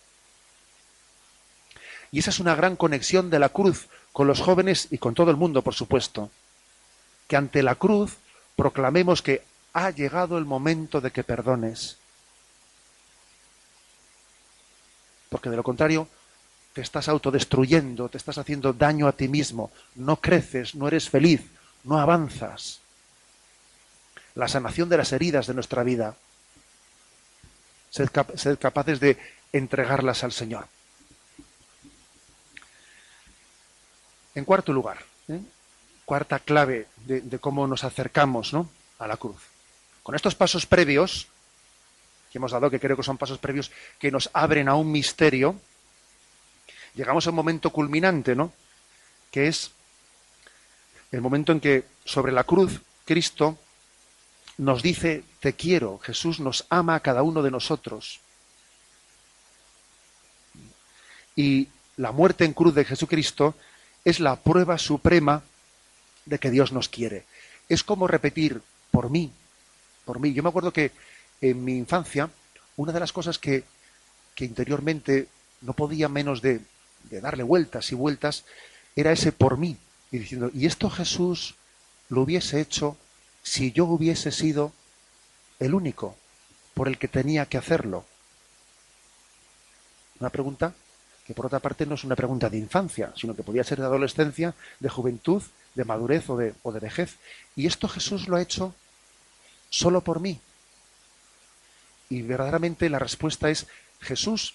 Y 2.10 2.18
esa 2.18 2.30
es 2.30 2.40
una 2.40 2.56
gran 2.56 2.74
conexión 2.74 3.30
de 3.30 3.38
la 3.38 3.48
cruz 3.48 3.86
con 4.12 4.26
los 4.26 4.40
jóvenes 4.40 4.88
y 4.90 4.98
con 4.98 5.14
todo 5.14 5.30
el 5.30 5.36
mundo, 5.36 5.62
por 5.62 5.74
supuesto. 5.74 6.32
Que 7.28 7.36
ante 7.36 7.62
la 7.62 7.76
cruz 7.76 8.16
proclamemos 8.56 9.22
que 9.22 9.44
ha 9.72 9.90
llegado 9.90 10.36
el 10.36 10.46
momento 10.46 11.00
de 11.00 11.12
que 11.12 11.22
perdones. 11.22 11.96
Porque 15.28 15.48
de 15.48 15.54
lo 15.54 15.62
contrario, 15.62 16.08
te 16.74 16.82
estás 16.82 17.08
autodestruyendo, 17.08 18.08
te 18.10 18.18
estás 18.18 18.36
haciendo 18.36 18.72
daño 18.72 19.08
a 19.08 19.12
ti 19.12 19.28
mismo, 19.28 19.70
no 19.94 20.16
creces, 20.16 20.74
no 20.74 20.88
eres 20.88 21.08
feliz, 21.08 21.40
no 21.84 21.98
avanzas 21.98 22.80
la 24.34 24.48
sanación 24.48 24.88
de 24.88 24.96
las 24.96 25.12
heridas 25.12 25.46
de 25.46 25.54
nuestra 25.54 25.82
vida. 25.82 26.16
Sed, 27.90 28.10
capaces 28.58 28.98
de 28.98 29.16
entregarlas 29.52 30.24
al 30.24 30.32
Señor. 30.32 30.66
En 34.34 34.44
cuarto 34.44 34.72
lugar, 34.72 34.98
¿eh? 35.28 35.40
cuarta 36.04 36.40
clave 36.40 36.88
de, 37.06 37.38
cómo 37.38 37.68
nos 37.68 37.84
acercamos 37.84 38.52
¿no? 38.52 38.68
a 38.98 39.06
la 39.06 39.16
cruz. 39.16 39.40
Con 40.02 40.16
estos 40.16 40.34
pasos 40.34 40.66
previos, 40.66 41.28
que 42.32 42.38
hemos 42.38 42.50
dado, 42.50 42.68
que 42.68 42.80
creo 42.80 42.96
que 42.96 43.04
son 43.04 43.16
pasos 43.16 43.38
previos 43.38 43.70
que 44.00 44.10
nos 44.10 44.28
abren 44.32 44.68
a 44.68 44.74
un 44.74 44.90
misterio, 44.90 45.54
llegamos 46.94 47.26
a 47.26 47.30
un 47.30 47.36
momento 47.36 47.70
culminante, 47.70 48.34
¿no? 48.34 48.52
Que 49.30 49.48
es 49.48 49.72
el 51.12 51.20
momento 51.20 51.52
en 51.52 51.60
que 51.60 51.84
sobre 52.04 52.32
la 52.32 52.44
cruz 52.44 52.80
Cristo 53.04 53.58
nos 54.58 54.82
dice, 54.82 55.24
te 55.40 55.54
quiero, 55.54 55.98
Jesús 55.98 56.40
nos 56.40 56.66
ama 56.70 56.94
a 56.94 57.00
cada 57.00 57.22
uno 57.22 57.42
de 57.42 57.50
nosotros. 57.50 58.20
Y 61.36 61.68
la 61.96 62.12
muerte 62.12 62.44
en 62.44 62.52
cruz 62.52 62.74
de 62.74 62.84
Jesucristo 62.84 63.56
es 64.04 64.20
la 64.20 64.36
prueba 64.36 64.78
suprema 64.78 65.42
de 66.24 66.38
que 66.38 66.50
Dios 66.50 66.72
nos 66.72 66.88
quiere. 66.88 67.24
Es 67.68 67.82
como 67.82 68.06
repetir, 68.06 68.62
por 68.90 69.10
mí, 69.10 69.32
por 70.04 70.20
mí. 70.20 70.32
Yo 70.32 70.42
me 70.42 70.50
acuerdo 70.50 70.72
que 70.72 70.92
en 71.40 71.64
mi 71.64 71.76
infancia, 71.76 72.30
una 72.76 72.92
de 72.92 73.00
las 73.00 73.12
cosas 73.12 73.38
que, 73.38 73.64
que 74.34 74.44
interiormente 74.44 75.28
no 75.62 75.72
podía 75.72 76.08
menos 76.08 76.40
de, 76.40 76.60
de 77.10 77.20
darle 77.20 77.42
vueltas 77.42 77.92
y 77.92 77.94
vueltas, 77.94 78.44
era 78.96 79.12
ese 79.12 79.32
por 79.32 79.56
mí. 79.56 79.76
Y 80.10 80.18
diciendo, 80.18 80.50
¿y 80.54 80.66
esto 80.66 80.90
Jesús 80.90 81.56
lo 82.08 82.22
hubiese 82.22 82.60
hecho 82.60 82.96
si 83.42 83.72
yo 83.72 83.84
hubiese 83.86 84.30
sido 84.30 84.72
el 85.58 85.74
único 85.74 86.16
por 86.74 86.88
el 86.88 86.98
que 86.98 87.08
tenía 87.08 87.46
que 87.46 87.58
hacerlo? 87.58 88.04
Una 90.20 90.30
pregunta 90.30 90.74
que 91.26 91.34
por 91.34 91.46
otra 91.46 91.60
parte 91.60 91.86
no 91.86 91.94
es 91.94 92.04
una 92.04 92.16
pregunta 92.16 92.50
de 92.50 92.58
infancia, 92.58 93.12
sino 93.16 93.34
que 93.34 93.42
podía 93.42 93.64
ser 93.64 93.78
de 93.80 93.86
adolescencia, 93.86 94.54
de 94.78 94.88
juventud, 94.88 95.42
de 95.74 95.84
madurez 95.84 96.28
o 96.28 96.36
de, 96.36 96.54
o 96.62 96.70
de 96.70 96.80
vejez. 96.80 97.16
Y 97.56 97.66
esto 97.66 97.88
Jesús 97.88 98.28
lo 98.28 98.36
ha 98.36 98.42
hecho 98.42 98.74
solo 99.70 100.02
por 100.02 100.20
mí. 100.20 100.40
Y 102.10 102.22
verdaderamente 102.22 102.88
la 102.90 102.98
respuesta 102.98 103.48
es, 103.48 103.66
Jesús 104.00 104.54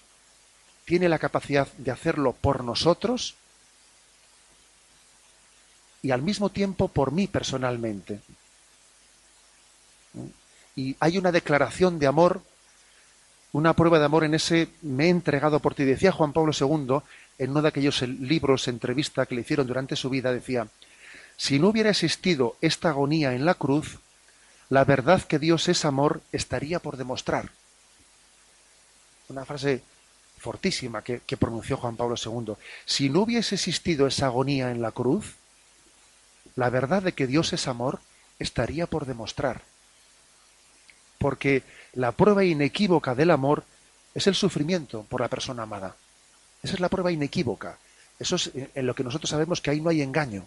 tiene 0.84 1.08
la 1.08 1.18
capacidad 1.18 1.68
de 1.78 1.90
hacerlo 1.90 2.32
por 2.32 2.64
nosotros 2.64 3.34
y 6.02 6.10
al 6.10 6.22
mismo 6.22 6.50
tiempo 6.50 6.88
por 6.88 7.12
mí 7.12 7.26
personalmente. 7.26 8.20
Y 10.76 10.96
hay 11.00 11.18
una 11.18 11.32
declaración 11.32 11.98
de 11.98 12.06
amor, 12.06 12.42
una 13.52 13.74
prueba 13.74 13.98
de 13.98 14.04
amor 14.04 14.24
en 14.24 14.34
ese 14.34 14.68
me 14.82 15.06
he 15.06 15.08
entregado 15.08 15.60
por 15.60 15.74
ti. 15.74 15.84
Decía 15.84 16.12
Juan 16.12 16.32
Pablo 16.32 16.52
II, 16.58 17.00
en 17.38 17.50
uno 17.50 17.62
de 17.62 17.68
aquellos 17.68 18.02
libros, 18.02 18.68
entrevista 18.68 19.26
que 19.26 19.34
le 19.34 19.42
hicieron 19.42 19.66
durante 19.66 19.96
su 19.96 20.08
vida, 20.08 20.32
decía, 20.32 20.68
si 21.36 21.58
no 21.58 21.68
hubiera 21.68 21.90
existido 21.90 22.56
esta 22.60 22.90
agonía 22.90 23.34
en 23.34 23.44
la 23.44 23.54
cruz, 23.54 23.98
la 24.68 24.84
verdad 24.84 25.22
que 25.22 25.38
Dios 25.38 25.68
es 25.68 25.84
amor 25.84 26.22
estaría 26.32 26.78
por 26.78 26.96
demostrar. 26.96 27.50
Una 29.28 29.44
frase 29.44 29.82
fortísima 30.40 31.02
que, 31.02 31.20
pronunció 31.38 31.76
Juan 31.76 31.96
Pablo 31.96 32.16
II. 32.16 32.54
Si 32.86 33.10
no 33.10 33.20
hubiese 33.20 33.54
existido 33.54 34.06
esa 34.06 34.26
agonía 34.26 34.70
en 34.70 34.82
la 34.82 34.90
cruz, 34.90 35.36
la 36.56 36.70
verdad 36.70 37.02
de 37.02 37.12
que 37.12 37.26
Dios 37.26 37.52
es 37.52 37.68
amor 37.68 38.00
estaría 38.38 38.86
por 38.86 39.06
demostrar 39.06 39.62
porque 41.20 41.62
la 41.92 42.12
prueba 42.12 42.44
inequívoca 42.44 43.14
del 43.14 43.30
amor 43.30 43.62
es 44.14 44.26
el 44.26 44.34
sufrimiento 44.34 45.02
por 45.02 45.20
la 45.20 45.28
persona 45.28 45.64
amada. 45.64 45.94
Esa 46.62 46.74
es 46.74 46.80
la 46.80 46.88
prueba 46.88 47.12
inequívoca. 47.12 47.76
Eso 48.18 48.36
es 48.36 48.50
en 48.54 48.86
lo 48.86 48.94
que 48.94 49.04
nosotros 49.04 49.28
sabemos 49.28 49.60
que 49.60 49.70
ahí 49.70 49.82
no 49.82 49.90
hay 49.90 50.00
engaño. 50.00 50.46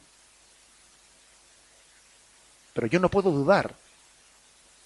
Pero 2.74 2.88
yo 2.88 3.00
no 3.00 3.10
puedo 3.10 3.32
dudar 3.32 3.76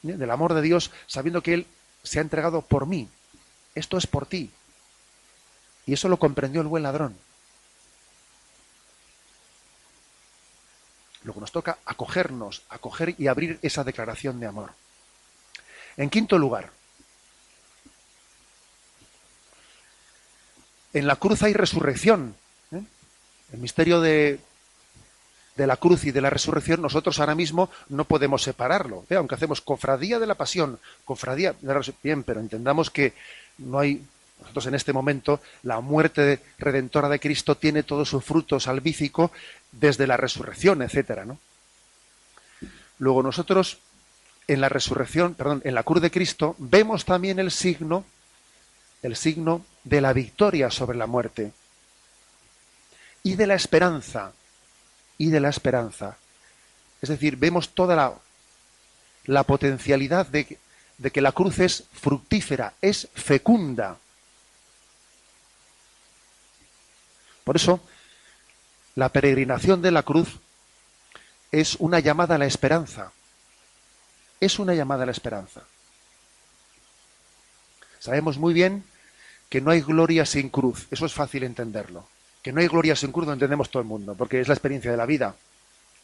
¿eh? 0.03 0.12
del 0.12 0.30
amor 0.30 0.53
de 0.53 0.62
Dios 0.62 0.91
sabiendo 1.08 1.41
que 1.41 1.53
Él 1.53 1.68
se 2.03 2.20
ha 2.20 2.22
entregado 2.22 2.62
por 2.62 2.86
mí. 2.86 3.10
Esto 3.74 3.97
es 3.97 4.08
por 4.08 4.26
ti. 4.26 4.51
Y 5.88 5.94
eso 5.94 6.10
lo 6.10 6.20
comprendió 6.20 6.62
el 6.62 6.68
buen 6.68 6.84
ladrón. 6.84 7.18
Luego 11.24 11.42
nos 11.42 11.52
toca 11.52 11.80
acogernos, 11.86 12.62
acoger 12.70 13.16
y 13.18 13.28
abrir 13.28 13.58
esa 13.62 13.84
declaración 13.84 14.40
de 14.40 14.48
amor. 14.48 14.72
En 15.96 16.10
quinto 16.10 16.38
lugar, 16.38 16.72
en 20.94 21.08
la 21.08 21.16
cruz 21.16 21.42
hay 21.44 21.54
resurrección. 21.54 22.36
¿eh? 22.72 22.82
El 23.54 23.60
misterio 23.60 24.02
de, 24.02 24.40
de, 25.56 25.68
la 25.68 25.78
cruz 25.78 26.04
y 26.04 26.12
de 26.12 26.22
la 26.22 26.30
resurrección 26.30 26.82
nosotros 26.82 27.20
ahora 27.20 27.36
mismo 27.36 27.70
no 27.90 28.06
podemos 28.06 28.44
separarlo. 28.44 29.06
¿eh? 29.10 29.16
Aunque 29.16 29.36
hacemos 29.36 29.62
cofradía 29.62 30.20
de 30.20 30.28
la 30.28 30.36
pasión, 30.36 30.80
cofradía 31.06 31.56
bien, 32.04 32.24
pero 32.24 32.40
entendamos 32.40 32.90
que 32.90 33.14
no 33.58 33.80
hay 33.80 34.06
Nosotros 34.40 34.68
en 34.68 34.76
este 34.76 34.94
momento, 34.94 35.42
la 35.64 35.80
muerte 35.80 36.42
redentora 36.58 37.10
de 37.10 37.20
Cristo 37.20 37.56
tiene 37.56 37.84
todo 37.84 38.06
su 38.06 38.22
fruto 38.22 38.60
salvífico 38.60 39.32
desde 39.72 40.08
la 40.08 40.18
resurrección, 40.18 40.82
etcétera, 40.82 41.26
¿no? 41.26 41.40
Luego 43.00 43.24
nosotros 43.24 43.80
en 44.48 44.62
la 44.62 44.70
resurrección, 44.70 45.36
perdón, 45.36 45.62
en 45.66 45.76
la 45.76 45.84
cruz 45.84 46.02
de 46.02 46.12
Cristo 46.12 46.56
vemos 46.58 47.06
también 47.06 47.40
el 47.40 47.52
signo 47.52 48.06
el 49.04 49.16
signo 49.16 49.66
de 49.84 50.02
la 50.02 50.14
victoria 50.14 50.72
sobre 50.72 50.98
la 50.98 51.08
muerte 51.08 51.52
y 53.24 53.36
de 53.36 53.48
la 53.48 53.56
esperanza 53.56 54.34
y 55.18 55.30
de 55.30 55.40
la 55.40 55.50
esperanza. 55.50 56.18
Es 57.02 57.10
decir, 57.10 57.38
vemos 57.38 57.70
toda 57.70 57.96
la, 57.96 58.14
la 59.26 59.44
potencialidad 59.44 60.28
de, 60.28 60.58
de 60.98 61.12
que 61.12 61.22
la 61.22 61.32
cruz 61.32 61.60
es 61.60 61.84
fructífera, 61.92 62.74
es 62.82 63.08
fecunda. 63.14 63.98
Por 67.48 67.56
eso, 67.56 67.80
la 68.95 69.08
peregrinación 69.08 69.82
de 69.82 69.91
la 69.91 70.04
cruz 70.04 70.41
es 71.50 71.78
una 71.80 72.02
llamada 72.02 72.36
a 72.36 72.38
la 72.38 72.45
esperanza. 72.45 73.14
Es 74.41 74.60
una 74.60 74.74
llamada 74.74 75.04
a 75.04 75.06
la 75.06 75.14
esperanza. 75.14 75.62
Sabemos 78.00 78.38
muy 78.38 78.54
bien 78.54 78.84
que 79.48 79.62
no 79.62 79.72
hay 79.72 79.80
gloria 79.80 80.26
sin 80.26 80.50
cruz. 80.50 80.88
Eso 80.91 81.06
es 81.06 81.14
fácil 81.14 81.43
entenderlo. 81.43 82.10
Que 82.41 82.52
no 82.52 82.60
hay 82.60 82.68
gloria 82.68 82.98
sin 82.98 83.14
cruz 83.14 83.28
lo 83.28 83.32
entendemos 83.32 83.72
todo 83.72 83.82
el 83.82 83.88
mundo, 83.88 84.14
porque 84.14 84.41
es 84.41 84.50
la 84.50 84.54
experiencia 84.54 84.91
de 84.91 84.98
la 84.98 85.06
vida. 85.06 85.34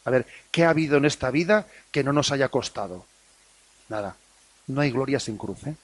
A 0.06 0.10
ver, 0.10 0.26
¿qué 0.50 0.64
ha 0.64 0.70
habido 0.70 0.96
en 0.96 1.04
esta 1.04 1.30
vida 1.30 1.66
que 1.92 2.02
no 2.02 2.14
nos 2.14 2.32
haya 2.32 2.48
costado? 2.48 3.04
Nada. 3.90 4.16
No 4.66 4.80
hay 4.80 4.90
gloria 4.90 5.20
sin 5.20 5.36
cruz. 5.36 5.66
¿eh? 5.66 5.76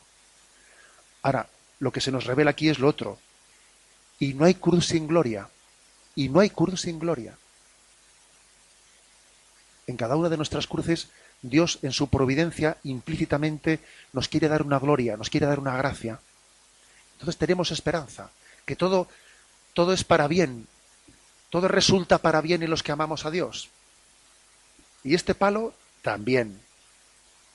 Ahora, 1.20 1.50
lo 1.80 1.92
que 1.92 2.00
se 2.00 2.10
nos 2.10 2.24
revela 2.24 2.52
aquí 2.52 2.70
es 2.70 2.78
lo 2.78 2.88
otro. 2.88 3.18
Y 4.20 4.34
no 4.34 4.44
hay 4.44 4.54
cruz 4.54 4.86
sin 4.86 5.08
gloria. 5.08 5.48
Y 6.14 6.28
no 6.28 6.38
hay 6.38 6.50
cruz 6.50 6.82
sin 6.82 7.00
gloria. 7.00 7.36
En 9.88 9.96
cada 9.96 10.14
una 10.14 10.28
de 10.28 10.36
nuestras 10.36 10.68
cruces, 10.68 11.08
Dios 11.42 11.78
en 11.82 11.92
su 11.92 12.08
providencia 12.08 12.76
implícitamente 12.84 13.80
nos 14.12 14.28
quiere 14.28 14.46
dar 14.46 14.62
una 14.62 14.78
gloria, 14.78 15.16
nos 15.16 15.30
quiere 15.30 15.46
dar 15.46 15.58
una 15.58 15.76
gracia. 15.76 16.20
Entonces 17.14 17.38
tenemos 17.38 17.70
esperanza, 17.70 18.30
que 18.64 18.76
todo, 18.76 19.08
todo 19.74 19.92
es 19.92 20.04
para 20.04 20.28
bien, 20.28 20.68
todo 21.48 21.66
resulta 21.66 22.18
para 22.18 22.40
bien 22.40 22.62
en 22.62 22.70
los 22.70 22.82
que 22.82 22.92
amamos 22.92 23.24
a 23.26 23.30
Dios. 23.30 23.70
Y 25.02 25.14
este 25.14 25.34
palo 25.34 25.74
también. 26.02 26.60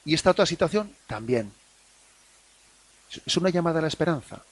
Y 0.04 0.14
esta 0.14 0.32
otra 0.32 0.46
situación 0.46 0.96
también. 1.08 1.52
Es 3.26 3.38
una 3.38 3.50
llamada 3.50 3.80
a 3.80 3.82
la 3.84 3.88
esperanza. 3.88 4.44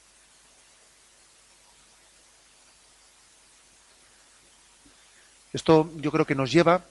Esto 5.54 5.90
yo 5.98 6.12
creo 6.12 6.26
que 6.26 6.36
nos 6.36 6.52
lleva 6.52 6.82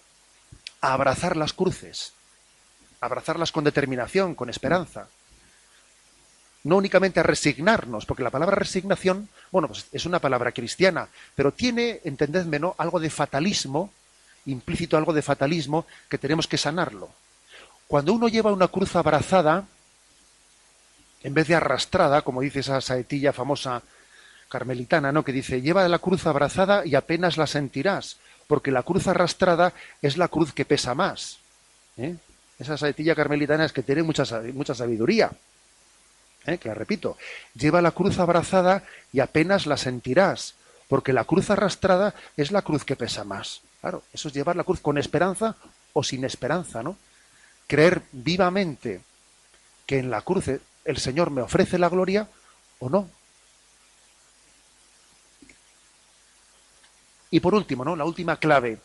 a 0.81 0.93
abrazar 0.93 1.37
las 1.37 1.53
cruces, 1.53 2.13
abrazarlas 3.01 3.53
con 3.53 3.65
determinación, 3.65 4.35
con 4.35 4.49
esperanza. 4.49 5.09
No 6.65 6.77
únicamente 6.77 7.19
a 7.19 7.25
resignarnos, 7.25 8.07
porque 8.07 8.23
la 8.23 8.31
palabra 8.31 8.55
resignación, 8.55 9.29
bueno, 9.51 9.67
pues 9.67 9.87
es 9.91 10.07
una 10.07 10.21
palabra 10.21 10.53
cristiana, 10.53 11.09
pero 11.35 11.53
tiene, 11.53 12.01
entendedme, 12.05 12.61
¿no? 12.61 12.77
algo 12.79 13.01
de 13.01 13.11
fatalismo, 13.11 13.91
implícito 14.47 14.97
algo 14.97 15.13
de 15.13 15.23
fatalismo, 15.23 15.87
que 16.09 16.19
tenemos 16.19 16.47
que 16.47 16.59
sanarlo. 16.59 17.11
Cuando 17.89 18.13
uno 18.13 18.29
lleva 18.29 18.53
una 18.53 18.69
cruz 18.69 18.95
abrazada, 18.95 19.65
en 21.25 21.35
vez 21.35 21.49
de 21.49 21.57
arrastrada, 21.57 22.23
como 22.23 22.41
dice 22.41 22.61
esa 22.61 22.81
saetilla 22.81 23.33
famosa 23.33 23.83
carmelitana, 24.49 25.11
¿no? 25.13 25.25
que 25.25 25.33
dice, 25.33 25.63
lleva 25.63 25.87
la 25.89 25.99
cruz 25.99 26.27
abrazada 26.27 26.87
y 26.87 26.95
apenas 26.95 27.37
la 27.37 27.47
sentirás, 27.47 28.19
porque 28.47 28.71
la 28.71 28.83
cruz 28.83 29.07
arrastrada 29.07 29.73
es 30.01 30.17
la 30.17 30.29
cruz 30.29 30.53
que 30.53 30.65
pesa 30.65 30.95
más. 30.95 31.39
¿eh? 31.97 32.17
Esa 32.59 32.77
saetilla 32.77 33.15
carmelitana 33.15 33.65
es 33.65 33.73
que 33.73 33.83
tiene 33.83 34.03
mucha, 34.03 34.25
mucha 34.55 34.75
sabiduría. 34.75 35.31
¿eh? 36.47 36.59
Que 36.59 36.69
la 36.69 36.75
repito, 36.75 37.17
lleva 37.55 37.83
la 37.83 37.93
cruz 37.93 38.19
abrazada 38.19 38.85
y 39.13 39.21
apenas 39.21 39.67
la 39.67 39.77
sentirás, 39.77 40.55
porque 40.89 41.13
la 41.13 41.25
cruz 41.25 41.51
arrastrada 41.51 42.15
es 42.37 42.53
la 42.53 42.63
cruz 42.63 42.85
que 42.85 42.97
pesa 42.97 43.25
más. 43.25 43.63
Claro, 43.81 44.03
eso 44.13 44.29
es 44.29 44.35
llevar 44.35 44.57
la 44.57 44.65
cruz 44.65 44.81
con 44.81 44.99
esperanza 44.99 45.57
o 45.93 46.03
sin 46.03 46.25
esperanza, 46.25 46.83
¿no? 46.83 46.97
creer 47.73 48.03
vivamente 48.13 49.01
que 49.87 49.99
en 49.99 50.11
la 50.11 50.21
cruz 50.21 50.45
el 50.85 50.97
Señor 50.99 51.31
me 51.31 51.41
ofrece 51.41 51.79
la 51.79 51.89
gloria 51.89 52.29
o 52.81 52.91
no. 52.91 53.09
Y 57.33 57.41
por 57.41 57.55
último, 57.55 57.83
¿no? 57.83 57.97
La 57.97 58.05
última 58.05 58.37
clave, 58.37 58.79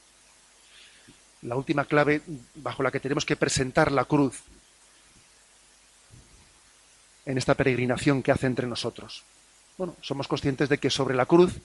la 1.42 1.58
última 1.58 1.84
clave 1.84 2.22
bajo 2.56 2.82
la 2.82 2.92
que 2.92 3.02
tenemos 3.02 3.26
que 3.26 3.36
presentar 3.36 3.92
la 3.92 4.06
cruz 4.06 4.42
en 7.26 7.38
esta 7.38 7.56
peregrinación 7.56 8.24
que 8.24 8.32
hace 8.32 8.48
entre 8.48 8.66
nosotros. 8.66 9.24
Bueno, 9.78 9.98
somos 10.02 10.30
conscientes 10.30 10.70
de 10.70 10.78
que 10.78 10.90
sobre 10.90 11.14
la 11.14 11.26
cruz 11.26 11.56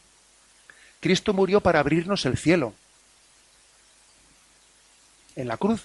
Cristo 0.98 1.32
murió 1.32 1.60
para 1.60 1.78
abrirnos 1.78 2.26
el 2.26 2.36
cielo. 2.36 2.74
En 5.36 5.46
la 5.46 5.56
cruz 5.56 5.84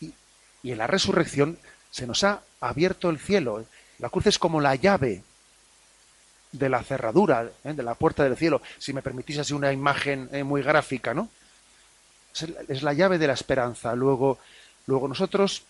y 0.00 0.72
en 0.72 0.78
la 0.78 0.86
resurrección 0.86 1.58
se 1.90 2.06
nos 2.06 2.24
ha 2.24 2.42
abierto 2.58 3.10
el 3.10 3.18
cielo. 3.18 3.66
La 3.98 4.08
cruz 4.08 4.26
es 4.28 4.38
como 4.38 4.62
la 4.62 4.74
llave 4.76 5.22
de 6.52 6.68
la 6.68 6.82
cerradura, 6.82 7.50
¿eh? 7.64 7.72
de 7.72 7.82
la 7.82 7.94
puerta 7.94 8.24
del 8.24 8.36
cielo. 8.36 8.62
Si 8.78 8.92
me 8.92 9.02
permitís 9.02 9.38
así 9.38 9.52
una 9.52 9.72
imagen 9.72 10.28
eh, 10.32 10.44
muy 10.44 10.62
gráfica, 10.62 11.14
¿no? 11.14 11.28
Es, 12.68 12.82
la 12.82 12.92
llave 12.92 13.18
de 13.18 13.26
la 13.26 13.32
esperanza. 13.32 13.94
Luego, 13.94 14.38
luego 14.86 15.08
nosotros 15.08 15.64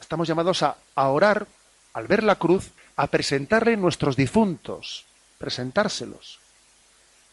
estamos 0.00 0.28
llamados 0.28 0.62
a, 0.62 0.76
a 0.94 1.08
orar, 1.08 1.46
al 1.94 2.06
ver 2.06 2.22
la 2.22 2.36
cruz, 2.36 2.70
a 2.96 3.06
presentarle 3.06 3.76
nuestros 3.76 4.16
difuntos, 4.16 5.04
presentárselos, 5.38 6.38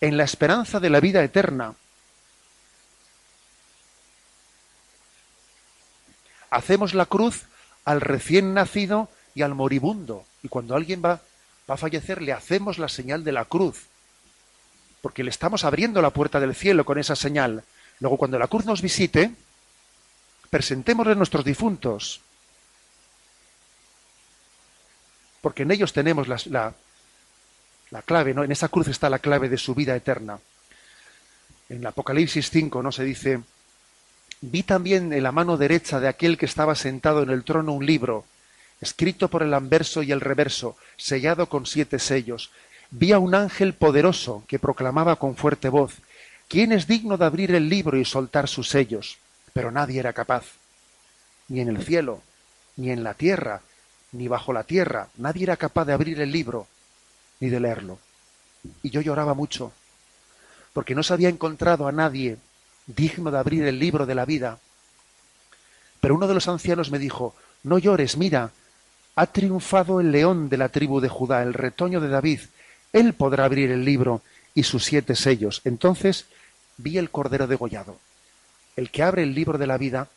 en 0.02 0.18
la 0.18 0.24
esperanza 0.24 0.80
de 0.80 0.90
la 0.90 1.00
vida 1.00 1.24
eterna. 1.24 1.76
hacemos 6.50 6.94
la 6.94 7.06
cruz 7.06 7.44
al 7.86 8.02
recién 8.02 8.54
nacido 8.54 9.10
y 9.36 9.42
al 9.42 9.56
moribundo. 9.56 10.26
Y 10.44 10.48
cuando 10.48 10.76
alguien 10.76 11.02
va, 11.04 11.22
va 11.70 11.76
a 11.76 11.78
fallecer, 11.78 12.22
le 12.22 12.34
hacemos 12.34 12.80
la 12.80 12.90
señal 12.90 13.24
de 13.24 13.32
la 13.32 13.46
cruz. 13.46 13.88
Porque 15.02 15.24
le 15.24 15.30
estamos 15.30 15.64
abriendo 15.64 16.02
la 16.02 16.10
puerta 16.10 16.40
del 16.40 16.56
cielo 16.56 16.84
con 16.86 16.98
esa 16.98 17.16
señal. 17.16 17.64
Luego, 18.00 18.18
cuando 18.18 18.40
la 18.40 18.48
cruz 18.48 18.66
nos 18.66 18.82
visite, 18.82 19.32
presentémosle 20.50 21.16
nuestros 21.16 21.46
difuntos. 21.46 22.22
Porque 25.42 25.64
en 25.64 25.72
ellos 25.72 25.94
tenemos 25.94 26.28
la, 26.28 26.38
la, 26.46 26.74
la 27.92 28.02
clave, 28.02 28.34
¿no? 28.34 28.44
En 28.44 28.52
esa 28.52 28.68
cruz 28.68 28.88
está 28.88 29.10
la 29.10 29.20
clave 29.20 29.48
de 29.48 29.58
su 29.58 29.74
vida 29.76 29.96
eterna. 29.96 30.40
En 31.70 31.78
el 31.78 31.86
Apocalipsis 31.86 32.50
5 32.50 32.84
no 32.84 32.92
se 32.92 33.04
dice, 33.04 33.42
Vi 34.42 34.64
también 34.64 35.12
en 35.12 35.24
la 35.24 35.32
mano 35.32 35.58
derecha 35.58 36.00
de 36.00 36.08
aquel 36.08 36.38
que 36.38 36.46
estaba 36.46 36.76
sentado 36.76 37.24
en 37.24 37.30
el 37.30 37.44
trono 37.44 37.74
un 37.74 37.86
libro, 37.86 38.26
escrito 38.82 39.28
por 39.28 39.44
el 39.44 39.54
anverso 39.54 40.04
y 40.04 40.12
el 40.12 40.22
reverso, 40.22 40.78
sellado 40.98 41.50
con 41.50 41.66
siete 41.66 42.00
sellos. 42.00 42.52
Vi 42.92 43.12
a 43.12 43.20
un 43.20 43.36
ángel 43.36 43.74
poderoso 43.74 44.44
que 44.48 44.60
proclamaba 44.60 45.18
con 45.18 45.36
fuerte 45.36 45.70
voz, 45.70 45.96
¿quién 46.48 46.72
es 46.72 46.88
digno 46.88 47.18
de 47.18 47.26
abrir 47.26 47.54
el 47.54 47.70
libro 47.70 47.98
y 47.98 48.06
soltar 48.06 48.48
sus 48.48 48.70
sellos? 48.70 49.18
Pero 49.54 49.72
nadie 49.72 50.00
era 50.00 50.14
capaz. 50.14 50.46
Ni 51.48 51.62
en 51.62 51.70
el 51.70 51.84
cielo, 51.84 52.22
ni 52.78 52.92
en 52.92 53.04
la 53.04 53.14
tierra, 53.14 53.62
ni 54.12 54.28
bajo 54.28 54.54
la 54.54 54.64
tierra, 54.64 55.10
nadie 55.18 55.44
era 55.44 55.58
capaz 55.58 55.86
de 55.86 55.94
abrir 55.94 56.20
el 56.22 56.32
libro, 56.32 56.68
ni 57.40 57.50
de 57.50 57.60
leerlo. 57.60 58.00
Y 58.82 58.90
yo 58.90 59.02
lloraba 59.02 59.34
mucho, 59.34 59.72
porque 60.74 60.96
no 60.96 61.04
se 61.04 61.14
había 61.14 61.30
encontrado 61.30 61.88
a 61.88 61.92
nadie 61.92 62.38
digno 62.88 63.30
de 63.30 63.38
abrir 63.38 63.66
el 63.66 63.80
libro 63.80 64.06
de 64.06 64.16
la 64.16 64.26
vida. 64.26 64.60
Pero 66.02 66.16
uno 66.16 66.28
de 66.28 66.34
los 66.34 66.48
ancianos 66.48 66.92
me 66.92 67.00
dijo, 67.00 67.36
no 67.64 67.78
llores, 67.78 68.18
mira, 68.18 68.52
ha 69.20 69.28
triunfado 69.28 70.00
el 70.00 70.14
león 70.14 70.48
de 70.48 70.56
la 70.56 70.70
tribu 70.70 71.02
de 71.02 71.10
Judá, 71.10 71.44
el 71.44 71.54
retoño 71.54 72.00
de 72.00 72.08
David, 72.08 72.40
él 72.94 73.12
podrá 73.12 73.44
abrir 73.44 73.70
el 73.70 73.84
libro 73.84 74.22
y 74.54 74.64
sus 74.64 74.86
siete 74.86 75.14
sellos. 75.14 75.60
Entonces 75.66 76.28
vi 76.78 76.98
el 76.98 77.10
cordero 77.10 77.46
degollado. 77.46 78.00
El 78.78 78.92
que 78.92 79.04
abre 79.04 79.24
el 79.24 79.36
libro 79.36 79.58
de 79.58 79.68
la 79.68 79.78
vida 79.78 80.08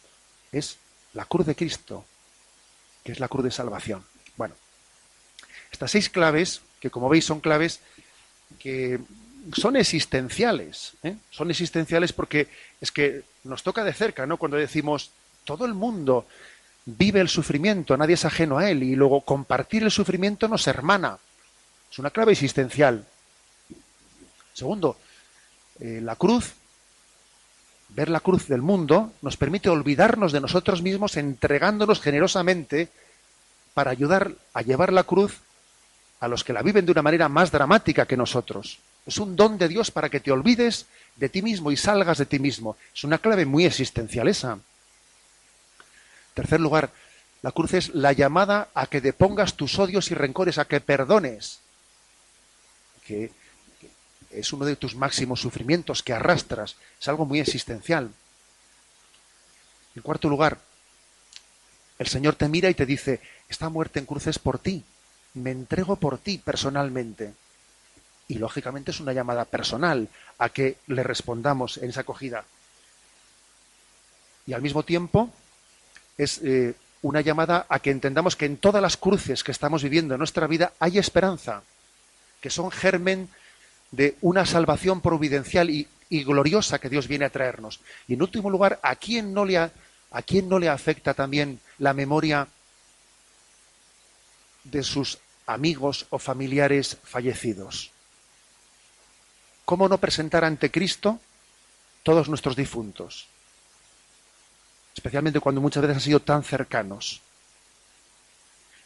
es 0.53 0.77
la 1.15 1.25
cruz 1.25 1.47
de 1.47 1.57
Cristo, 1.57 2.05
que 3.03 3.11
es 3.11 3.19
la 3.19 3.27
cruz 3.27 3.43
de 3.43 3.51
salvación. 3.51 4.05
Bueno, 4.37 4.55
estas 5.73 5.91
seis 5.91 6.09
claves, 6.09 6.61
que 6.79 6.91
como 6.91 7.09
veis 7.09 7.25
son 7.25 7.41
claves 7.41 7.81
que 8.61 9.01
son 9.53 9.75
existenciales, 9.75 10.93
¿eh? 11.03 11.17
son 11.33 11.51
existenciales 11.51 12.13
porque 12.13 12.47
es 12.81 12.93
que 12.93 13.25
nos 13.43 13.65
toca 13.65 13.83
de 13.83 13.95
cerca, 13.95 14.27
¿no? 14.27 14.37
Cuando 14.37 14.59
decimos 14.59 15.11
todo 15.45 15.67
el 15.67 15.75
mundo 15.75 16.25
vive 16.85 17.21
el 17.21 17.29
sufrimiento, 17.29 17.97
nadie 17.97 18.15
es 18.15 18.25
ajeno 18.25 18.59
a 18.59 18.71
él 18.71 18.83
y 18.83 18.95
luego 18.95 19.21
compartir 19.23 19.83
el 19.83 19.91
sufrimiento 19.91 20.49
nos 20.49 20.67
hermana. 20.67 21.19
Es 21.91 21.99
una 21.99 22.11
clave 22.11 22.33
existencial. 22.33 23.07
Segundo, 24.53 24.97
eh, 25.81 26.01
la 26.03 26.17
cruz, 26.17 26.55
ver 27.91 28.09
la 28.09 28.21
cruz 28.21 28.49
del 28.49 28.63
mundo, 28.63 29.13
nos 29.23 29.37
permite 29.37 29.69
olvidarnos 29.69 30.33
de 30.33 30.41
nosotros 30.41 30.83
mismos 30.83 31.17
entregándonos 31.17 32.01
generosamente 32.01 32.89
para 33.75 33.91
ayudar 33.91 34.33
a 34.55 34.63
llevar 34.63 34.93
la 34.93 35.05
cruz 35.05 35.41
a 36.21 36.29
los 36.29 36.45
que 36.45 36.53
la 36.53 36.63
viven 36.63 36.87
de 36.87 36.93
una 36.93 37.03
manera 37.03 37.29
más 37.29 37.51
dramática 37.51 38.07
que 38.07 38.17
nosotros. 38.17 38.79
Es 39.07 39.19
un 39.19 39.35
don 39.35 39.59
de 39.59 39.69
Dios 39.69 39.91
para 39.91 40.09
que 40.09 40.21
te 40.21 40.31
olvides 40.31 40.87
de 41.17 41.29
ti 41.29 41.43
mismo 41.43 41.71
y 41.73 41.77
salgas 41.77 42.19
de 42.19 42.27
ti 42.27 42.39
mismo. 42.39 42.77
Es 42.95 43.05
una 43.05 43.19
clave 43.19 43.45
muy 43.45 43.65
existencial 43.65 44.29
esa. 44.29 44.59
Tercer 46.35 46.61
lugar, 46.61 46.91
la 47.43 47.53
cruz 47.53 47.75
es 47.75 47.95
la 47.95 48.13
llamada 48.13 48.69
a 48.75 48.87
que 48.87 49.01
depongas 49.01 49.55
tus 49.55 49.79
odios 49.79 50.11
y 50.11 50.15
rencores, 50.15 50.59
a 50.59 50.67
que 50.67 50.81
perdones, 50.81 51.59
que 53.05 53.33
es 54.31 54.53
uno 54.53 54.65
de 54.65 54.77
tus 54.77 54.95
máximos 54.95 55.41
sufrimientos 55.41 56.03
que 56.03 56.13
arrastras, 56.13 56.77
es 57.01 57.09
algo 57.09 57.27
muy 57.27 57.41
existencial. 57.41 58.11
En 59.95 60.03
cuarto 60.03 60.29
lugar, 60.29 60.59
el 61.99 62.07
Señor 62.07 62.37
te 62.37 62.49
mira 62.49 62.71
y 62.71 62.75
te 62.75 62.87
dice, 62.87 63.21
esta 63.49 63.69
muerte 63.69 63.99
en 63.99 64.07
cruz 64.07 64.27
es 64.27 64.39
por 64.39 64.59
ti, 64.59 64.85
me 65.35 65.51
entrego 65.51 65.97
por 65.97 66.19
ti 66.19 66.39
personalmente. 66.39 67.35
Y 68.29 68.39
lógicamente 68.39 68.93
es 68.93 69.01
una 69.01 69.13
llamada 69.13 69.45
personal 69.45 70.09
a 70.39 70.49
que 70.49 70.79
le 70.87 71.03
respondamos 71.03 71.77
en 71.79 71.91
esa 71.91 72.01
acogida. 72.01 72.45
Y 74.47 74.55
al 74.55 74.63
mismo 74.63 74.85
tiempo 74.85 75.31
es 76.19 76.41
eh, 76.43 76.75
una 77.03 77.21
llamada 77.21 77.67
a 77.69 77.81
que 77.81 77.91
entendamos 77.91 78.37
que 78.37 78.47
en 78.47 78.57
todas 78.57 78.81
las 78.81 78.97
cruces 78.97 79.43
que 79.43 79.53
estamos 79.53 79.83
viviendo 79.83 80.15
en 80.15 80.19
nuestra 80.19 80.47
vida 80.47 80.73
hay 80.79 80.99
esperanza, 80.99 81.63
que 82.41 82.51
son 82.51 82.71
germen 82.71 83.29
de 83.91 84.17
una 84.21 84.47
salvación 84.47 85.01
providencial 85.01 85.71
y, 85.71 85.89
gloriosa 86.11 86.79
que 86.79 86.91
Dios 86.91 87.09
viene 87.09 87.25
a 87.25 87.31
traernos. 87.31 87.81
Y 88.07 88.15
en 88.15 88.23
último 88.23 88.51
lugar, 88.51 88.79
¿a 88.83 88.97
quién 88.97 89.33
no 89.33 89.47
le, 89.47 89.57
a 89.57 89.71
quién 90.27 90.47
no 90.47 90.59
le 90.59 90.69
afecta 90.69 91.15
también 91.15 91.59
la 91.79 91.95
memoria 91.95 92.49
de 94.65 94.83
sus 94.83 95.19
amigos 95.47 96.07
o 96.11 96.19
familiares 96.19 96.99
fallecidos? 97.03 97.93
¿Cómo 99.65 99.89
no 99.89 99.97
presentar 99.97 100.45
ante 100.45 100.71
Cristo 100.71 101.19
todos 102.03 102.29
nuestros 102.29 102.57
difuntos? 102.57 103.32
Especialmente 104.95 105.41
cuando 105.41 105.61
muchas 105.61 105.83
veces 105.83 105.97
han 105.97 106.03
sido 106.03 106.21
tan 106.21 106.43
cercanos. 106.43 107.23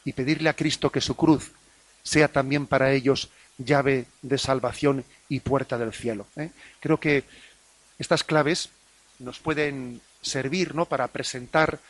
Y 0.05 0.13
pedirle 0.13 0.49
a 0.49 0.55
Cristo 0.55 0.91
que 0.91 1.01
su 1.01 1.17
cruz 1.17 1.53
sea 2.03 2.29
también 2.29 2.67
para 2.67 2.93
ellos 2.93 3.31
llave 3.59 4.07
de 4.23 4.39
salvación 4.39 5.05
y 5.29 5.41
puerta 5.41 5.79
del 5.79 5.93
cielo. 5.93 6.27
¿eh? 6.37 6.51
Creo 6.81 7.01
que 7.01 7.25
estas 7.99 8.23
claves 8.23 8.69
nos 9.19 9.39
pueden 9.39 10.01
servir 10.23 10.75
¿no? 10.75 10.85
para 10.85 11.09
presentar 11.09 11.81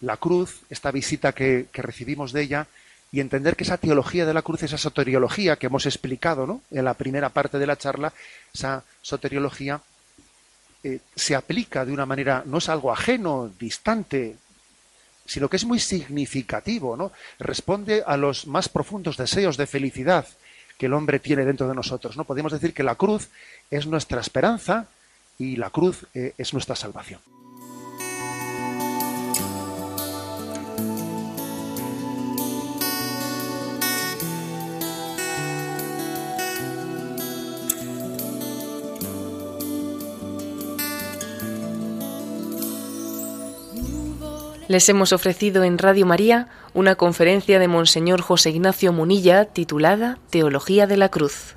la 0.00 0.16
cruz, 0.18 0.60
esta 0.68 0.90
visita 0.90 1.32
que, 1.32 1.66
que, 1.72 1.82
recibimos 1.82 2.32
de 2.32 2.42
ella, 2.42 2.66
y 3.10 3.20
entender 3.20 3.56
que 3.56 3.64
esa 3.64 3.78
teología 3.78 4.26
de 4.26 4.34
la 4.34 4.42
cruz, 4.42 4.62
esa 4.62 4.76
soteriología 4.76 5.56
que 5.56 5.66
hemos 5.66 5.86
explicado 5.86 6.46
¿no? 6.46 6.60
en 6.70 6.84
la 6.84 6.94
primera 6.94 7.30
parte 7.30 7.58
de 7.58 7.66
la 7.66 7.76
charla, 7.76 8.12
esa 8.52 8.84
soteriología 9.00 9.80
eh, 10.86 11.00
se 11.16 11.34
aplica 11.34 11.84
de 11.84 11.92
una 11.92 12.06
manera, 12.06 12.44
no 12.46 12.58
es 12.58 12.68
algo 12.68 12.92
ajeno, 12.92 13.50
distante, 13.58 14.36
sino 15.24 15.48
que 15.48 15.56
es 15.56 15.64
muy 15.64 15.80
significativo, 15.80 16.96
¿no? 16.96 17.10
Responde 17.40 18.04
a 18.06 18.16
los 18.16 18.46
más 18.46 18.68
profundos 18.68 19.16
deseos 19.16 19.56
de 19.56 19.66
felicidad 19.66 20.28
que 20.78 20.86
el 20.86 20.92
hombre 20.92 21.18
tiene 21.18 21.44
dentro 21.44 21.66
de 21.66 21.74
nosotros, 21.74 22.16
¿no? 22.16 22.22
Podemos 22.22 22.52
decir 22.52 22.72
que 22.72 22.84
la 22.84 22.94
cruz 22.94 23.30
es 23.68 23.88
nuestra 23.88 24.20
esperanza 24.20 24.86
y 25.38 25.56
la 25.56 25.70
cruz 25.70 26.06
eh, 26.14 26.34
es 26.38 26.52
nuestra 26.52 26.76
salvación. 26.76 27.20
Les 44.68 44.88
hemos 44.88 45.12
ofrecido 45.12 45.62
en 45.62 45.78
Radio 45.78 46.06
María 46.06 46.48
una 46.74 46.96
conferencia 46.96 47.60
de 47.60 47.68
Monseñor 47.68 48.20
José 48.20 48.50
Ignacio 48.50 48.92
Munilla 48.92 49.44
titulada 49.44 50.18
Teología 50.30 50.88
de 50.88 50.96
la 50.96 51.08
Cruz. 51.08 51.54